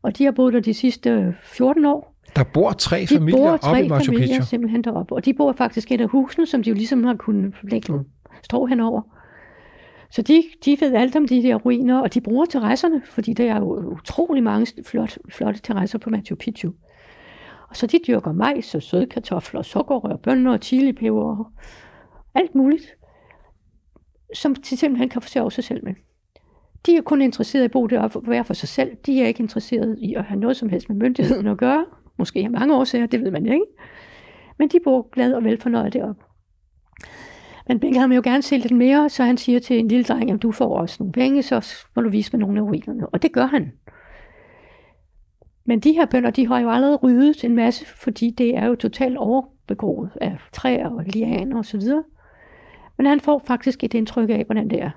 og 0.03 0.19
de 0.19 0.25
har 0.25 0.33
boet 0.33 0.55
der 0.55 0.61
de 0.61 0.75
sidste 0.75 1.35
14 1.43 1.85
år. 1.85 2.17
Der 2.37 2.45
bor 2.45 2.73
tre 2.73 3.01
De 3.01 3.07
familier 3.07 3.39
bor 3.39 3.51
oppe 3.51 3.67
tre 3.67 3.85
i 3.85 3.89
Machu 3.89 4.13
familier 4.13 4.27
Picchu. 4.27 4.45
simpelthen 4.45 4.85
deroppe, 4.85 5.15
og 5.15 5.25
de 5.25 5.35
bor 5.35 5.53
faktisk 5.53 5.91
i 5.91 5.95
et 5.95 6.01
af 6.01 6.09
husene, 6.09 6.47
som 6.47 6.63
de 6.63 6.71
jo 6.71 6.75
ligesom 6.75 7.05
har 7.05 7.15
kunnet 7.15 7.55
lægge 7.63 8.01
strå 8.43 8.67
henover. 8.67 9.03
Så 10.11 10.23
de, 10.23 10.45
de 10.65 10.77
ved 10.81 10.95
alt 10.95 11.17
om 11.17 11.29
de 11.29 11.43
der 11.43 11.55
ruiner, 11.55 12.01
og 12.01 12.15
de 12.15 12.21
bruger 12.21 12.45
terrasserne, 12.45 13.03
fordi 13.05 13.33
der 13.33 13.53
er 13.53 13.59
jo 13.59 13.91
utrolig 13.91 14.43
mange 14.43 14.85
flot, 14.87 15.19
flotte 15.29 15.61
terrasser 15.61 15.99
på 15.99 16.11
Machu 16.11 16.35
Picchu. 16.35 16.73
Og 17.69 17.77
så 17.77 17.87
de 17.87 17.99
dyrker 18.07 18.33
majs 18.33 18.75
og 18.75 18.83
sødkartofler, 18.83 19.63
sukkerrør, 19.63 20.17
bønner 20.17 20.53
og 20.53 20.59
chilipeber 20.63 21.39
og 21.39 21.47
alt 22.35 22.55
muligt, 22.55 22.97
som 24.35 24.55
de 24.55 24.77
simpelthen 24.77 25.09
kan 25.09 25.23
forsørge 25.23 25.51
sig 25.51 25.65
selv 25.65 25.85
med. 25.85 25.95
De 26.87 26.97
er 26.97 27.03
kun 27.03 27.23
interesseret 27.23 27.63
i 27.63 27.65
at 27.65 27.71
bo 27.71 27.87
deroppe 27.87 28.19
og 28.19 28.27
være 28.27 28.45
for 28.45 28.55
sig 28.55 28.69
selv. 28.69 28.97
De 29.07 29.23
er 29.23 29.27
ikke 29.27 29.43
interesseret 29.43 29.99
i 29.99 30.15
at 30.15 30.25
have 30.25 30.41
noget 30.41 30.57
som 30.57 30.69
helst 30.69 30.89
med 30.89 30.97
myndigheden 30.97 31.47
at 31.47 31.59
gøre. 31.59 31.85
Måske 32.19 32.39
af 32.41 32.51
mange 32.51 32.77
årsager, 32.77 33.07
det 33.07 33.21
ved 33.21 33.31
man 33.31 33.47
ikke. 33.47 33.65
Men 34.59 34.69
de 34.69 34.79
bor 34.85 35.09
glad 35.13 35.33
og 35.33 35.45
velfornøjet 35.45 35.93
deroppe. 35.93 36.23
Men 37.69 37.81
Bingham 37.81 38.11
vil 38.11 38.17
jo 38.17 38.23
gerne 38.25 38.43
se 38.43 38.57
lidt 38.57 38.77
mere, 38.77 39.09
så 39.09 39.25
han 39.25 39.37
siger 39.37 39.61
til 39.61 39.79
en 39.79 39.89
lille 39.89 40.05
dreng, 40.05 40.31
at 40.31 40.43
du 40.43 40.53
får 40.53 40.79
også 40.79 40.97
nogle 40.99 41.13
penge, 41.13 41.43
så 41.43 41.75
må 41.97 42.03
du 42.03 42.09
vise 42.09 42.31
mig 42.33 42.41
nogle 42.41 42.59
af 42.61 42.65
ruinerne. 42.65 43.07
Og 43.07 43.23
det 43.23 43.33
gør 43.33 43.47
han. 43.47 43.73
Men 45.65 45.81
de 45.81 45.93
her 45.93 46.07
bønder, 46.07 46.31
de 46.31 46.47
har 46.47 46.61
jo 46.61 46.71
allerede 46.71 46.97
ryddet 46.97 47.45
en 47.45 47.55
masse, 47.55 47.87
fordi 47.87 48.31
det 48.31 48.57
er 48.57 48.67
jo 48.67 48.75
totalt 48.75 49.17
overbegroet 49.17 50.11
af 50.21 50.39
træer 50.53 50.89
og 50.89 51.05
lianer 51.05 51.59
osv. 51.59 51.83
Men 52.97 53.07
han 53.07 53.21
får 53.21 53.43
faktisk 53.47 53.85
et 53.85 53.95
indtryk 53.95 54.31
af, 54.31 54.45
hvordan 54.45 54.71
det 54.71 54.83
er. 54.83 54.91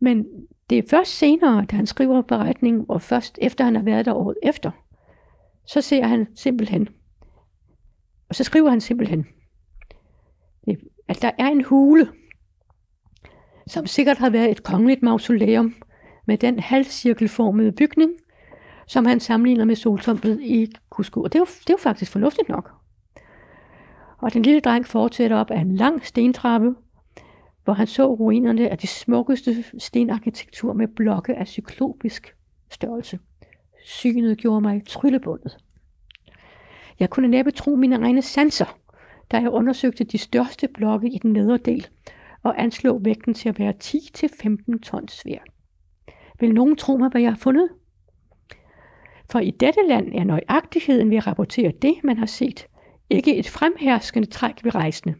Men 0.00 0.26
det 0.70 0.78
er 0.78 0.82
først 0.90 1.18
senere, 1.18 1.64
da 1.70 1.76
han 1.76 1.86
skriver 1.86 2.22
beretningen, 2.22 2.84
og 2.88 3.02
først 3.02 3.38
efter 3.42 3.64
han 3.64 3.76
har 3.76 3.82
været 3.82 4.04
der 4.04 4.14
året 4.14 4.36
efter, 4.42 4.70
så 5.66 5.80
ser 5.80 6.06
han 6.06 6.26
simpelthen, 6.34 6.88
og 8.28 8.34
så 8.34 8.44
skriver 8.44 8.70
han 8.70 8.80
simpelthen, 8.80 9.26
Det 10.66 10.78
at 11.08 11.22
der 11.22 11.30
er 11.38 11.46
en 11.46 11.64
hule, 11.64 12.08
som 13.66 13.86
sikkert 13.86 14.18
har 14.18 14.30
været 14.30 14.50
et 14.50 14.62
kongeligt 14.62 15.02
mausoleum 15.02 15.74
med 16.26 16.38
den 16.38 16.58
halvcirkelformede 16.58 17.72
bygning, 17.72 18.12
som 18.86 19.06
han 19.06 19.20
sammenligner 19.20 19.64
med 19.64 19.76
soltemplet 19.76 20.40
i 20.40 20.72
Cusco. 20.90 21.22
Og 21.22 21.32
det 21.32 21.38
er, 21.38 21.40
jo, 21.40 21.44
det 21.44 21.70
er 21.70 21.74
jo 21.74 21.78
faktisk 21.82 22.12
fornuftigt 22.12 22.48
nok. 22.48 22.70
Og 24.18 24.32
den 24.32 24.42
lille 24.42 24.60
dreng 24.60 24.86
fortsætter 24.86 25.36
op 25.36 25.50
ad 25.50 25.58
en 25.58 25.76
lang 25.76 26.06
stentrappe, 26.06 26.74
hvor 27.64 27.72
han 27.72 27.86
så 27.86 28.14
ruinerne 28.14 28.70
af 28.70 28.78
de 28.78 28.86
smukkeste 28.86 29.64
stenarkitektur 29.78 30.72
med 30.72 30.88
blokke 30.88 31.34
af 31.34 31.48
cyklopisk 31.48 32.36
størrelse. 32.70 33.18
Synet 33.84 34.38
gjorde 34.38 34.60
mig 34.60 34.82
tryllebundet. 34.86 35.58
Jeg 37.00 37.10
kunne 37.10 37.28
næppe 37.28 37.50
tro 37.50 37.74
mine 37.74 37.96
egne 37.96 38.22
sanser, 38.22 38.78
da 39.32 39.36
jeg 39.36 39.50
undersøgte 39.50 40.04
de 40.04 40.18
største 40.18 40.68
blokke 40.74 41.08
i 41.08 41.18
den 41.18 41.32
nedre 41.32 41.56
del 41.56 41.86
og 42.42 42.62
anslog 42.62 43.04
vægten 43.04 43.34
til 43.34 43.48
at 43.48 43.58
være 43.58 43.74
10-15 43.84 44.78
tons 44.82 45.12
svær. 45.12 45.38
Vil 46.40 46.54
nogen 46.54 46.76
tro 46.76 46.96
mig, 46.96 47.10
hvad 47.10 47.20
jeg 47.20 47.30
har 47.30 47.36
fundet? 47.36 47.68
For 49.30 49.38
i 49.38 49.50
dette 49.50 49.80
land 49.88 50.14
er 50.14 50.24
nøjagtigheden 50.24 51.10
ved 51.10 51.16
at 51.16 51.26
rapportere 51.26 51.72
det, 51.82 51.94
man 52.04 52.18
har 52.18 52.26
set, 52.26 52.66
ikke 53.10 53.36
et 53.36 53.48
fremherskende 53.48 54.28
træk 54.28 54.64
ved 54.64 54.74
rejsende. 54.74 55.14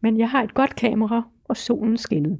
Men 0.00 0.18
jeg 0.18 0.30
har 0.30 0.42
et 0.42 0.54
godt 0.54 0.76
kamera, 0.76 1.22
og 1.44 1.56
solen 1.56 1.96
skinnede. 1.96 2.38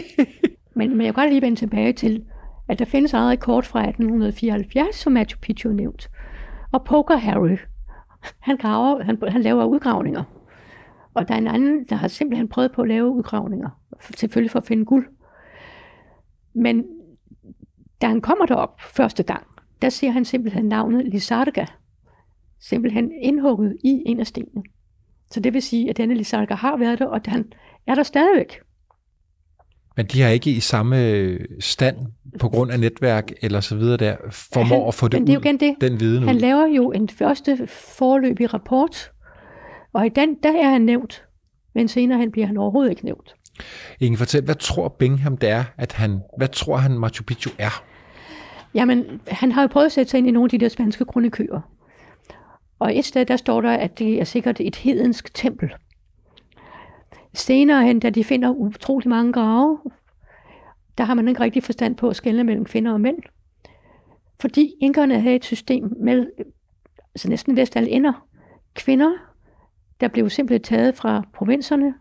men, 0.76 0.90
men 0.90 1.00
jeg 1.00 1.14
kan 1.14 1.22
godt 1.22 1.30
lige 1.30 1.42
vende 1.42 1.56
tilbage 1.56 1.92
til, 1.92 2.24
at 2.68 2.78
der 2.78 2.84
findes 2.84 3.14
allerede 3.14 3.34
et 3.34 3.40
kort 3.40 3.66
fra 3.66 3.80
1874, 3.88 4.96
som 4.96 5.12
Machu 5.12 5.38
Picchu 5.38 5.72
nævnt. 5.72 6.10
Og 6.72 6.84
Poker 6.84 7.16
Harry, 7.16 7.56
han, 8.38 8.56
graver, 8.56 9.02
han, 9.02 9.18
han 9.28 9.42
laver 9.42 9.64
udgravninger. 9.64 10.22
Og 11.14 11.28
der 11.28 11.34
er 11.34 11.38
en 11.38 11.48
anden, 11.48 11.84
der 11.84 11.96
har 11.96 12.08
simpelthen 12.08 12.48
prøvet 12.48 12.72
på 12.72 12.82
at 12.82 12.88
lave 12.88 13.08
udgravninger. 13.08 13.68
Selvfølgelig 14.16 14.50
for 14.50 14.58
at 14.58 14.66
finde 14.66 14.84
guld. 14.84 15.06
Men 16.54 16.84
da 18.02 18.06
han 18.06 18.20
kommer 18.20 18.46
derop 18.46 18.80
første 18.80 19.22
gang, 19.22 19.46
der 19.82 19.88
ser 19.88 20.10
han 20.10 20.24
simpelthen 20.24 20.64
navnet 20.64 21.08
Lisarga. 21.08 21.66
Simpelthen 22.60 23.12
indhugget 23.12 23.76
i 23.84 24.02
en 24.06 24.20
af 24.20 24.26
stenene. 24.26 24.62
Så 25.30 25.40
det 25.40 25.54
vil 25.54 25.62
sige, 25.62 25.90
at 25.90 25.96
denne 25.96 26.14
Lisarga 26.14 26.54
har 26.54 26.76
været 26.76 26.98
der, 26.98 27.06
og 27.06 27.20
han 27.26 27.52
er 27.86 27.94
der 27.94 28.02
stadigvæk. 28.02 28.60
Men 30.00 30.06
de 30.06 30.20
har 30.22 30.28
ikke 30.28 30.50
i 30.50 30.60
samme 30.60 31.38
stand 31.58 31.96
på 32.38 32.48
grund 32.48 32.70
af 32.70 32.80
netværk 32.80 33.32
eller 33.42 33.60
så 33.60 33.76
videre 33.76 33.96
der, 33.96 34.16
formår 34.30 34.78
han, 34.78 34.88
at 34.88 34.94
få 34.94 35.08
det, 35.08 35.20
men 35.20 35.26
det 35.26 35.32
er 35.32 35.34
jo 35.34 35.40
igen 35.40 35.60
det. 35.60 35.76
den 35.80 36.00
viden 36.00 36.22
Han 36.22 36.36
ud. 36.36 36.40
laver 36.40 36.66
jo 36.66 36.92
en 36.92 37.08
første 37.08 37.66
forløbig 37.98 38.54
rapport, 38.54 39.10
og 39.92 40.06
i 40.06 40.08
den, 40.08 40.36
der 40.42 40.52
er 40.62 40.70
han 40.70 40.80
nævnt, 40.80 41.24
men 41.74 41.88
senere 41.88 42.18
hen 42.18 42.32
bliver 42.32 42.46
han 42.46 42.56
overhovedet 42.56 42.90
ikke 42.90 43.04
nævnt. 43.04 43.34
Ingen 44.00 44.18
fortæl, 44.18 44.44
hvad 44.44 44.54
tror 44.54 44.88
Bingham 44.88 45.36
det 45.36 45.48
er, 45.48 45.64
at 45.78 45.92
han, 45.92 46.20
hvad 46.38 46.48
tror 46.48 46.76
han 46.76 46.98
Machu 46.98 47.24
Picchu 47.24 47.50
er? 47.58 47.82
Jamen, 48.74 49.04
han 49.28 49.52
har 49.52 49.62
jo 49.62 49.68
prøvet 49.68 49.86
at 49.86 49.92
sætte 49.92 50.10
sig 50.10 50.18
ind 50.18 50.28
i 50.28 50.30
nogle 50.30 50.46
af 50.46 50.50
de 50.50 50.58
der 50.58 50.68
spanske 50.68 51.04
kronikøer. 51.04 51.60
Og 52.78 52.98
et 52.98 53.04
sted, 53.04 53.26
der 53.26 53.36
står 53.36 53.60
der, 53.60 53.72
at 53.72 53.98
det 53.98 54.20
er 54.20 54.24
sikkert 54.24 54.60
et 54.60 54.76
hedensk 54.76 55.34
tempel. 55.34 55.70
Senere 57.34 57.84
hen, 57.84 58.00
da 58.00 58.10
de 58.10 58.24
finder 58.24 58.50
utrolig 58.50 59.08
mange 59.08 59.32
grave, 59.32 59.78
der 60.98 61.04
har 61.04 61.14
man 61.14 61.28
ikke 61.28 61.40
rigtig 61.40 61.62
forstand 61.62 61.96
på 61.96 62.08
at 62.08 62.16
skelne 62.16 62.44
mellem 62.44 62.64
kvinder 62.64 62.92
og 62.92 63.00
mænd. 63.00 63.18
Fordi 64.40 64.74
inkerne 64.80 65.20
havde 65.20 65.36
et 65.36 65.44
system 65.44 65.92
med, 65.96 66.26
altså 67.14 67.28
næsten 67.28 67.56
vest 67.56 67.76
alle 67.76 67.90
ender, 67.90 68.26
kvinder, 68.74 69.12
der 70.00 70.08
blev 70.08 70.30
simpelthen 70.30 70.62
taget 70.62 70.94
fra 70.94 71.22
provinserne 71.32 71.94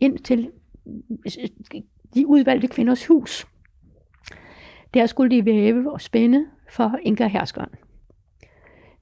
ind 0.00 0.18
til 0.18 0.50
de 2.14 2.26
udvalgte 2.26 2.68
kvinders 2.68 3.06
hus. 3.06 3.46
Der 4.94 5.06
skulle 5.06 5.36
de 5.36 5.44
væve 5.44 5.92
og 5.92 6.00
spænde 6.00 6.46
for 6.70 6.98
inkaherskeren. 7.02 7.70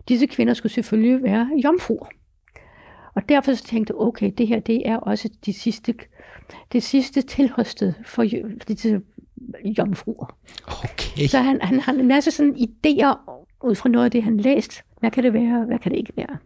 Disse 0.09 0.27
kvinder 0.27 0.55
skulle 0.55 0.73
selvfølgelig 0.73 1.23
være 1.23 1.51
jomfruer. 1.65 2.07
Og 3.15 3.29
derfor 3.29 3.55
så 3.55 3.65
tænkte 3.65 3.91
jeg, 3.95 4.01
okay, 4.01 4.33
det 4.39 4.47
her 4.47 4.61
det 4.61 4.89
er 4.89 4.97
også 4.97 5.29
de 5.47 5.53
sidste, 5.53 5.95
det 6.73 6.83
sidste 6.83 7.23
tilhørsted 7.23 7.93
for 8.05 8.25
disse 8.69 9.01
jomfruer. 9.79 10.37
Okay. 10.67 11.27
Så 11.27 11.39
han, 11.39 11.61
han 11.63 11.81
har 11.81 11.93
en 11.93 12.09
masse 12.09 12.31
sådan 12.31 12.55
idéer 12.55 13.31
ud 13.63 13.75
fra 13.75 13.89
noget 13.89 14.05
af 14.05 14.11
det, 14.11 14.23
han 14.23 14.37
læst. 14.37 14.83
Hvad 15.01 15.11
kan 15.11 15.25
det 15.25 15.33
være, 15.33 15.65
hvad 15.65 15.79
kan 15.79 15.93
det 15.93 15.99
ikke 15.99 16.13
være? 16.17 16.39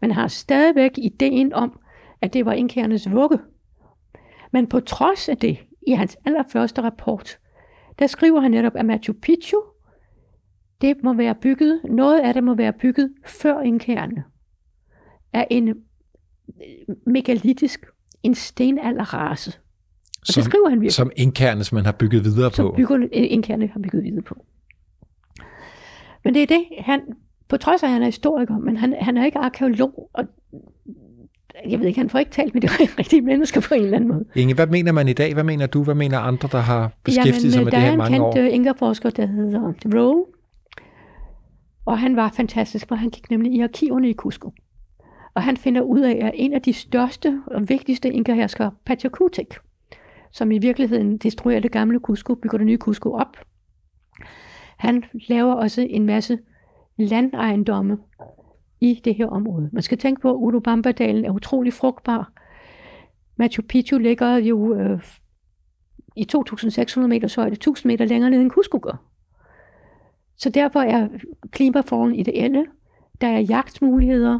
Men 0.00 0.10
har 0.10 0.28
stadigvæk 0.28 0.90
ideen 0.98 1.52
om, 1.52 1.80
at 2.20 2.32
det 2.32 2.46
var 2.46 2.52
inkærernes 2.52 3.10
vugge. 3.10 3.38
Men 4.52 4.66
på 4.66 4.80
trods 4.80 5.28
af 5.28 5.36
det, 5.36 5.58
i 5.86 5.92
hans 5.92 6.16
allerførste 6.24 6.82
rapport, 6.82 7.38
der 7.98 8.06
skriver 8.06 8.40
han 8.40 8.50
netop, 8.50 8.76
at 8.76 8.86
Machu 8.86 9.12
Picchu, 9.12 9.58
det 10.80 11.02
må 11.02 11.12
være 11.12 11.34
bygget, 11.34 11.80
noget 11.84 12.20
af 12.20 12.34
det 12.34 12.44
må 12.44 12.54
være 12.54 12.72
bygget 12.72 13.12
før 13.26 13.60
inkærerne, 13.60 14.24
af 15.32 15.46
en 15.50 15.74
megalitisk, 17.06 17.86
en 18.22 18.34
stenalderrace. 18.34 19.58
Og 20.28 20.34
det 20.34 20.44
skriver 20.44 20.68
han 20.68 20.80
virkelig. 20.80 20.92
Som 20.92 21.10
indkernes, 21.16 21.72
man 21.72 21.84
har 21.84 21.92
bygget 21.92 22.24
videre 22.24 22.50
på. 22.50 22.56
som 22.56 22.72
bygger, 22.76 23.08
inkerne 23.12 23.66
har 23.66 23.80
bygget 23.80 24.04
videre 24.04 24.22
på. 24.22 24.44
Men 26.24 26.34
det 26.34 26.42
er 26.42 26.46
det, 26.46 26.64
han, 26.78 27.00
på 27.48 27.56
trods 27.56 27.82
af, 27.82 27.86
at 27.86 27.92
han 27.92 28.02
er 28.02 28.06
historiker, 28.06 28.58
men 28.58 28.76
han, 28.76 28.94
han 29.00 29.16
er 29.16 29.24
ikke 29.24 29.38
arkeolog, 29.38 30.10
og 30.12 30.24
jeg 31.68 31.78
ved 31.78 31.86
ikke, 31.86 32.00
han 32.00 32.10
får 32.10 32.18
ikke 32.18 32.30
talt 32.30 32.54
med 32.54 32.62
de 32.62 32.66
rigtige 32.98 33.22
mennesker 33.22 33.60
på 33.60 33.74
en 33.74 33.82
eller 33.82 33.96
anden 33.96 34.08
måde. 34.08 34.24
Inge, 34.34 34.54
hvad 34.54 34.66
mener 34.66 34.92
man 34.92 35.08
i 35.08 35.12
dag? 35.12 35.34
Hvad 35.34 35.44
mener 35.44 35.66
du? 35.66 35.84
Hvad 35.84 35.94
mener 35.94 36.18
andre, 36.18 36.48
der 36.52 36.58
har 36.58 36.92
beskæftiget 37.04 37.52
sig 37.52 37.60
øh, 37.60 37.64
med 37.64 37.72
der 37.72 37.78
det 37.78 37.86
her 37.86 37.88
er 37.88 37.90
i 37.90 37.94
en 37.94 37.98
mange 37.98 38.14
kendt 38.14 38.26
år? 38.26 38.38
øh, 38.38 38.54
inkerforsker, 38.54 39.10
der 39.10 39.26
hedder 39.26 39.72
Rowe, 39.94 40.24
og 41.84 41.98
han 41.98 42.16
var 42.16 42.32
fantastisk, 42.36 42.88
for 42.88 42.94
han 42.94 43.10
gik 43.10 43.30
nemlig 43.30 43.52
i 43.52 43.60
arkiverne 43.60 44.10
i 44.10 44.14
Cusco. 44.14 44.52
Og 45.34 45.42
han 45.42 45.56
finder 45.56 45.80
ud 45.80 46.00
af, 46.00 46.18
at 46.26 46.32
en 46.34 46.52
af 46.52 46.62
de 46.62 46.72
største 46.72 47.42
og 47.46 47.68
vigtigste 47.68 48.12
inkaherskere, 48.12 48.72
Pachacutec, 48.84 49.48
som 50.30 50.50
i 50.50 50.58
virkeligheden 50.58 51.18
destruerer 51.18 51.60
det 51.60 51.72
gamle 51.72 51.98
Cusco, 51.98 52.34
bygger 52.34 52.58
det 52.58 52.66
nye 52.66 52.78
Cusco 52.78 53.12
op. 53.12 53.36
Han 54.76 55.04
laver 55.28 55.52
også 55.54 55.86
en 55.90 56.06
masse 56.06 56.38
landejendomme 56.96 57.98
i 58.80 59.00
det 59.04 59.14
her 59.14 59.26
område. 59.26 59.70
Man 59.72 59.82
skal 59.82 59.98
tænke 59.98 60.20
på, 60.20 60.30
at 60.30 60.36
Urubamba-dalen 60.36 61.24
er 61.24 61.30
utrolig 61.30 61.72
frugtbar. 61.72 62.32
Machu 63.36 63.62
Picchu 63.62 63.98
ligger 63.98 64.36
jo 64.36 64.74
øh, 64.74 65.02
i 66.16 66.26
2.600 66.36 67.00
meter 67.00 67.40
højde, 67.40 67.56
1.000 67.70 67.82
meter 67.84 68.04
længere 68.04 68.30
ned 68.30 68.40
end 68.40 68.50
Cusco 68.50 68.78
gør. 68.82 69.04
Så 70.36 70.50
derfor 70.50 70.80
er 70.80 71.08
klimaforholdene 71.50 72.18
ideelle. 72.18 72.66
Der 73.20 73.28
er 73.28 73.38
jagtmuligheder. 73.38 74.38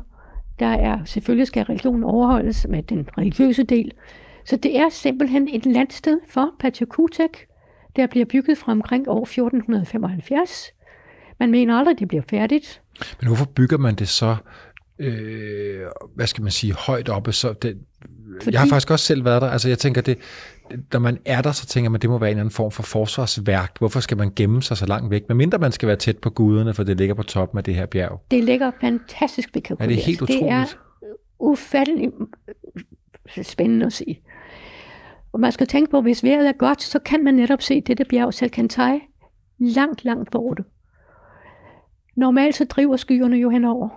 Der 0.58 0.66
er 0.66 1.04
selvfølgelig 1.04 1.46
skal 1.46 1.64
religionen 1.64 2.04
overholdes 2.04 2.66
med 2.68 2.82
den 2.82 3.08
religiøse 3.18 3.62
del. 3.62 3.92
Så 4.44 4.56
det 4.56 4.78
er 4.78 4.88
simpelthen 4.88 5.48
et 5.52 5.66
landsted 5.66 6.20
for 6.28 6.50
Pachacutec, 6.60 7.30
der 7.96 8.06
bliver 8.06 8.26
bygget 8.26 8.58
fra 8.58 8.72
omkring 8.72 9.08
år 9.08 9.22
1475. 9.22 10.70
Man 11.38 11.50
mener 11.50 11.78
aldrig, 11.78 11.98
det 11.98 12.08
bliver 12.08 12.22
færdigt. 12.30 12.82
Men 13.20 13.26
hvorfor 13.26 13.44
bygger 13.44 13.78
man 13.78 13.94
det 13.94 14.08
så, 14.08 14.36
øh, 14.98 15.80
hvad 16.14 16.26
skal 16.26 16.42
man 16.42 16.50
sige, 16.52 16.72
højt 16.72 17.08
oppe? 17.08 17.32
Så 17.32 17.52
det, 17.52 17.78
Fordi- 18.42 18.54
Jeg 18.54 18.60
har 18.60 18.66
faktisk 18.68 18.90
også 18.90 19.04
selv 19.06 19.24
været 19.24 19.42
der. 19.42 19.48
Altså 19.50 19.68
jeg 19.68 19.78
tænker, 19.78 20.00
det, 20.00 20.18
når 20.92 21.00
man 21.00 21.18
er 21.24 21.42
der, 21.42 21.52
så 21.52 21.66
tænker 21.66 21.90
man, 21.90 22.00
det 22.00 22.10
må 22.10 22.18
være 22.18 22.30
en 22.30 22.34
eller 22.36 22.42
anden 22.42 22.54
form 22.54 22.70
for 22.70 22.82
forsvarsværk. 22.82 23.78
Hvorfor 23.78 24.00
skal 24.00 24.16
man 24.16 24.32
gemme 24.36 24.62
sig 24.62 24.76
så 24.76 24.86
langt 24.86 25.10
væk? 25.10 25.22
Men 25.28 25.36
mindre 25.36 25.58
man 25.58 25.72
skal 25.72 25.86
være 25.86 25.96
tæt 25.96 26.18
på 26.18 26.30
guderne, 26.30 26.74
for 26.74 26.82
det 26.84 26.96
ligger 26.98 27.14
på 27.14 27.22
toppen 27.22 27.58
af 27.58 27.64
det 27.64 27.74
her 27.74 27.86
bjerg. 27.86 28.22
Det 28.30 28.44
ligger 28.44 28.70
fantastisk 28.80 29.52
bekalkuleret. 29.52 29.92
Er 29.92 29.96
det 29.96 30.04
helt 30.04 30.20
Det 30.20 30.30
er 30.30 30.36
utroligt? 30.36 30.78
ufatteligt 31.38 32.12
spændende 33.42 33.86
at 33.86 33.92
se. 33.92 34.18
Og 35.32 35.40
man 35.40 35.52
skal 35.52 35.66
tænke 35.66 35.90
på, 35.90 35.96
at 35.96 36.02
hvis 36.02 36.24
vejret 36.24 36.48
er 36.48 36.52
godt, 36.52 36.82
så 36.82 36.98
kan 36.98 37.24
man 37.24 37.34
netop 37.34 37.62
se 37.62 37.80
dette 37.80 38.04
bjerg, 38.04 38.34
Salcantay, 38.34 38.98
langt, 39.58 40.04
langt 40.04 40.30
borte. 40.30 40.64
Normalt 42.16 42.56
så 42.56 42.64
driver 42.64 42.96
skyerne 42.96 43.36
jo 43.36 43.50
henover. 43.50 43.88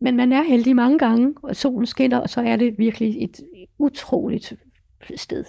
Men 0.00 0.16
man 0.16 0.32
er 0.32 0.42
heldig 0.42 0.76
mange 0.76 0.98
gange, 0.98 1.34
og 1.42 1.56
solen 1.56 1.86
skinner, 1.86 2.18
og 2.18 2.30
så 2.30 2.40
er 2.40 2.56
det 2.56 2.74
virkelig 2.78 3.24
et 3.24 3.40
utroligt 3.78 4.52
sted. 5.16 5.44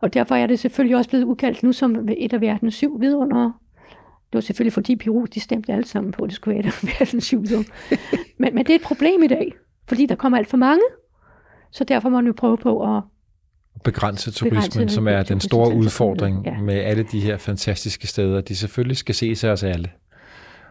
Og 0.00 0.14
derfor 0.14 0.34
er 0.34 0.46
det 0.46 0.58
selvfølgelig 0.58 0.96
også 0.96 1.10
blevet 1.10 1.24
udkaldt 1.24 1.62
nu 1.62 1.72
som 1.72 2.08
et 2.16 2.32
af 2.32 2.40
verdens 2.40 2.74
syv 2.74 3.00
vidundere. 3.00 3.52
Det 4.32 4.36
var 4.36 4.40
selvfølgelig 4.40 4.72
fordi 4.72 4.96
Peru, 4.96 5.26
de 5.34 5.40
stemte 5.40 5.72
alle 5.72 5.86
sammen 5.86 6.12
på, 6.12 6.24
at 6.24 6.28
det 6.28 6.36
skulle 6.36 6.54
være 6.54 6.66
et 6.66 6.74
af 6.82 6.98
verdens 7.00 7.24
syv 7.24 7.42
vidundere. 7.42 7.72
men, 8.38 8.54
men 8.54 8.66
det 8.66 8.70
er 8.70 8.74
et 8.74 8.82
problem 8.82 9.22
i 9.22 9.26
dag, 9.26 9.52
fordi 9.88 10.06
der 10.06 10.14
kommer 10.14 10.38
alt 10.38 10.48
for 10.48 10.56
mange. 10.56 10.82
Så 11.70 11.84
derfor 11.84 12.08
må 12.08 12.16
man 12.16 12.26
jo 12.26 12.32
prøve 12.36 12.56
på 12.56 12.96
at 12.96 13.02
Begrænse 13.84 14.30
turismen, 14.30 14.62
Begrænse 14.62 14.94
som 14.94 15.08
er 15.08 15.22
den 15.22 15.40
store 15.40 15.66
turismen, 15.66 15.84
udfordring 15.84 16.46
ja. 16.46 16.60
med 16.60 16.74
alle 16.74 17.02
de 17.02 17.20
her 17.20 17.36
fantastiske 17.36 18.06
steder. 18.06 18.40
De 18.40 18.56
selvfølgelig 18.56 18.96
skal 18.96 19.14
ses 19.14 19.44
af 19.44 19.48
os 19.48 19.62
alle. 19.62 19.90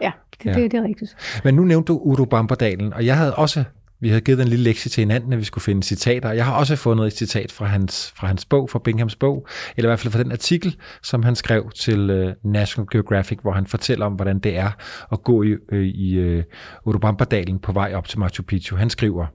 Ja, 0.03 0.11
det, 0.43 0.45
Ja. 0.45 0.61
det, 0.61 0.71
det 0.71 0.77
er 0.77 0.83
rigtigt. 0.83 1.15
Men 1.43 1.55
nu 1.55 1.63
nævnte 1.63 1.93
du 1.93 1.97
Urubamba-dalen, 1.97 2.93
og 2.93 3.05
jeg 3.05 3.17
havde 3.17 3.35
også, 3.35 3.63
vi 3.99 4.07
havde 4.09 4.21
givet 4.21 4.41
en 4.41 4.47
lille 4.47 4.63
lektie 4.63 4.89
til 4.89 5.01
hinanden, 5.01 5.33
at 5.33 5.39
vi 5.39 5.43
skulle 5.43 5.63
finde 5.63 5.83
citater. 5.83 6.31
Jeg 6.31 6.45
har 6.45 6.55
også 6.55 6.75
fundet 6.75 7.07
et 7.07 7.13
citat 7.13 7.51
fra 7.51 7.65
hans, 7.65 8.13
fra 8.15 8.27
hans 8.27 8.45
bog, 8.45 8.69
fra 8.69 8.79
Binghams 8.79 9.15
bog, 9.15 9.47
eller 9.77 9.89
i 9.89 9.89
hvert 9.89 9.99
fald 9.99 10.11
fra 10.13 10.23
den 10.23 10.31
artikel, 10.31 10.75
som 11.03 11.23
han 11.23 11.35
skrev 11.35 11.71
til 11.75 12.25
uh, 12.27 12.51
National 12.51 12.87
Geographic, 12.91 13.37
hvor 13.41 13.51
han 13.51 13.67
fortæller 13.67 14.05
om, 14.05 14.13
hvordan 14.13 14.39
det 14.39 14.57
er 14.57 14.71
at 15.11 15.23
gå 15.23 15.43
i, 15.43 15.55
øh, 15.71 15.85
i 15.85 16.37
uh, 16.37 16.43
Urubamba-dalen 16.85 17.59
på 17.59 17.71
vej 17.71 17.93
op 17.95 18.07
til 18.07 18.19
Machu 18.19 18.43
Picchu. 18.43 18.77
Han 18.77 18.89
skriver, 18.89 19.25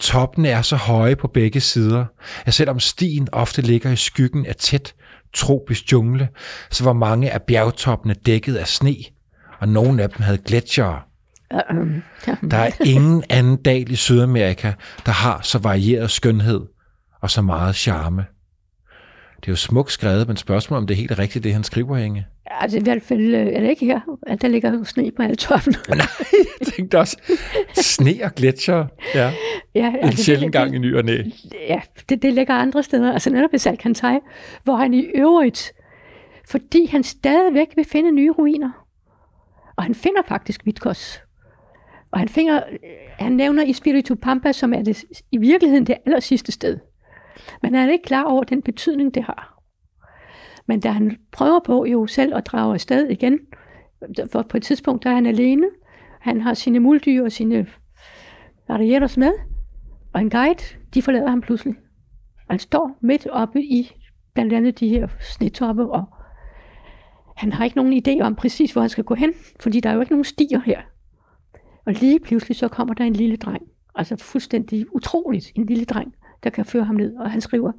Toppene 0.00 0.48
er 0.48 0.62
så 0.62 0.76
høje 0.76 1.16
på 1.16 1.28
begge 1.28 1.60
sider, 1.60 2.04
at 2.46 2.54
selvom 2.54 2.80
stien 2.80 3.28
ofte 3.32 3.62
ligger 3.62 3.90
i 3.90 3.96
skyggen 3.96 4.46
af 4.46 4.56
tæt 4.56 4.94
tropisk 5.34 5.92
jungle, 5.92 6.28
så 6.70 6.84
var 6.84 6.92
mange 6.92 7.30
af 7.30 7.42
bjergtoppene 7.42 8.14
dækket 8.26 8.56
af 8.56 8.68
sne, 8.68 8.94
og 9.58 9.68
nogle 9.68 10.02
af 10.02 10.10
dem 10.10 10.22
havde 10.22 10.38
gletsjere. 10.38 11.00
Uh, 11.54 11.92
ja. 12.26 12.36
Der 12.50 12.56
er 12.56 12.70
ingen 12.84 13.24
anden 13.30 13.56
dal 13.56 13.90
i 13.90 13.96
Sydamerika, 13.96 14.72
der 15.06 15.12
har 15.12 15.40
så 15.42 15.58
varieret 15.58 16.10
skønhed 16.10 16.60
og 17.20 17.30
så 17.30 17.42
meget 17.42 17.76
charme. 17.76 18.24
Det 19.40 19.48
er 19.48 19.52
jo 19.52 19.56
smukt 19.56 19.92
skrevet, 19.92 20.28
men 20.28 20.36
spørgsmålet 20.36 20.82
om 20.82 20.86
det 20.86 20.94
er 20.94 20.98
helt 20.98 21.18
rigtigt, 21.18 21.44
det 21.44 21.52
han 21.52 21.64
skriver, 21.64 21.96
Inge. 21.96 22.26
Altså 22.50 22.78
i 22.78 22.80
hvert 22.80 23.02
fald 23.02 23.34
øh, 23.34 23.46
er 23.46 23.60
det 23.60 23.70
ikke 23.70 23.86
her, 23.86 24.00
at 24.26 24.42
der 24.42 24.48
ligger 24.48 24.84
sne 24.84 25.10
på 25.16 25.22
alle 25.22 25.36
toppen. 25.36 25.74
Nej, 25.88 26.06
jeg 26.60 26.72
tænkte 26.72 26.98
også, 26.98 27.16
sne 27.74 28.14
og 28.24 28.34
gletsjer. 28.34 28.86
Ja, 29.14 29.32
ja, 29.74 29.92
en 30.02 30.12
sjældent 30.12 30.52
gang 30.52 30.74
i 30.74 30.78
ny 30.78 30.96
og 30.96 31.04
næ. 31.04 31.22
Ja, 31.68 31.80
det, 32.08 32.22
det 32.22 32.34
ligger 32.34 32.54
andre 32.54 32.82
steder. 32.82 33.12
Altså 33.12 33.30
netop 33.30 33.54
i 33.54 33.58
Salkantai, 33.58 34.18
hvor 34.64 34.76
han 34.76 34.94
i 34.94 35.04
øvrigt, 35.14 35.72
fordi 36.48 36.86
han 36.86 37.02
stadigvæk 37.02 37.66
vil 37.76 37.84
finde 37.84 38.12
nye 38.12 38.30
ruiner. 38.30 38.70
Og 39.78 39.84
han 39.84 39.94
finder 39.94 40.22
faktisk 40.28 40.66
Vitkos. 40.66 41.22
Og 42.10 42.18
han, 42.18 42.28
finder, 42.28 42.62
øh, 42.70 42.78
han 43.18 43.32
nævner 43.32 43.62
i 43.62 43.72
Spiritu 43.72 44.14
Pampa, 44.14 44.52
som 44.52 44.74
er 44.74 44.82
det, 44.82 45.04
i 45.32 45.36
virkeligheden 45.36 45.86
det 45.86 45.96
aller 46.06 46.20
sidste 46.20 46.52
sted. 46.52 46.78
Men 47.62 47.74
han 47.74 47.88
er 47.88 47.92
ikke 47.92 48.04
klar 48.04 48.24
over 48.24 48.44
den 48.44 48.62
betydning, 48.62 49.14
det 49.14 49.22
har. 49.22 49.62
Men 50.66 50.80
da 50.80 50.90
han 50.90 51.16
prøver 51.32 51.60
på 51.60 51.84
jo 51.84 52.06
selv 52.06 52.34
at 52.36 52.46
drage 52.46 52.74
afsted 52.74 53.08
igen, 53.08 53.38
for 54.32 54.42
på 54.42 54.56
et 54.56 54.62
tidspunkt 54.62 55.04
der 55.04 55.10
er 55.10 55.14
han 55.14 55.26
alene, 55.26 55.66
han 56.20 56.40
har 56.40 56.54
sine 56.54 56.80
muldyr 56.80 57.24
og 57.24 57.32
sine 57.32 57.66
arrieros 58.68 59.16
med, 59.16 59.32
og 60.12 60.20
en 60.20 60.30
guide, 60.30 60.64
de 60.94 61.02
forlader 61.02 61.28
ham 61.28 61.40
pludselig. 61.40 61.74
Han 62.50 62.58
står 62.58 62.98
midt 63.00 63.26
oppe 63.26 63.62
i 63.62 63.92
blandt 64.34 64.52
andet 64.52 64.80
de 64.80 64.88
her 64.88 65.08
snetoppe, 65.20 65.90
og 65.90 66.04
han 67.38 67.52
har 67.52 67.64
ikke 67.64 67.76
nogen 67.76 68.02
idé 68.06 68.22
om 68.22 68.34
præcis, 68.34 68.72
hvor 68.72 68.80
han 68.80 68.90
skal 68.90 69.04
gå 69.04 69.14
hen, 69.14 69.32
fordi 69.60 69.80
der 69.80 69.90
er 69.90 69.94
jo 69.94 70.00
ikke 70.00 70.12
nogen 70.12 70.24
stier 70.24 70.60
her. 70.60 70.80
Og 71.86 71.92
lige 71.92 72.20
pludselig 72.20 72.56
så 72.56 72.68
kommer 72.68 72.94
der 72.94 73.04
en 73.04 73.12
lille 73.12 73.36
dreng, 73.36 73.62
altså 73.94 74.16
fuldstændig 74.16 74.86
utroligt, 74.94 75.52
en 75.54 75.66
lille 75.66 75.84
dreng, 75.84 76.14
der 76.44 76.50
kan 76.50 76.64
føre 76.64 76.84
ham 76.84 76.96
ned, 76.96 77.16
og 77.16 77.30
han 77.30 77.40
skriver, 77.40 77.72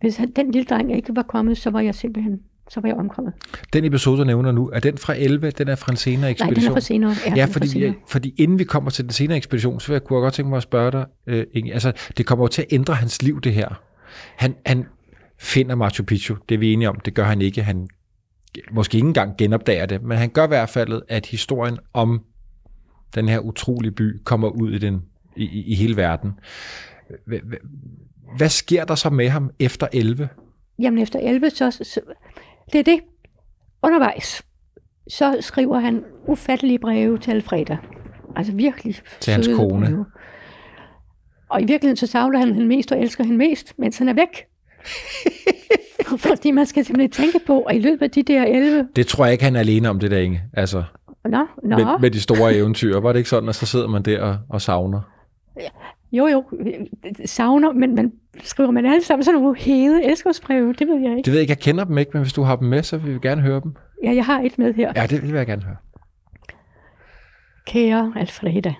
hvis 0.00 0.16
han, 0.16 0.30
den 0.30 0.50
lille 0.50 0.66
dreng 0.66 0.96
ikke 0.96 1.16
var 1.16 1.22
kommet, 1.22 1.58
så 1.58 1.70
var 1.70 1.80
jeg 1.80 1.94
simpelthen 1.94 2.40
så 2.70 2.80
var 2.80 2.88
jeg 2.88 2.96
omkommet. 2.96 3.32
Den 3.72 3.84
episode, 3.84 4.18
du 4.18 4.24
nævner 4.24 4.52
nu, 4.52 4.68
er 4.68 4.80
den 4.80 4.98
fra 4.98 5.14
11? 5.16 5.50
Den 5.50 5.68
er 5.68 5.74
fra 5.74 5.92
en 5.92 5.96
senere 5.96 6.30
ekspedition? 6.30 6.54
Nej, 6.54 6.60
den 6.60 6.70
er 6.70 6.74
fra 6.74 6.80
senere. 6.80 7.14
Ja, 7.26 7.34
ja 7.36 7.44
fordi, 7.44 7.68
senere. 7.68 7.94
fordi 8.08 8.34
inden 8.36 8.58
vi 8.58 8.64
kommer 8.64 8.90
til 8.90 9.04
den 9.04 9.12
senere 9.12 9.36
ekspedition, 9.36 9.80
så 9.80 9.86
kunne 9.86 10.16
jeg 10.16 10.22
godt 10.22 10.34
tænke 10.34 10.48
mig 10.48 10.56
at 10.56 10.62
spørge 10.62 10.92
dig, 10.92 11.06
øh, 11.26 11.46
Inge, 11.52 11.72
altså 11.72 11.92
det 12.16 12.26
kommer 12.26 12.44
jo 12.44 12.48
til 12.48 12.62
at 12.62 12.68
ændre 12.70 12.94
hans 12.94 13.22
liv, 13.22 13.40
det 13.40 13.52
her. 13.52 13.82
Han, 14.36 14.54
han 14.66 14.86
finder 15.38 15.74
Machu 15.74 16.04
Picchu, 16.04 16.36
det 16.48 16.54
er 16.54 16.58
vi 16.58 16.72
enige 16.72 16.88
om, 16.88 17.00
det 17.00 17.14
gør 17.14 17.24
han 17.24 17.42
ikke. 17.42 17.62
Han 17.62 17.88
måske 18.70 18.96
ikke 18.96 19.08
engang 19.08 19.36
genopdager 19.36 19.86
det, 19.86 20.02
men 20.02 20.18
han 20.18 20.30
gør 20.30 20.44
i 20.44 20.48
hvert 20.48 20.68
fald, 20.68 21.02
at 21.08 21.26
historien 21.26 21.78
om 21.92 22.24
den 23.14 23.28
her 23.28 23.38
utrolige 23.38 23.92
by 23.92 24.22
kommer 24.24 24.48
ud 24.48 24.72
i, 24.72 24.78
den, 24.78 25.02
i, 25.36 25.44
i 25.72 25.74
hele 25.74 25.96
verden. 25.96 26.32
Hvad 28.36 28.48
sker 28.48 28.84
der 28.84 28.94
så 28.94 29.10
med 29.10 29.28
ham 29.28 29.50
efter 29.58 29.88
11? 29.92 30.28
Jamen 30.78 31.02
efter 31.02 31.18
11, 31.18 31.50
så, 31.50 31.70
så 31.70 32.00
det 32.72 32.78
er 32.78 32.82
det. 32.82 33.00
Undervejs, 33.82 34.42
så 35.08 35.36
skriver 35.40 35.78
han 35.78 36.04
ufattelige 36.26 36.78
breve 36.78 37.18
til 37.18 37.30
Alfreda. 37.30 37.78
Altså 38.36 38.52
virkelig 38.52 38.94
Til 39.20 39.32
hans 39.32 39.48
kone. 39.56 39.86
Breve. 39.86 40.06
Og 41.48 41.62
i 41.62 41.64
virkeligheden 41.64 41.96
så 41.96 42.06
savler 42.06 42.38
han 42.38 42.54
hende 42.54 42.68
mest 42.68 42.92
og 42.92 43.00
elsker 43.00 43.24
hende 43.24 43.38
mest, 43.38 43.78
mens 43.78 43.98
han 43.98 44.08
er 44.08 44.14
væk. 44.14 44.46
Fordi 46.28 46.50
man 46.50 46.66
skal 46.66 46.84
simpelthen 46.84 47.24
tænke 47.24 47.46
på, 47.46 47.62
at 47.62 47.76
i 47.76 47.78
løbet 47.78 48.02
af 48.02 48.10
de 48.10 48.22
der 48.22 48.44
11... 48.44 48.88
Det 48.96 49.06
tror 49.06 49.24
jeg 49.24 49.32
ikke, 49.32 49.44
han 49.44 49.56
er 49.56 49.60
alene 49.60 49.90
om 49.90 50.00
det 50.00 50.10
der, 50.10 50.18
Inge. 50.18 50.42
Altså, 50.52 50.82
nå, 51.24 51.46
nå. 51.62 51.76
Med, 51.76 51.86
med 52.00 52.10
de 52.10 52.20
store 52.20 52.54
eventyr. 52.54 53.00
Var 53.00 53.12
det 53.12 53.18
ikke 53.18 53.30
sådan, 53.30 53.48
at 53.48 53.54
så 53.54 53.66
sidder 53.66 53.88
man 53.88 54.02
der 54.02 54.22
og, 54.22 54.36
og 54.48 54.62
savner? 54.62 55.00
Jo, 56.12 56.26
jo, 56.26 56.44
savner, 57.24 57.72
men 57.72 57.94
man 57.94 58.12
skriver 58.42 58.70
man 58.70 58.86
alle 58.86 59.04
sammen 59.04 59.24
sådan 59.24 59.40
nogle 59.40 59.58
hede 59.58 60.04
elskovsbreve, 60.04 60.72
det 60.72 60.88
ved 60.88 61.00
jeg 61.00 61.10
ikke. 61.10 61.22
Det 61.22 61.26
ved 61.26 61.34
jeg 61.34 61.40
ikke, 61.40 61.50
jeg 61.50 61.58
kender 61.58 61.84
dem 61.84 61.98
ikke, 61.98 62.10
men 62.14 62.22
hvis 62.22 62.32
du 62.32 62.42
har 62.42 62.56
dem 62.56 62.68
med, 62.68 62.82
så 62.82 62.96
vil 62.98 63.14
vi 63.14 63.18
gerne 63.22 63.42
høre 63.42 63.60
dem. 63.60 63.74
Ja, 64.04 64.14
jeg 64.14 64.24
har 64.24 64.40
et 64.40 64.58
med 64.58 64.74
her. 64.74 64.92
Ja, 64.96 65.06
det 65.06 65.22
vil 65.22 65.30
jeg 65.30 65.46
gerne 65.46 65.62
høre. 65.62 65.76
Kære 67.66 68.12
Alfreda, 68.16 68.74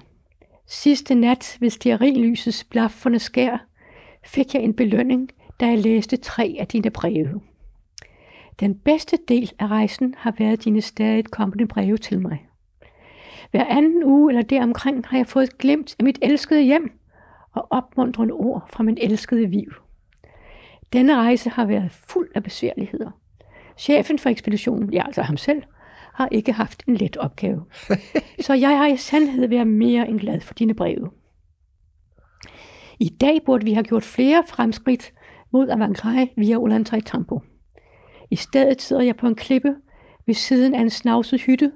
sidste 0.66 1.14
nat 1.14 1.56
ved 1.60 1.70
stearinlysets 1.70 2.64
blaffende 2.64 3.18
skær, 3.18 3.66
fik 4.26 4.54
jeg 4.54 4.62
en 4.62 4.74
belønning, 4.74 5.30
da 5.60 5.66
jeg 5.66 5.78
læste 5.78 6.16
tre 6.16 6.56
af 6.58 6.66
dine 6.66 6.90
breve. 6.90 7.40
Den 8.60 8.74
bedste 8.74 9.18
del 9.28 9.52
af 9.58 9.66
rejsen 9.66 10.14
har 10.18 10.34
været 10.38 10.64
dine 10.64 10.80
stadig 10.80 11.24
kommende 11.24 11.66
breve 11.66 11.96
til 11.96 12.20
mig. 12.20 12.46
Hver 13.50 13.64
anden 13.64 14.04
uge 14.04 14.32
eller 14.32 14.42
deromkring 14.42 15.06
har 15.06 15.16
jeg 15.16 15.26
fået 15.26 15.44
et 15.44 15.58
glimt 15.58 15.96
af 15.98 16.04
mit 16.04 16.18
elskede 16.22 16.62
hjem 16.62 16.92
og 17.52 17.66
opmuntrende 17.70 18.34
ord 18.34 18.66
fra 18.70 18.82
min 18.82 18.98
elskede 19.00 19.46
Viv. 19.46 19.72
Denne 20.92 21.16
rejse 21.16 21.50
har 21.50 21.64
været 21.64 21.90
fuld 21.90 22.28
af 22.34 22.42
besværligheder. 22.42 23.10
Chefen 23.76 24.18
for 24.18 24.30
ekspeditionen, 24.30 24.92
ja 24.92 25.06
altså 25.06 25.22
ham 25.22 25.36
selv, 25.36 25.62
har 26.14 26.28
ikke 26.32 26.52
haft 26.52 26.82
en 26.86 26.96
let 26.96 27.16
opgave. 27.16 27.64
Så 28.46 28.54
jeg 28.54 28.78
har 28.78 28.86
i 28.86 28.96
sandhed 28.96 29.48
været 29.48 29.66
mere 29.66 30.08
end 30.08 30.20
glad 30.20 30.40
for 30.40 30.54
dine 30.54 30.74
breve. 30.74 31.10
I 33.00 33.08
dag 33.08 33.40
burde 33.46 33.64
vi 33.64 33.72
have 33.72 33.84
gjort 33.84 34.04
flere 34.04 34.44
fremskridt 34.46 35.12
mod 35.52 35.68
Avangrej 35.68 36.28
via 36.36 36.56
Ulantai 36.56 37.00
Tampo. 37.00 37.40
I 38.30 38.36
stedet 38.36 38.82
sidder 38.82 39.02
jeg 39.02 39.16
på 39.16 39.26
en 39.26 39.34
klippe 39.34 39.76
ved 40.26 40.34
siden 40.34 40.74
af 40.74 40.80
en 40.80 40.90
snavset 40.90 41.40
hytte, 41.40 41.72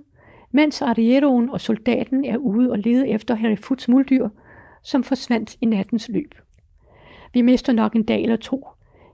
mens 0.50 0.82
arrieroen 0.82 1.50
og 1.50 1.60
soldaten 1.60 2.24
er 2.24 2.36
ude 2.36 2.70
og 2.70 2.78
lede 2.78 3.08
efter 3.08 3.34
Harry 3.34 3.56
Foots 3.56 3.88
muldyr, 3.88 4.28
som 4.82 5.04
forsvandt 5.04 5.56
i 5.60 5.66
nattens 5.66 6.08
løb. 6.08 6.34
Vi 7.32 7.42
mister 7.42 7.72
nok 7.72 7.94
en 7.94 8.04
dag 8.04 8.22
eller 8.22 8.36
to, 8.36 8.66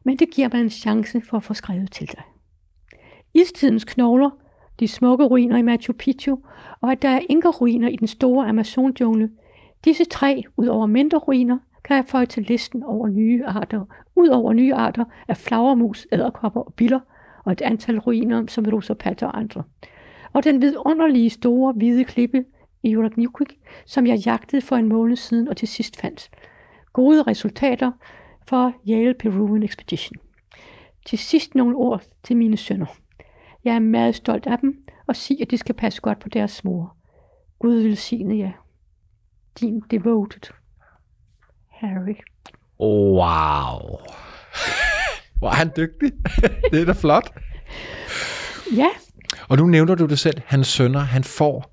men 0.05 0.17
det 0.17 0.31
giver 0.31 0.49
mig 0.53 0.61
en 0.61 0.71
chance 0.71 1.21
for 1.21 1.37
at 1.37 1.43
få 1.43 1.55
skrevet 1.55 1.93
til 1.93 2.07
dig. 2.07 2.23
Istidens 3.35 3.85
knogler, 3.85 4.31
de 4.81 4.89
smukke 4.89 5.25
ruiner 5.25 5.57
i 5.57 5.63
Machu 5.63 5.93
Picchu, 5.93 6.39
og 6.81 6.93
at 6.93 7.03
der 7.03 7.09
er 7.09 7.21
inkerruiner 7.29 7.89
i 7.89 7.97
den 7.97 8.07
store 8.07 8.49
Amazon-jungle, 8.49 9.31
disse 9.85 10.05
tre, 10.05 10.43
ud 10.57 10.67
over 10.67 10.87
mindre 10.87 11.19
ruiner, 11.19 11.59
kan 11.85 11.97
jeg 11.97 12.05
føje 12.05 12.27
til 12.27 12.43
listen 12.43 12.83
over 12.83 13.09
nye 13.09 13.45
arter, 13.47 13.85
Udover 14.21 14.53
nye 14.53 14.75
arter 14.75 15.05
er 15.29 15.35
flagermus, 15.35 16.07
æderkopper 16.13 16.61
og 16.61 16.75
biller, 16.75 17.01
og 17.45 17.53
et 17.53 17.61
antal 17.61 17.99
ruiner 17.99 18.47
som 18.49 18.65
Rosa 18.73 18.93
og 19.23 19.39
andre. 19.39 19.63
Og 20.33 20.45
den 20.45 20.63
vidunderlige 20.63 21.31
store 21.31 21.73
hvide 21.73 22.05
klippe 22.05 22.45
i 22.83 22.97
Uraknikvik, 22.97 23.59
som 23.87 24.07
jeg 24.07 24.19
jagtede 24.19 24.63
for 24.63 24.77
en 24.77 24.89
måned 24.89 25.17
siden 25.17 25.49
og 25.49 25.57
til 25.57 25.69
sidst 25.69 26.01
fandt. 26.01 26.31
Gode 26.93 27.23
resultater 27.23 27.93
for 28.49 28.73
Yale 28.89 29.15
Peruvian 29.15 29.63
Expedition. 29.63 30.17
Til 31.07 31.19
sidst 31.19 31.55
nogle 31.55 31.77
ord 31.77 32.03
til 32.23 32.37
mine 32.37 32.57
sønner. 32.57 32.87
Jeg 33.65 33.75
er 33.75 33.79
meget 33.81 34.15
stolt 34.15 34.47
af 34.47 34.59
dem 34.59 34.87
og 35.07 35.17
siger, 35.17 35.45
at 35.45 35.51
de 35.51 35.59
skal 35.59 35.75
passe 35.75 36.01
godt 36.01 36.19
på 36.19 36.29
deres 36.29 36.65
mor. 36.65 36.97
Gud 37.59 37.75
vil 37.75 37.97
sige 37.97 38.39
jer. 38.39 38.53
Din 39.61 39.81
devoted 39.91 40.53
Harry. 41.81 42.15
Wow. 42.81 43.99
Hvor 45.39 45.49
er 45.49 45.55
han 45.55 45.71
dygtig. 45.77 46.13
det 46.73 46.81
er 46.81 46.85
da 46.85 46.93
flot. 46.93 47.33
Ja. 48.77 48.89
Og 49.49 49.57
nu 49.57 49.67
nævner 49.67 49.95
du 49.95 50.07
det 50.07 50.19
selv, 50.19 50.41
hans 50.47 50.67
sønner, 50.67 51.01
han 51.01 51.25
får, 51.25 51.73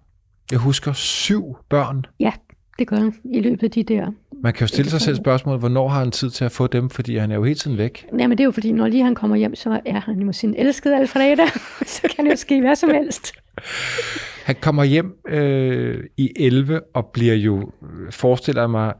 jeg 0.51 0.59
husker, 0.59 0.93
syv 0.93 1.57
børn. 1.69 2.05
Ja, 2.19 2.31
det 2.79 2.87
gør 2.87 2.97
han 2.97 3.15
i 3.33 3.39
løbet 3.39 3.63
af 3.63 3.71
de 3.71 3.83
der. 3.83 4.11
Man 4.43 4.53
kan 4.53 4.61
jo 4.61 4.67
stille 4.67 4.91
sig 4.91 5.01
selv 5.01 5.15
spørgsmålet, 5.15 5.59
hvornår 5.59 5.87
har 5.87 5.99
han 5.99 6.11
tid 6.11 6.29
til 6.29 6.45
at 6.45 6.51
få 6.51 6.67
dem, 6.67 6.89
fordi 6.89 7.17
han 7.17 7.31
er 7.31 7.35
jo 7.35 7.43
hele 7.43 7.55
tiden 7.55 7.77
væk. 7.77 8.05
Ja, 8.19 8.27
men 8.27 8.31
det 8.37 8.39
er 8.39 8.45
jo 8.45 8.51
fordi, 8.51 8.71
når 8.71 8.87
lige 8.87 9.03
han 9.03 9.15
kommer 9.15 9.35
hjem, 9.35 9.55
så 9.55 9.81
er 9.85 9.99
han 9.99 10.19
jo 10.19 10.31
sin 10.31 10.55
elskede 10.57 10.97
Alfreda. 10.97 11.45
så 11.85 12.01
kan 12.15 12.25
det 12.25 12.31
jo 12.31 12.35
ske 12.35 12.61
hvad 12.61 12.75
som 12.75 12.89
helst. 12.89 13.33
Han 14.45 14.55
kommer 14.61 14.83
hjem 14.83 15.13
øh, 15.27 16.03
i 16.17 16.33
11 16.35 16.81
og 16.93 17.05
bliver 17.05 17.35
jo, 17.35 17.71
forestiller 18.11 18.67
mig, 18.67 18.93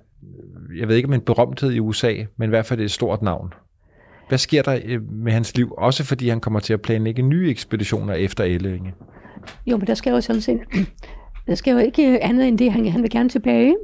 jeg 0.79 0.87
ved 0.87 0.95
ikke 0.95 1.07
om 1.07 1.13
en 1.13 1.21
berømthed 1.21 1.71
i 1.71 1.79
USA, 1.79 2.13
men 2.37 2.49
i 2.49 2.49
hvert 2.49 2.65
fald 2.65 2.79
et 2.79 2.91
stort 2.91 3.21
navn. 3.21 3.53
Hvad 4.27 4.37
sker 4.37 4.61
der 4.61 4.79
øh, 4.85 5.11
med 5.11 5.31
hans 5.31 5.57
liv? 5.57 5.73
Også 5.77 6.03
fordi 6.03 6.29
han 6.29 6.39
kommer 6.39 6.59
til 6.59 6.73
at 6.73 6.81
planlægge 6.81 7.21
nye 7.21 7.49
ekspeditioner 7.49 8.13
efter 8.13 8.43
Ellinge. 8.43 8.93
Jo, 9.67 9.77
men 9.77 9.87
der 9.87 9.93
skal 9.93 10.11
jo 10.11 10.21
sådan 10.21 10.41
set, 10.41 10.59
der 11.47 11.55
skal 11.55 11.71
jo 11.71 11.77
ikke 11.77 12.23
andet 12.23 12.47
end 12.47 12.57
det, 12.57 12.71
han, 12.71 12.87
han 12.87 13.01
vil 13.01 13.09
gerne 13.09 13.29
tilbage. 13.29 13.75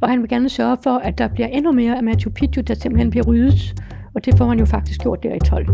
Og 0.00 0.08
han 0.08 0.20
vil 0.20 0.28
gerne 0.28 0.48
sørge 0.48 0.76
for, 0.82 0.98
at 0.98 1.18
der 1.18 1.28
bliver 1.28 1.48
endnu 1.48 1.72
mere 1.72 1.96
af 1.96 2.02
Machu 2.02 2.30
Picchu, 2.30 2.62
der 2.62 2.74
simpelthen 2.74 3.10
bliver 3.10 3.26
ryddet. 3.26 3.74
Og 4.14 4.24
det 4.24 4.38
får 4.38 4.44
han 4.46 4.58
jo 4.58 4.64
faktisk 4.64 5.00
gjort 5.00 5.22
der 5.22 5.34
i 5.34 5.38
12. 5.38 5.66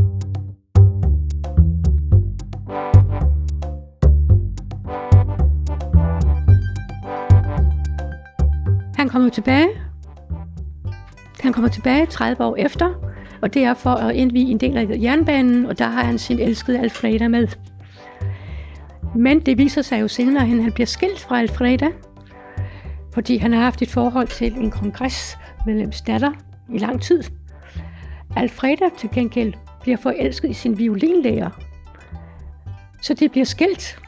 Han 8.96 9.09
kommer 9.09 9.28
tilbage. 9.30 9.86
Han 11.47 11.53
kommer 11.53 11.68
tilbage 11.68 12.07
30 12.07 12.44
år 12.44 12.57
efter, 12.57 12.94
og 13.42 13.55
det 13.55 13.64
er 13.64 13.74
for 13.74 13.90
at 13.90 14.14
indvige 14.14 14.51
en 14.51 14.59
del 14.59 14.76
af 14.76 14.86
jernbanen, 15.03 15.66
og 15.66 15.78
der 15.78 15.86
har 15.86 16.05
han 16.05 16.18
sin 16.18 16.38
elskede 16.38 16.78
Alfreda 16.78 17.28
med. 17.28 17.49
Men 19.14 19.40
det 19.40 19.59
viser 19.59 19.82
sig 19.82 20.01
jo 20.01 20.09
senere, 20.09 20.42
at 20.42 20.49
han 20.49 20.72
bliver 20.72 20.86
skilt 20.86 21.20
fra 21.20 21.40
Alfreda, 21.40 21.88
fordi 23.14 23.36
han 23.36 23.53
har 23.53 23.61
haft 23.61 23.82
et 23.82 23.90
forhold 23.90 24.28
til 24.28 24.53
en 24.53 24.70
kongresmedlems 24.70 26.03
datter 26.03 26.32
i 26.74 26.78
lang 26.78 27.03
tid. 27.03 27.22
Alfreda 28.36 28.84
til 28.99 29.11
gengæld 29.11 29.55
bliver 29.80 29.97
forelsket 29.97 30.51
i 30.51 30.55
sin 30.55 30.78
violinlærer, 30.78 31.51
Så 33.03 33.14
det 33.14 33.30
bliver 33.30 33.44
skilt. 33.44 33.99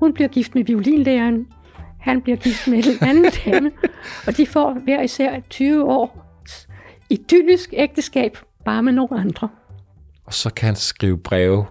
Hun 0.00 0.12
bliver 0.12 0.28
gift 0.28 0.54
med 0.54 0.64
violinlæreren. 0.64 1.46
Han 2.00 2.22
bliver 2.22 2.36
gift 2.36 2.68
med 2.68 2.78
en 2.78 3.08
anden 3.08 3.32
dame. 3.44 3.70
Og 4.26 4.36
de 4.36 4.46
får 4.46 4.72
hver 4.84 5.02
især 5.02 5.40
20 5.50 5.84
år 5.84 6.25
idyllisk 7.10 7.70
ægteskab, 7.76 8.38
bare 8.64 8.82
med 8.82 8.92
nogle 8.92 9.20
andre. 9.20 9.48
Og 10.24 10.34
så 10.34 10.50
kan 10.54 10.66
han 10.66 10.76
skrive 10.76 11.18
breve 11.18 11.64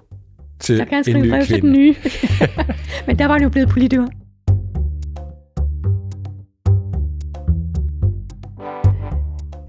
til 0.60 0.78
Så 0.78 0.86
kan 0.86 0.94
han 0.94 1.00
en 1.00 1.04
skrive 1.04 1.20
ny 1.22 1.30
brev 1.30 1.46
kvinde. 1.46 1.46
til 1.46 1.62
den 1.62 1.72
nye. 1.72 1.96
Men 3.08 3.20
der 3.20 3.26
var 3.26 3.34
han 3.34 3.44
jo 3.44 3.50
blevet 3.50 3.70
politiker. 3.70 4.08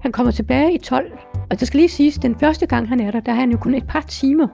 Han 0.01 0.11
kommer 0.11 0.31
tilbage 0.31 0.73
i 0.73 0.77
12, 0.77 1.11
og 1.49 1.59
det 1.59 1.67
skal 1.67 1.77
lige 1.77 1.89
siges, 1.89 2.15
den 2.15 2.39
første 2.39 2.65
gang 2.65 2.89
han 2.89 2.99
er 2.99 3.11
der, 3.11 3.19
der 3.19 3.31
er 3.31 3.35
han 3.35 3.51
jo 3.51 3.57
kun 3.57 3.75
et 3.75 3.87
par 3.87 4.01
timer 4.01 4.47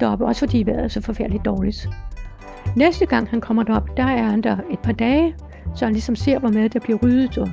deroppe, 0.00 0.24
også 0.24 0.38
fordi 0.38 0.62
vejret 0.66 0.84
er 0.84 0.88
så 0.88 1.00
forfærdeligt 1.00 1.44
dårligt. 1.44 1.88
Næste 2.76 3.06
gang 3.06 3.28
han 3.28 3.40
kommer 3.40 3.62
derop, 3.62 3.96
der 3.96 4.04
er 4.04 4.22
han 4.22 4.42
der 4.42 4.56
et 4.70 4.78
par 4.78 4.92
dage, 4.92 5.34
så 5.76 5.84
han 5.84 5.92
ligesom 5.92 6.16
ser, 6.16 6.38
hvor 6.38 6.48
meget 6.50 6.72
der 6.72 6.80
bliver 6.80 6.98
ryddet. 7.02 7.38
Og, 7.38 7.48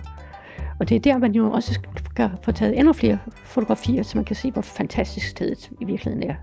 og 0.81 0.89
det 0.89 0.95
er 0.95 0.99
der, 0.99 1.17
man 1.17 1.31
jo 1.31 1.51
også 1.51 1.79
skal 2.11 2.31
få 2.43 2.51
taget 2.51 2.79
endnu 2.79 2.93
flere 2.93 3.19
fotografier, 3.35 4.03
så 4.03 4.17
man 4.17 4.25
kan 4.25 4.35
se, 4.35 4.51
hvor 4.51 4.61
fantastisk 4.61 5.27
stedet 5.27 5.69
i 5.81 5.85
virkeligheden 5.85 6.29
er. 6.29 6.35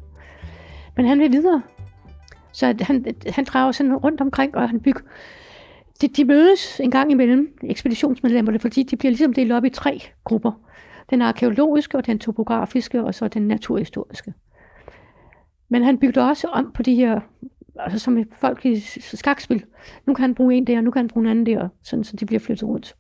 Men 0.97 1.07
han 1.07 1.19
vil 1.19 1.33
videre. 1.33 1.63
Så 2.53 2.75
han, 2.81 3.05
han 3.29 3.45
drager 3.45 3.73
sådan 3.73 3.97
rundt 3.97 4.21
omkring, 4.21 4.55
og 4.55 4.69
han 4.69 4.81
bygger... 4.81 5.01
De, 6.01 6.09
de 6.09 6.25
mødes 6.25 6.81
en 6.81 6.91
gang 6.91 7.11
imellem, 7.11 7.59
ekspeditionsmedlemmerne, 7.63 8.59
fordi 8.59 8.83
de 8.83 8.97
bliver 8.97 9.11
ligesom 9.11 9.33
delt 9.33 9.53
op 9.53 9.65
i 9.65 9.71
tre 9.71 10.01
grupper. 10.25 10.53
Den 11.11 11.23
arkeologiske, 11.23 11.97
og 11.97 12.07
den 12.07 12.19
topografiske, 12.19 13.05
og 13.05 13.15
så 13.15 13.29
den 13.29 13.49
naturhistoriske. 13.49 14.35
Men 15.69 15.83
han 15.83 15.99
bygger 15.99 16.25
også 16.25 16.47
om 16.47 16.73
på 16.75 16.83
de 16.83 16.95
her, 16.95 17.21
altså 17.77 17.99
som 17.99 18.25
folk 18.41 18.67
i 18.67 18.81
skakspil. 19.01 19.65
Nu 20.07 20.15
kan 20.15 20.23
han 20.23 20.35
bruge 20.35 20.55
en 20.55 20.67
der, 20.67 20.81
nu 20.81 20.91
kan 20.91 21.01
han 21.01 21.09
bruge 21.09 21.25
en 21.25 21.31
anden 21.31 21.47
der, 21.47 21.69
sådan, 21.83 22.05
så 22.05 22.17
de 22.17 22.27
bliver 22.27 22.41
flyttet 22.41 22.69
rundt. 22.69 22.97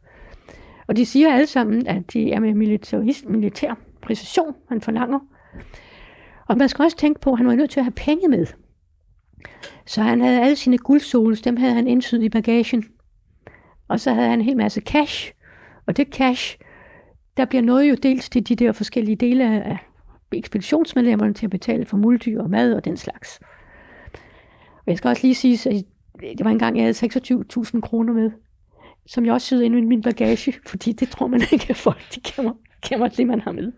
Og 0.88 0.96
de 0.96 1.06
siger 1.06 1.32
alle 1.32 1.46
sammen, 1.46 1.86
at 1.86 2.12
de 2.12 2.32
er 2.32 2.40
med 2.40 2.54
militær, 2.54 3.28
militær 3.28 3.74
præcision, 4.02 4.54
han 4.68 4.80
forlanger. 4.80 5.18
Og 6.46 6.58
man 6.58 6.68
skal 6.68 6.82
også 6.82 6.96
tænke 6.96 7.20
på, 7.20 7.30
at 7.30 7.38
han 7.38 7.46
var 7.46 7.54
nødt 7.54 7.70
til 7.70 7.80
at 7.80 7.84
have 7.84 7.92
penge 7.92 8.28
med. 8.28 8.46
Så 9.86 10.02
han 10.02 10.20
havde 10.20 10.40
alle 10.40 10.56
sine 10.56 10.78
guldsoles, 10.78 11.42
dem 11.42 11.56
havde 11.56 11.74
han 11.74 11.88
indsyet 11.88 12.22
i 12.22 12.28
bagagen. 12.28 12.84
Og 13.88 14.00
så 14.00 14.12
havde 14.12 14.28
han 14.28 14.38
en 14.38 14.44
hel 14.44 14.56
masse 14.56 14.80
cash. 14.80 15.32
Og 15.86 15.96
det 15.96 16.08
cash, 16.08 16.58
der 17.36 17.44
bliver 17.44 17.62
noget 17.62 17.90
jo 17.90 17.94
dels 17.94 18.28
til 18.28 18.48
de 18.48 18.56
der 18.56 18.72
forskellige 18.72 19.16
dele 19.16 19.64
af 19.64 19.78
ekspeditionsmedlemmerne 20.32 21.34
til 21.34 21.46
at 21.46 21.50
betale 21.50 21.84
for 21.84 21.96
muldyr 21.96 22.42
og 22.42 22.50
mad 22.50 22.74
og 22.74 22.84
den 22.84 22.96
slags. 22.96 23.40
Og 24.76 24.84
jeg 24.86 24.98
skal 24.98 25.08
også 25.08 25.22
lige 25.22 25.34
sige, 25.34 25.70
at 25.70 25.84
det 26.38 26.44
var 26.44 26.50
engang, 26.50 26.76
jeg 26.76 26.84
havde 26.84 27.06
26.000 27.72 27.80
kroner 27.80 28.12
med, 28.12 28.30
som 29.08 29.24
jeg 29.26 29.32
også 29.32 29.46
syede 29.46 29.64
ind 29.66 29.76
i 29.78 29.80
min 29.80 30.02
bagage, 30.02 30.54
fordi 30.66 30.92
det 30.92 31.08
tror 31.10 31.26
man 31.26 31.42
ikke, 31.52 31.66
at 31.70 31.76
folk 31.76 32.00
de 32.14 32.20
gemmer, 32.20 32.52
gemmer 32.88 33.08
det, 33.08 33.26
man 33.26 33.40
har 33.40 33.52
med. 33.52 33.72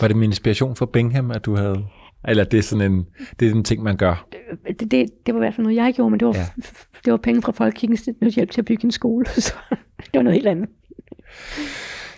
Var 0.00 0.08
det 0.08 0.16
min 0.16 0.30
inspiration 0.30 0.76
for 0.76 0.86
Bingham, 0.86 1.30
at 1.30 1.44
du 1.44 1.56
havde... 1.56 1.84
Eller 2.28 2.44
det 2.44 2.58
er 2.58 2.62
sådan 2.62 2.92
en, 2.92 3.06
det 3.40 3.48
er 3.48 3.52
en 3.52 3.64
ting, 3.64 3.82
man 3.82 3.96
gør. 3.96 4.26
Det, 4.68 4.90
det, 4.90 4.90
det 5.26 5.34
var 5.34 5.40
i 5.40 5.44
hvert 5.44 5.54
fald 5.54 5.64
noget, 5.66 5.76
jeg 5.76 5.94
gjorde, 5.94 6.10
men 6.10 6.20
det 6.20 6.28
var, 6.28 6.34
Ja. 6.34 6.46
det 7.04 7.10
var 7.10 7.16
penge 7.16 7.42
fra 7.42 7.52
Folkekirkens 7.52 8.34
hjælp 8.34 8.50
til 8.50 8.60
at 8.60 8.64
bygge 8.64 8.84
en 8.84 8.90
skole, 8.90 9.26
så 9.46 9.54
det 9.98 10.08
var 10.14 10.22
noget 10.22 10.34
helt 10.34 10.48
andet. 10.48 10.68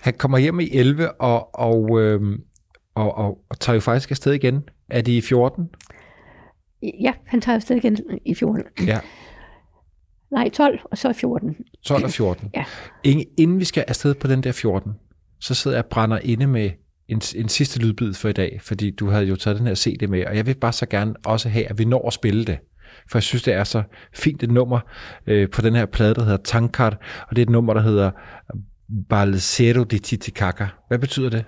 Han 0.01 0.15
kommer 0.15 0.39
hjem 0.39 0.61
i 0.61 0.69
11 0.73 1.13
og, 1.21 1.55
og, 1.55 2.01
øhm, 2.03 2.43
og, 2.95 3.19
og, 3.19 3.39
og 3.51 3.61
tager 3.61 3.75
jo 3.75 3.81
faktisk 3.81 4.11
afsted 4.11 4.33
igen. 4.33 4.69
Er 4.91 5.01
de 5.01 5.17
i 5.17 5.21
14? 5.21 5.69
Ja, 7.01 7.13
han 7.27 7.41
tager 7.41 7.57
afsted 7.57 7.77
igen 7.77 7.99
i 8.25 8.35
14. 8.35 8.63
Ja, 8.87 8.99
Nej, 10.35 10.51
12, 10.51 10.79
og 10.85 10.99
så 10.99 11.13
14. 11.13 11.57
12 11.83 12.05
og 12.05 12.11
14. 12.11 12.51
Ja. 12.55 12.65
Ingen, 13.05 13.27
inden 13.39 13.61
vi 13.61 13.65
skal 13.65 13.85
afsted 13.89 14.15
på 14.15 14.27
den 14.27 14.43
der 14.43 14.53
14, 14.53 14.93
så 15.41 15.55
sidder 15.55 15.77
jeg 15.77 15.85
og 15.85 15.91
brænder 15.91 16.19
inde 16.19 16.47
med 16.47 16.71
en, 17.09 17.21
en 17.37 17.49
sidste 17.49 17.81
lydbid 17.81 18.15
for 18.15 18.29
i 18.29 18.33
dag, 18.33 18.61
fordi 18.63 18.91
du 18.91 19.11
havde 19.11 19.25
jo 19.25 19.37
taget 19.37 19.59
den 19.59 19.67
her 19.67 19.75
CD 19.75 20.09
med, 20.09 20.25
og 20.27 20.37
jeg 20.37 20.47
vil 20.47 20.55
bare 20.55 20.73
så 20.73 20.87
gerne 20.87 21.15
også 21.25 21.49
have, 21.49 21.67
at 21.67 21.79
vi 21.79 21.85
når 21.85 22.07
at 22.07 22.13
spille 22.13 22.45
det. 22.45 22.59
For 23.11 23.19
jeg 23.19 23.23
synes, 23.23 23.43
det 23.43 23.55
er 23.55 23.65
så 23.65 23.83
fint 24.15 24.43
et 24.43 24.51
nummer 24.51 24.81
øh, 25.27 25.51
på 25.51 25.63
den 25.63 25.75
her 25.75 25.87
plade, 25.87 26.15
der 26.15 26.23
hedder 26.23 26.43
Tankard, 26.45 26.97
og 27.29 27.37
det 27.37 27.43
er 27.43 27.47
et 27.47 27.51
nummer, 27.51 27.75
der 27.75 27.81
hedder 27.81 28.11
Balsero 29.09 29.85
de 29.85 29.99
Titicaca. 29.99 30.69
Hvad 30.89 30.99
betyder 30.99 31.31
det? 31.31 31.45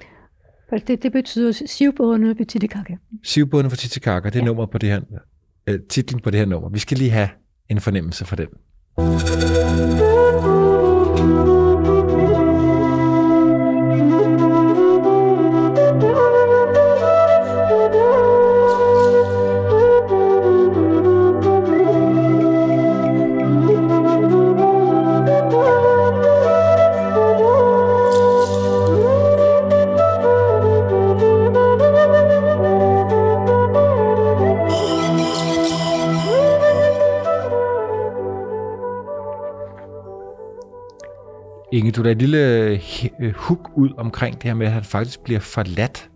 Det, 0.87 1.03
det 1.03 1.13
betyder 1.13 1.63
sivbådene 1.67 2.39
ved 2.39 2.47
Titicaca. 2.47 2.97
Sivbåden 3.25 3.71
for 3.71 3.77
Titicaca, 3.77 4.29
det 4.29 4.37
er 4.37 4.41
ja. 4.41 4.45
nummer 4.45 4.67
på 4.67 4.79
det 4.79 4.89
her, 4.89 5.01
øh, 5.67 5.81
titlen 5.89 6.21
på 6.21 6.31
det 6.31 6.39
her 6.39 6.47
nummer. 6.47 6.69
Vi 6.69 6.79
skal 6.79 6.99
lige 6.99 7.11
have 7.11 7.29
en 7.69 7.81
fornemmelse 7.81 8.25
for 8.25 8.37
den. 8.37 8.47
Thank 8.99 10.45
you. 10.47 10.66
Inge, 41.77 41.91
du 41.91 42.03
der 42.03 42.11
et 42.11 42.19
lille 42.19 42.81
huk 43.21 43.35
hook 43.37 43.71
ud 43.75 43.91
omkring 43.97 44.35
det 44.35 44.43
her 44.43 44.55
med, 44.55 44.67
at 44.67 44.73
han 44.73 44.85
faktisk 44.85 45.21
bliver 45.25 45.41
forladt 45.41 46.11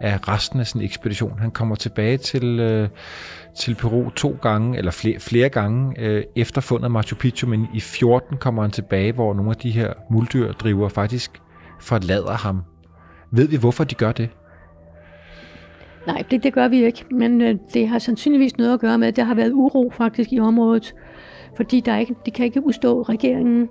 af 0.00 0.28
resten 0.28 0.60
af 0.60 0.66
sin 0.66 0.80
ekspedition. 0.80 1.38
Han 1.38 1.50
kommer 1.50 1.74
tilbage 1.74 2.16
til, 2.16 2.60
øh, 2.60 2.88
til 3.56 3.74
Peru 3.74 4.10
to 4.10 4.36
gange, 4.42 4.78
eller 4.78 4.90
flere, 4.90 5.18
flere 5.20 5.48
gange, 5.48 6.00
øh, 6.00 6.24
efter 6.36 6.60
fundet 6.60 6.90
Machu 6.90 7.16
Picchu, 7.16 7.48
men 7.48 7.66
i 7.74 7.80
14 7.80 8.36
kommer 8.36 8.62
han 8.62 8.70
tilbage, 8.70 9.12
hvor 9.12 9.34
nogle 9.34 9.50
af 9.50 9.56
de 9.56 9.70
her 9.70 9.92
muldyrdrivere 10.10 10.90
faktisk 10.90 11.40
forlader 11.80 12.32
ham. 12.32 12.62
Ved 13.30 13.48
vi, 13.48 13.56
hvorfor 13.56 13.84
de 13.84 13.94
gør 13.94 14.12
det? 14.12 14.28
Nej, 16.06 16.22
det, 16.30 16.42
det 16.42 16.52
gør 16.52 16.68
vi 16.68 16.84
ikke, 16.84 17.04
men 17.10 17.40
øh, 17.40 17.54
det 17.74 17.88
har 17.88 17.98
sandsynligvis 17.98 18.56
noget 18.56 18.74
at 18.74 18.80
gøre 18.80 18.98
med, 18.98 19.08
at 19.08 19.16
der 19.16 19.24
har 19.24 19.34
været 19.34 19.52
uro 19.52 19.92
faktisk 19.96 20.32
i 20.32 20.40
området, 20.40 20.94
fordi 21.56 21.80
der 21.80 21.92
er 21.92 21.98
ikke, 21.98 22.14
de 22.26 22.30
kan 22.30 22.44
ikke 22.44 22.66
udstå 22.66 23.02
regeringen, 23.02 23.68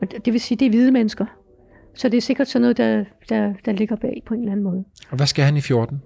og 0.00 0.08
det 0.24 0.32
vil 0.32 0.40
sige, 0.40 0.58
det 0.58 0.66
er 0.66 0.70
hvide 0.70 0.90
mennesker. 0.92 1.26
Så 1.94 2.08
det 2.08 2.16
er 2.16 2.20
sikkert 2.20 2.48
sådan 2.48 2.62
noget, 2.62 2.76
der, 2.76 3.04
der, 3.28 3.52
der 3.64 3.72
ligger 3.72 3.96
bag 3.96 4.22
på 4.26 4.34
en 4.34 4.40
eller 4.40 4.52
anden 4.52 4.64
måde. 4.64 4.84
Og 5.10 5.16
hvad 5.16 5.26
skal 5.26 5.44
han 5.44 5.56
i 5.56 5.60
14? 5.60 6.02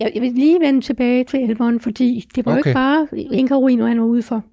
Jeg, 0.00 0.12
jeg 0.14 0.22
vil 0.22 0.32
lige 0.32 0.60
vende 0.60 0.80
tilbage 0.80 1.24
til 1.24 1.40
elveren, 1.40 1.80
fordi 1.80 2.28
det 2.34 2.46
var 2.46 2.52
okay. 2.52 2.58
jo 2.58 2.68
ikke 2.70 2.74
bare 2.74 3.08
Inka-ruiner, 3.12 3.86
han 3.86 4.00
var 4.00 4.06
ude 4.06 4.22
for. 4.22 4.44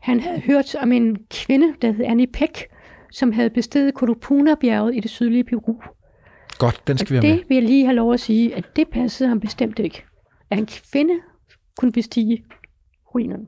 Han 0.00 0.20
havde 0.20 0.40
hørt 0.40 0.74
om 0.74 0.92
en 0.92 1.16
kvinde, 1.30 1.74
der 1.82 1.92
hed 1.92 2.04
Annie 2.04 2.26
Peck, 2.26 2.66
som 3.12 3.32
havde 3.32 3.50
bestedet 3.50 3.94
Kodupuna-bjerget 3.94 4.96
i 4.96 5.00
det 5.00 5.10
sydlige 5.10 5.44
Peru. 5.44 5.76
Godt, 6.58 6.86
den 6.86 6.98
skal 6.98 7.12
vi 7.12 7.18
Og 7.18 7.22
have 7.22 7.32
med. 7.34 7.38
det 7.40 7.48
vil 7.48 7.54
jeg 7.54 7.64
lige 7.64 7.84
have 7.84 7.96
lov 7.96 8.12
at 8.12 8.20
sige, 8.20 8.54
at 8.56 8.76
det 8.76 8.88
passede 8.88 9.28
ham 9.28 9.40
bestemt 9.40 9.78
ikke. 9.78 10.04
At 10.50 10.58
en 10.58 10.66
kvinde 10.66 11.14
kunne 11.78 11.92
bestige 11.92 12.44
ruinerne. 13.14 13.46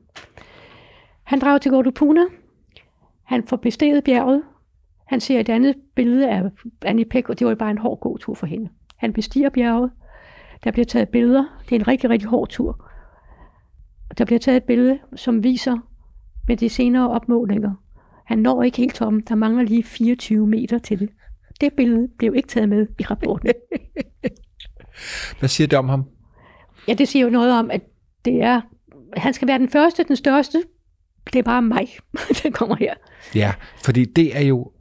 Han 1.23 1.39
drager 1.39 1.57
til 1.57 1.71
Godupuna. 1.71 2.21
Han 3.31 3.47
får 3.47 3.57
besteget 3.57 4.03
bjerget. 4.03 4.43
Han 5.07 5.19
ser 5.19 5.39
et 5.39 5.49
andet 5.49 5.75
billede 5.95 6.29
af 6.29 6.43
Annie 6.81 7.05
Peck, 7.05 7.29
og 7.29 7.39
det 7.39 7.47
var 7.47 7.55
bare 7.55 7.71
en 7.71 7.77
hård 7.77 7.99
gåtur 7.99 8.33
for 8.33 8.47
hende. 8.47 8.69
Han 8.97 9.13
bestiger 9.13 9.49
bjerget. 9.49 9.91
Der 10.63 10.71
bliver 10.71 10.85
taget 10.85 11.09
billeder. 11.09 11.61
Det 11.63 11.75
er 11.75 11.79
en 11.79 11.87
rigtig, 11.87 12.09
rigtig 12.09 12.29
hård 12.29 12.49
tur. 12.49 12.85
Der 14.17 14.25
bliver 14.25 14.39
taget 14.39 14.57
et 14.57 14.63
billede, 14.63 14.99
som 15.15 15.43
viser 15.43 15.77
med 16.47 16.57
de 16.57 16.69
senere 16.69 17.09
opmålinger. 17.09 17.73
Han 18.25 18.39
når 18.39 18.63
ikke 18.63 18.77
helt 18.77 18.95
toppen. 18.95 19.21
Der 19.21 19.35
mangler 19.35 19.63
lige 19.63 19.83
24 19.83 20.47
meter 20.47 20.77
til 20.77 20.99
det. 20.99 21.09
Det 21.61 21.73
billede 21.73 22.07
blev 22.17 22.35
ikke 22.35 22.49
taget 22.49 22.69
med 22.69 22.87
i 22.99 23.03
rapporten. 23.03 23.51
Hvad 25.39 25.49
siger 25.49 25.67
det 25.67 25.79
om 25.79 25.89
ham? 25.89 26.03
Ja, 26.87 26.93
det 26.93 27.07
siger 27.07 27.25
jo 27.25 27.31
noget 27.31 27.59
om, 27.59 27.71
at 27.71 27.81
det 28.25 28.43
er, 28.43 28.61
han 29.17 29.33
skal 29.33 29.47
være 29.47 29.59
den 29.59 29.69
første, 29.69 30.03
den 30.03 30.15
største. 30.15 30.63
Det 31.25 31.39
er 31.39 31.43
bare 31.43 31.61
mig, 31.61 31.87
der 32.43 32.51
kommer 32.51 32.75
her. 32.75 32.93
Ja, 33.35 33.53
fordi 33.83 34.05
det 34.05 34.37
er 34.37 34.41
jo 34.41 34.71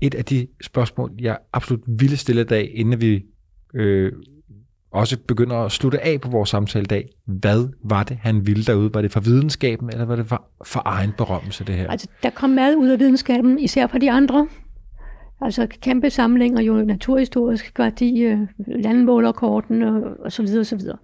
et 0.00 0.14
af 0.14 0.24
de 0.24 0.46
spørgsmål, 0.62 1.12
jeg 1.20 1.38
absolut 1.52 1.82
ville 1.86 2.16
stille 2.16 2.40
i 2.40 2.44
dag, 2.44 2.70
inden 2.74 3.00
vi 3.00 3.24
øh, 3.74 4.12
også 4.90 5.18
begynder 5.18 5.56
at 5.56 5.72
slutte 5.72 6.00
af 6.00 6.20
på 6.20 6.28
vores 6.28 6.50
samtale 6.50 6.82
i 6.82 6.86
dag. 6.86 7.08
Hvad 7.24 7.68
var 7.84 8.02
det, 8.02 8.18
han 8.22 8.46
ville 8.46 8.64
derude? 8.64 8.94
Var 8.94 9.02
det 9.02 9.12
for 9.12 9.20
videnskaben, 9.20 9.90
eller 9.92 10.04
var 10.04 10.16
det 10.16 10.26
for, 10.26 10.44
for 10.64 10.82
egen 10.84 11.12
berømmelse, 11.16 11.64
det 11.64 11.74
her? 11.74 11.90
Altså, 11.90 12.06
der 12.22 12.30
kom 12.30 12.50
meget 12.50 12.74
ud 12.74 12.88
af 12.88 12.98
videnskaben, 12.98 13.58
især 13.58 13.86
på 13.86 13.98
de 13.98 14.10
andre. 14.10 14.48
Altså 15.42 15.66
kæmpe 15.80 16.10
samlinger, 16.10 16.62
jo 16.62 16.74
naturhistorisk 16.74 17.78
værdi, 17.78 18.22
øh, 18.22 18.38
landmålerkorten 18.66 19.82
og, 19.82 20.02
og 20.24 20.32
så 20.32 20.42
videre 20.42 20.60
og 20.60 20.66
så 20.66 20.76
videre. 20.76 20.98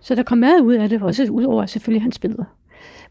Så 0.00 0.14
der 0.14 0.22
kom 0.22 0.38
meget 0.38 0.60
ud 0.60 0.74
af 0.74 0.88
det, 0.88 1.02
også 1.02 1.26
ud 1.30 1.44
over 1.44 1.66
selvfølgelig 1.66 2.02
hans 2.02 2.18
billeder. 2.18 2.44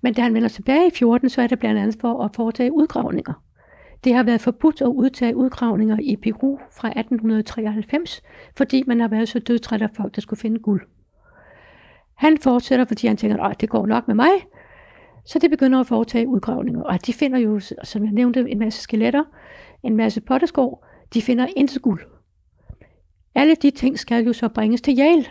Men 0.01 0.13
da 0.13 0.21
han 0.21 0.33
vender 0.33 0.49
tilbage 0.49 0.87
i 0.87 0.91
14, 0.95 1.29
så 1.29 1.41
er 1.41 1.47
det 1.47 1.59
blandt 1.59 1.79
andet 1.79 1.97
for 2.01 2.23
at 2.23 2.35
foretage 2.35 2.73
udgravninger. 2.73 3.33
Det 4.03 4.13
har 4.13 4.23
været 4.23 4.41
forbudt 4.41 4.81
at 4.81 4.87
udtage 4.87 5.35
udgravninger 5.35 5.97
i 6.01 6.15
Peru 6.15 6.57
fra 6.71 6.87
1893, 6.87 8.21
fordi 8.57 8.83
man 8.87 8.99
har 8.99 9.07
været 9.07 9.29
så 9.29 9.39
dødtræt 9.39 9.81
af 9.81 9.89
folk, 9.95 10.15
der 10.15 10.21
skulle 10.21 10.39
finde 10.39 10.59
guld. 10.59 10.81
Han 12.15 12.37
fortsætter, 12.37 12.85
fordi 12.85 13.07
han 13.07 13.17
tænker, 13.17 13.43
at 13.43 13.61
det 13.61 13.69
går 13.69 13.85
nok 13.85 14.07
med 14.07 14.15
mig. 14.15 14.31
Så 15.25 15.39
det 15.39 15.49
begynder 15.49 15.79
at 15.79 15.87
foretage 15.87 16.27
udgravninger. 16.27 16.83
Og 16.83 17.05
de 17.05 17.13
finder 17.13 17.39
jo, 17.39 17.59
som 17.83 18.03
jeg 18.03 18.11
nævnte, 18.11 18.49
en 18.49 18.59
masse 18.59 18.81
skeletter, 18.81 19.23
en 19.83 19.97
masse 19.97 20.21
potteskår. 20.21 20.85
De 21.13 21.21
finder 21.21 21.47
intet 21.57 21.81
guld. 21.81 22.01
Alle 23.35 23.55
de 23.55 23.71
ting 23.71 23.99
skal 23.99 24.25
jo 24.25 24.33
så 24.33 24.49
bringes 24.49 24.81
til 24.81 24.99
Yale. 24.99 25.25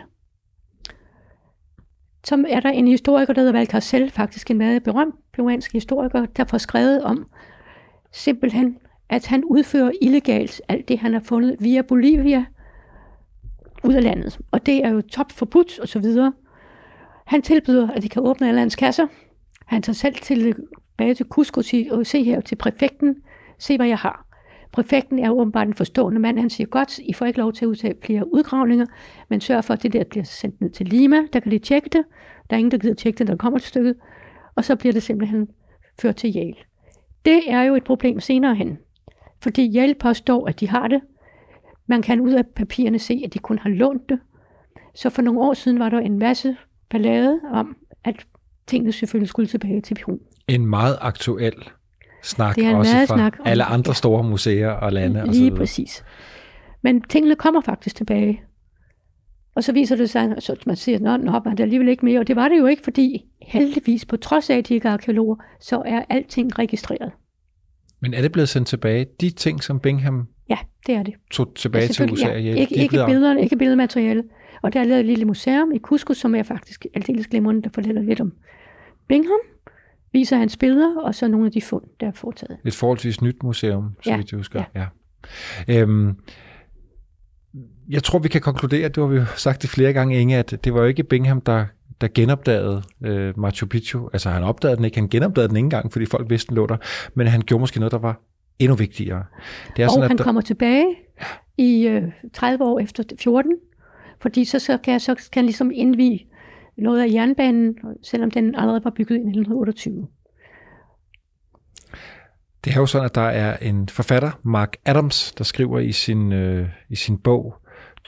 Så 2.23 2.45
er 2.49 2.59
der 2.59 2.69
en 2.69 2.87
historiker, 2.87 3.33
der 3.33 3.41
hedder 3.41 3.53
Valcarcel, 3.53 4.11
faktisk 4.11 4.51
en 4.51 4.57
meget 4.57 4.83
berømt 4.83 5.15
peruansk 5.33 5.73
historiker, 5.73 6.25
der 6.25 6.43
får 6.43 6.57
skrevet 6.57 7.03
om 7.03 7.27
simpelthen, 8.11 8.77
at 9.09 9.25
han 9.25 9.43
udfører 9.43 9.91
illegalt 10.01 10.61
alt 10.67 10.87
det, 10.87 10.99
han 10.99 11.13
har 11.13 11.19
fundet 11.19 11.55
via 11.59 11.81
Bolivia 11.81 12.45
ud 13.83 13.93
af 13.93 14.03
landet. 14.03 14.39
Og 14.51 14.65
det 14.65 14.85
er 14.85 14.89
jo 14.89 15.01
top 15.01 15.31
forbudt 15.31 15.79
og 15.79 15.87
så 15.87 15.99
videre. 15.99 16.33
Han 17.25 17.41
tilbyder, 17.41 17.89
at 17.89 18.03
de 18.03 18.09
kan 18.09 18.21
åbne 18.21 18.47
alle 18.47 18.59
hans 18.59 18.75
kasser. 18.75 19.07
Han 19.65 19.81
tager 19.81 19.93
selv 19.93 20.15
tilbage 20.15 21.13
til 21.13 21.25
Cusco 21.29 21.61
og 21.91 22.05
se 22.05 22.23
her 22.23 22.41
til 22.41 22.55
præfekten, 22.55 23.15
se 23.57 23.77
hvad 23.77 23.87
jeg 23.87 23.97
har. 23.97 24.28
Præfekten 24.71 25.19
er 25.19 25.31
åbenbart 25.31 25.67
en 25.67 25.73
forstående 25.73 26.19
mand. 26.19 26.39
Han 26.39 26.49
siger, 26.49 26.67
godt, 26.67 26.99
I 26.99 27.13
får 27.13 27.25
ikke 27.25 27.39
lov 27.39 27.53
til 27.53 27.65
at 27.65 27.69
udtage 27.69 27.95
flere 28.05 28.33
udgravninger, 28.33 28.85
men 29.29 29.41
sørg 29.41 29.63
for, 29.63 29.73
at 29.73 29.83
det 29.83 29.93
der 29.93 30.03
bliver 30.03 30.23
sendt 30.23 30.61
ned 30.61 30.69
til 30.69 30.85
Lima. 30.85 31.17
Der 31.33 31.39
kan 31.39 31.51
de 31.51 31.59
tjekke 31.59 31.89
det. 31.89 32.03
Der 32.49 32.55
er 32.55 32.57
ingen, 32.57 32.71
der 32.71 32.77
gider 32.77 32.95
tjekke 32.95 33.17
det, 33.17 33.27
når 33.27 33.33
det 33.33 33.41
kommer 33.41 33.59
til 33.59 33.67
stykket. 33.67 33.95
Og 34.55 34.65
så 34.65 34.75
bliver 34.75 34.93
det 34.93 35.03
simpelthen 35.03 35.47
ført 36.01 36.15
til 36.15 36.35
Yale. 36.35 36.55
Det 37.25 37.41
er 37.47 37.61
jo 37.61 37.75
et 37.75 37.83
problem 37.83 38.19
senere 38.19 38.55
hen. 38.55 38.77
Fordi 39.43 39.77
Yale 39.77 39.95
påstår, 39.95 40.47
at 40.47 40.59
de 40.59 40.67
har 40.67 40.87
det. 40.87 41.01
Man 41.87 42.01
kan 42.01 42.19
ud 42.19 42.31
af 42.31 42.47
papirerne 42.55 42.99
se, 42.99 43.21
at 43.25 43.33
de 43.33 43.39
kun 43.39 43.59
har 43.59 43.69
lånt 43.69 44.09
det. 44.09 44.19
Så 44.95 45.09
for 45.09 45.21
nogle 45.21 45.39
år 45.39 45.53
siden 45.53 45.79
var 45.79 45.89
der 45.89 45.99
en 45.99 46.19
masse 46.19 46.57
ballade 46.89 47.39
om, 47.51 47.75
at 48.03 48.25
tingene 48.67 48.91
selvfølgelig 48.91 49.29
skulle 49.29 49.47
tilbage 49.47 49.81
til 49.81 49.95
Peru. 49.95 50.17
En 50.47 50.65
meget 50.65 50.97
aktuel 51.01 51.53
snak 52.23 52.55
Det 52.55 52.65
er 52.65 52.69
en 52.69 52.75
også 52.75 52.91
fra 53.07 53.17
snak 53.17 53.39
om- 53.39 53.45
alle 53.45 53.63
andre 53.63 53.89
ja. 53.89 53.93
store 53.93 54.23
museer 54.23 54.69
og 54.69 54.93
lande 54.93 55.21
og 55.21 55.27
så 55.27 55.31
Lige 55.33 55.43
videre. 55.43 55.57
præcis. 55.57 56.03
Men 56.81 57.01
tingene 57.01 57.35
kommer 57.35 57.61
faktisk 57.61 57.95
tilbage. 57.95 58.41
Og 59.55 59.63
så 59.63 59.71
viser 59.71 59.95
det 59.95 60.09
sig, 60.09 60.23
at 60.49 60.67
man 60.67 60.75
siger, 60.75 60.95
at 60.95 61.21
nå, 61.21 61.31
var 61.31 61.39
det 61.39 61.59
alligevel 61.59 61.87
ikke 61.89 62.05
mere. 62.05 62.19
Og 62.19 62.27
det 62.27 62.35
var 62.35 62.47
det 62.47 62.57
jo 62.57 62.65
ikke, 62.65 62.83
fordi 62.83 63.25
heldigvis, 63.41 64.05
på 64.05 64.17
trods 64.17 64.49
af, 64.49 64.57
at 64.57 64.67
de 64.67 64.73
ikke 64.73 64.87
er 64.87 64.91
arkeologer, 64.93 65.35
så 65.61 65.81
er 65.85 66.01
alting 66.09 66.59
registreret. 66.59 67.11
Men 68.01 68.13
er 68.13 68.21
det 68.21 68.31
blevet 68.31 68.49
sendt 68.49 68.67
tilbage? 68.67 69.05
De 69.21 69.29
ting, 69.29 69.63
som 69.63 69.79
Bingham 69.79 70.27
Ja, 70.49 70.57
det 70.87 70.95
er 70.95 71.03
det. 71.03 71.13
tog 71.31 71.55
tilbage 71.55 71.87
til 71.87 71.95
selvfølgelig, 71.95 72.25
USA 72.27 72.33
Yale, 72.35 72.59
Ikke, 72.59 72.75
ikke, 72.75 72.87
blevet- 72.89 73.05
billeder, 73.07 73.37
ikke 73.37 73.57
billedmateriale. 73.57 74.23
Og 74.61 74.73
der 74.73 74.79
er 74.79 74.83
lavet 74.83 74.99
et 74.99 75.05
lille 75.05 75.25
museum 75.25 75.71
i 75.71 75.79
Cusco, 75.79 76.13
som 76.13 76.35
er 76.35 76.43
faktisk 76.43 76.85
aldeles 76.93 77.27
glimrende, 77.27 77.61
der 77.61 77.69
fortæller 77.73 78.01
lidt 78.01 78.21
om 78.21 78.31
Bingham, 79.07 79.39
viser 80.13 80.37
hans 80.37 80.57
billeder, 80.57 81.01
og 81.01 81.15
så 81.15 81.27
nogle 81.27 81.45
af 81.45 81.51
de 81.51 81.61
fund, 81.61 81.83
der 81.99 82.07
er 82.07 82.11
foretaget. 82.11 82.57
Et 82.65 82.75
forholdsvis 82.75 83.21
nyt 83.21 83.43
museum, 83.43 83.95
så 84.03 84.09
Ja, 84.09 84.17
vidt 84.17 84.31
jeg 84.31 84.37
husker. 84.37 84.63
Ja. 84.75 84.85
Ja. 85.67 85.81
Øhm, 85.81 86.15
jeg 87.89 88.03
tror, 88.03 88.19
vi 88.19 88.27
kan 88.27 88.41
konkludere, 88.41 88.87
det 88.87 88.97
har 88.97 89.07
vi 89.07 89.17
jo 89.17 89.25
sagt 89.35 89.61
det 89.61 89.69
flere 89.69 89.93
gange, 89.93 90.21
Inge, 90.21 90.37
at 90.37 90.59
det 90.63 90.73
var 90.73 90.79
jo 90.79 90.85
ikke 90.85 91.03
Bingham, 91.03 91.41
der, 91.41 91.65
der 92.01 92.07
genopdagede 92.15 92.81
øh, 93.03 93.39
Machu 93.39 93.67
Picchu. 93.67 94.09
Altså, 94.13 94.29
han 94.29 94.43
opdagede 94.43 94.77
den 94.77 94.85
ikke. 94.85 94.99
Han 94.99 95.09
genopdagede 95.09 95.47
den 95.47 95.57
ikke 95.57 95.65
engang, 95.65 95.91
fordi 95.91 96.05
folk 96.05 96.29
vidste, 96.29 96.49
den 96.49 96.55
lå 96.55 96.67
der. 96.67 96.77
Men 97.13 97.27
han 97.27 97.41
gjorde 97.41 97.59
måske 97.59 97.79
noget, 97.79 97.91
der 97.91 97.97
var 97.97 98.21
endnu 98.59 98.75
vigtigere. 98.75 99.23
Det 99.75 99.83
er 99.83 99.87
og 99.87 99.91
sådan, 99.91 100.03
han 100.03 100.11
at 100.11 100.17
der, 100.17 100.23
kommer 100.23 100.41
tilbage 100.41 100.85
i 101.57 101.87
øh, 101.87 102.03
30 102.33 102.65
år 102.65 102.79
efter 102.79 103.03
14, 103.19 103.51
fordi 104.21 104.45
så, 104.45 104.59
så, 104.59 104.77
kan, 104.77 104.99
så 104.99 105.15
kan 105.15 105.25
han 105.33 105.45
ligesom 105.45 105.71
indvige 105.73 106.27
noget 106.81 107.01
af 107.01 107.13
jernbanen, 107.13 107.77
selvom 108.03 108.31
den 108.31 108.55
allerede 108.55 108.83
var 108.83 108.93
bygget 108.95 109.15
i 109.15 109.19
1928. 109.19 110.07
det 112.63 112.73
er 112.73 112.79
jo 112.79 112.85
sådan, 112.85 113.05
at 113.05 113.15
der 113.15 113.21
er 113.21 113.57
en 113.57 113.89
forfatter, 113.89 114.31
Mark 114.43 114.77
Adams, 114.85 115.31
der 115.37 115.43
skriver 115.43 115.79
i 115.79 115.91
sin, 115.91 116.33
øh, 116.33 116.69
i 116.89 116.95
sin 116.95 117.17
bog 117.17 117.55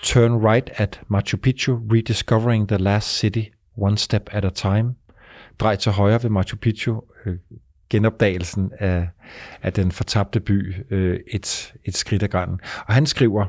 Turn 0.04 0.46
Right 0.46 0.70
at 0.76 1.02
Machu 1.08 1.38
Picchu, 1.38 1.80
Rediscovering 1.94 2.68
the 2.68 2.78
Last 2.78 3.18
City, 3.18 3.44
One 3.78 3.98
Step 3.98 4.30
at 4.32 4.46
a 4.46 4.50
Time. 4.50 4.96
Drej 5.60 5.76
til 5.76 5.92
højre 5.92 6.24
ved 6.24 6.30
Machu 6.30 6.58
Picchu, 6.58 7.02
øh, 7.26 7.36
genopdagelsen 7.90 8.72
af, 8.80 9.08
af 9.62 9.74
den 9.74 9.92
fortabte 9.92 10.40
by, 10.40 10.76
øh, 10.90 11.20
et, 11.34 11.74
et 11.86 11.98
skridt 11.98 12.24
ad 12.24 12.28
gangen. 12.28 12.60
Og 12.88 12.94
han 12.94 13.06
skriver, 13.06 13.46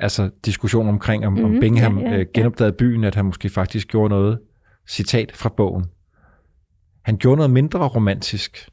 altså 0.00 0.30
diskussion 0.44 0.88
omkring, 0.88 1.26
om, 1.26 1.32
mm, 1.32 1.44
om 1.44 1.50
Mhm, 1.50 1.60
Bingham 1.60 1.98
ja, 1.98 2.04
ja, 2.04 2.12
øh, 2.12 2.18
ja. 2.18 2.24
genopdagede 2.34 2.76
byen, 2.78 3.04
at 3.04 3.14
han 3.14 3.24
måske 3.24 3.48
faktisk 3.48 3.88
gjorde 3.88 4.08
noget, 4.08 4.38
citat 4.88 5.32
fra 5.34 5.48
bogen. 5.56 5.84
Han 7.02 7.16
gjorde 7.16 7.36
noget 7.36 7.50
mindre 7.50 7.88
romantisk, 7.88 8.68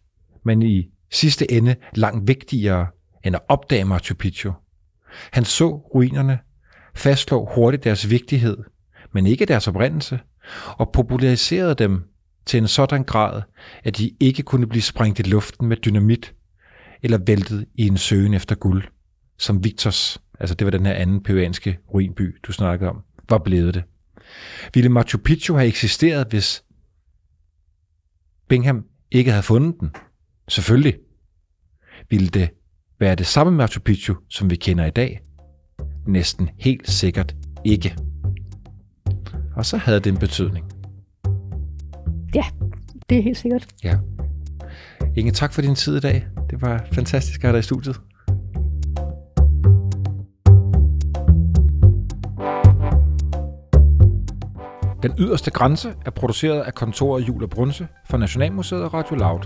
men 0.45 0.61
i 0.61 0.89
sidste 1.11 1.51
ende 1.51 1.75
langt 1.95 2.28
vigtigere 2.28 2.88
end 3.23 3.36
at 3.36 3.41
opdage 3.47 3.86
Machu 3.86 4.15
Picchu. 4.15 4.51
Han 5.32 5.45
så 5.45 5.69
ruinerne, 5.69 6.39
fastslog 6.95 7.51
hurtigt 7.55 7.84
deres 7.84 8.09
vigtighed, 8.09 8.57
men 9.13 9.28
ikke 9.28 9.45
deres 9.45 9.67
oprindelse, 9.67 10.19
og 10.67 10.91
populariserede 10.93 11.75
dem 11.75 12.03
til 12.45 12.57
en 12.57 12.67
sådan 12.67 13.03
grad, 13.03 13.41
at 13.84 13.97
de 13.97 14.11
ikke 14.19 14.43
kunne 14.43 14.67
blive 14.67 14.82
sprængt 14.82 15.19
i 15.19 15.23
luften 15.23 15.67
med 15.67 15.78
dynamit 15.78 16.34
eller 17.03 17.17
væltet 17.28 17.65
i 17.75 17.88
en 17.88 17.97
søgen 17.97 18.34
efter 18.34 18.55
guld, 18.55 18.84
som 19.38 19.63
Victors, 19.63 20.21
altså 20.39 20.55
det 20.55 20.65
var 20.65 20.71
den 20.71 20.85
her 20.85 20.93
anden 20.93 21.23
peruanske 21.23 21.79
ruinby, 21.93 22.35
du 22.43 22.51
snakkede 22.51 22.89
om, 22.89 23.03
var 23.29 23.38
blevet 23.38 23.73
det. 23.73 23.83
Ville 24.73 24.89
Machu 24.89 25.17
Picchu 25.17 25.55
have 25.55 25.67
eksisteret, 25.67 26.27
hvis 26.29 26.63
Bingham 28.49 28.85
ikke 29.11 29.31
havde 29.31 29.43
fundet 29.43 29.75
den? 29.79 29.91
Selvfølgelig. 30.47 30.97
Ville 32.09 32.27
det 32.27 32.49
være 32.99 33.15
det 33.15 33.25
samme 33.25 33.53
Machu 33.53 33.79
Picchu, 33.79 34.15
som 34.29 34.49
vi 34.49 34.55
kender 34.55 34.85
i 34.85 34.89
dag? 34.89 35.21
Næsten 36.07 36.49
helt 36.57 36.89
sikkert 36.89 37.35
ikke. 37.65 37.97
Og 39.55 39.65
så 39.65 39.77
havde 39.77 39.99
det 39.99 40.11
en 40.11 40.17
betydning. 40.17 40.65
Ja, 42.35 42.45
det 43.09 43.17
er 43.17 43.21
helt 43.21 43.38
sikkert. 43.38 43.67
Ja. 43.83 43.99
Inge, 45.15 45.31
tak 45.31 45.53
for 45.53 45.61
din 45.61 45.75
tid 45.75 45.97
i 45.97 45.99
dag. 45.99 46.27
Det 46.49 46.61
var 46.61 46.85
fantastisk 46.93 47.39
at 47.39 47.41
have 47.43 47.53
dig 47.53 47.59
i 47.59 47.63
studiet. 47.63 48.01
Den 55.08 55.16
yderste 55.20 55.51
grænse 55.51 55.93
er 56.05 56.12
produceret 56.12 56.62
af 56.62 56.74
kontoret 56.74 57.28
Jul 57.28 57.43
og 57.43 57.49
Brunse 57.49 57.88
for 58.05 58.18
Nationalmuseet 58.18 58.84
og 58.84 58.93
Radio 58.93 59.16
Loud. 59.16 59.39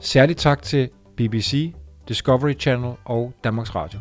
Særligt 0.00 0.38
tak 0.38 0.62
til 0.62 0.88
BBC, 1.16 1.74
Discovery 2.08 2.54
Channel 2.58 2.94
og 3.04 3.32
Danmarks 3.44 3.74
Radio. 3.74 4.00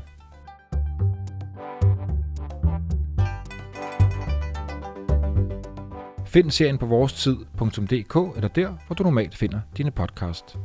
Find 6.25 6.51
serien 6.51 6.77
på 6.77 6.85
vorestid.dk 6.85 8.35
eller 8.35 8.49
der, 8.55 8.73
hvor 8.87 8.93
du 8.93 9.03
normalt 9.03 9.35
finder 9.35 9.59
dine 9.77 9.91
podcasts. 9.91 10.57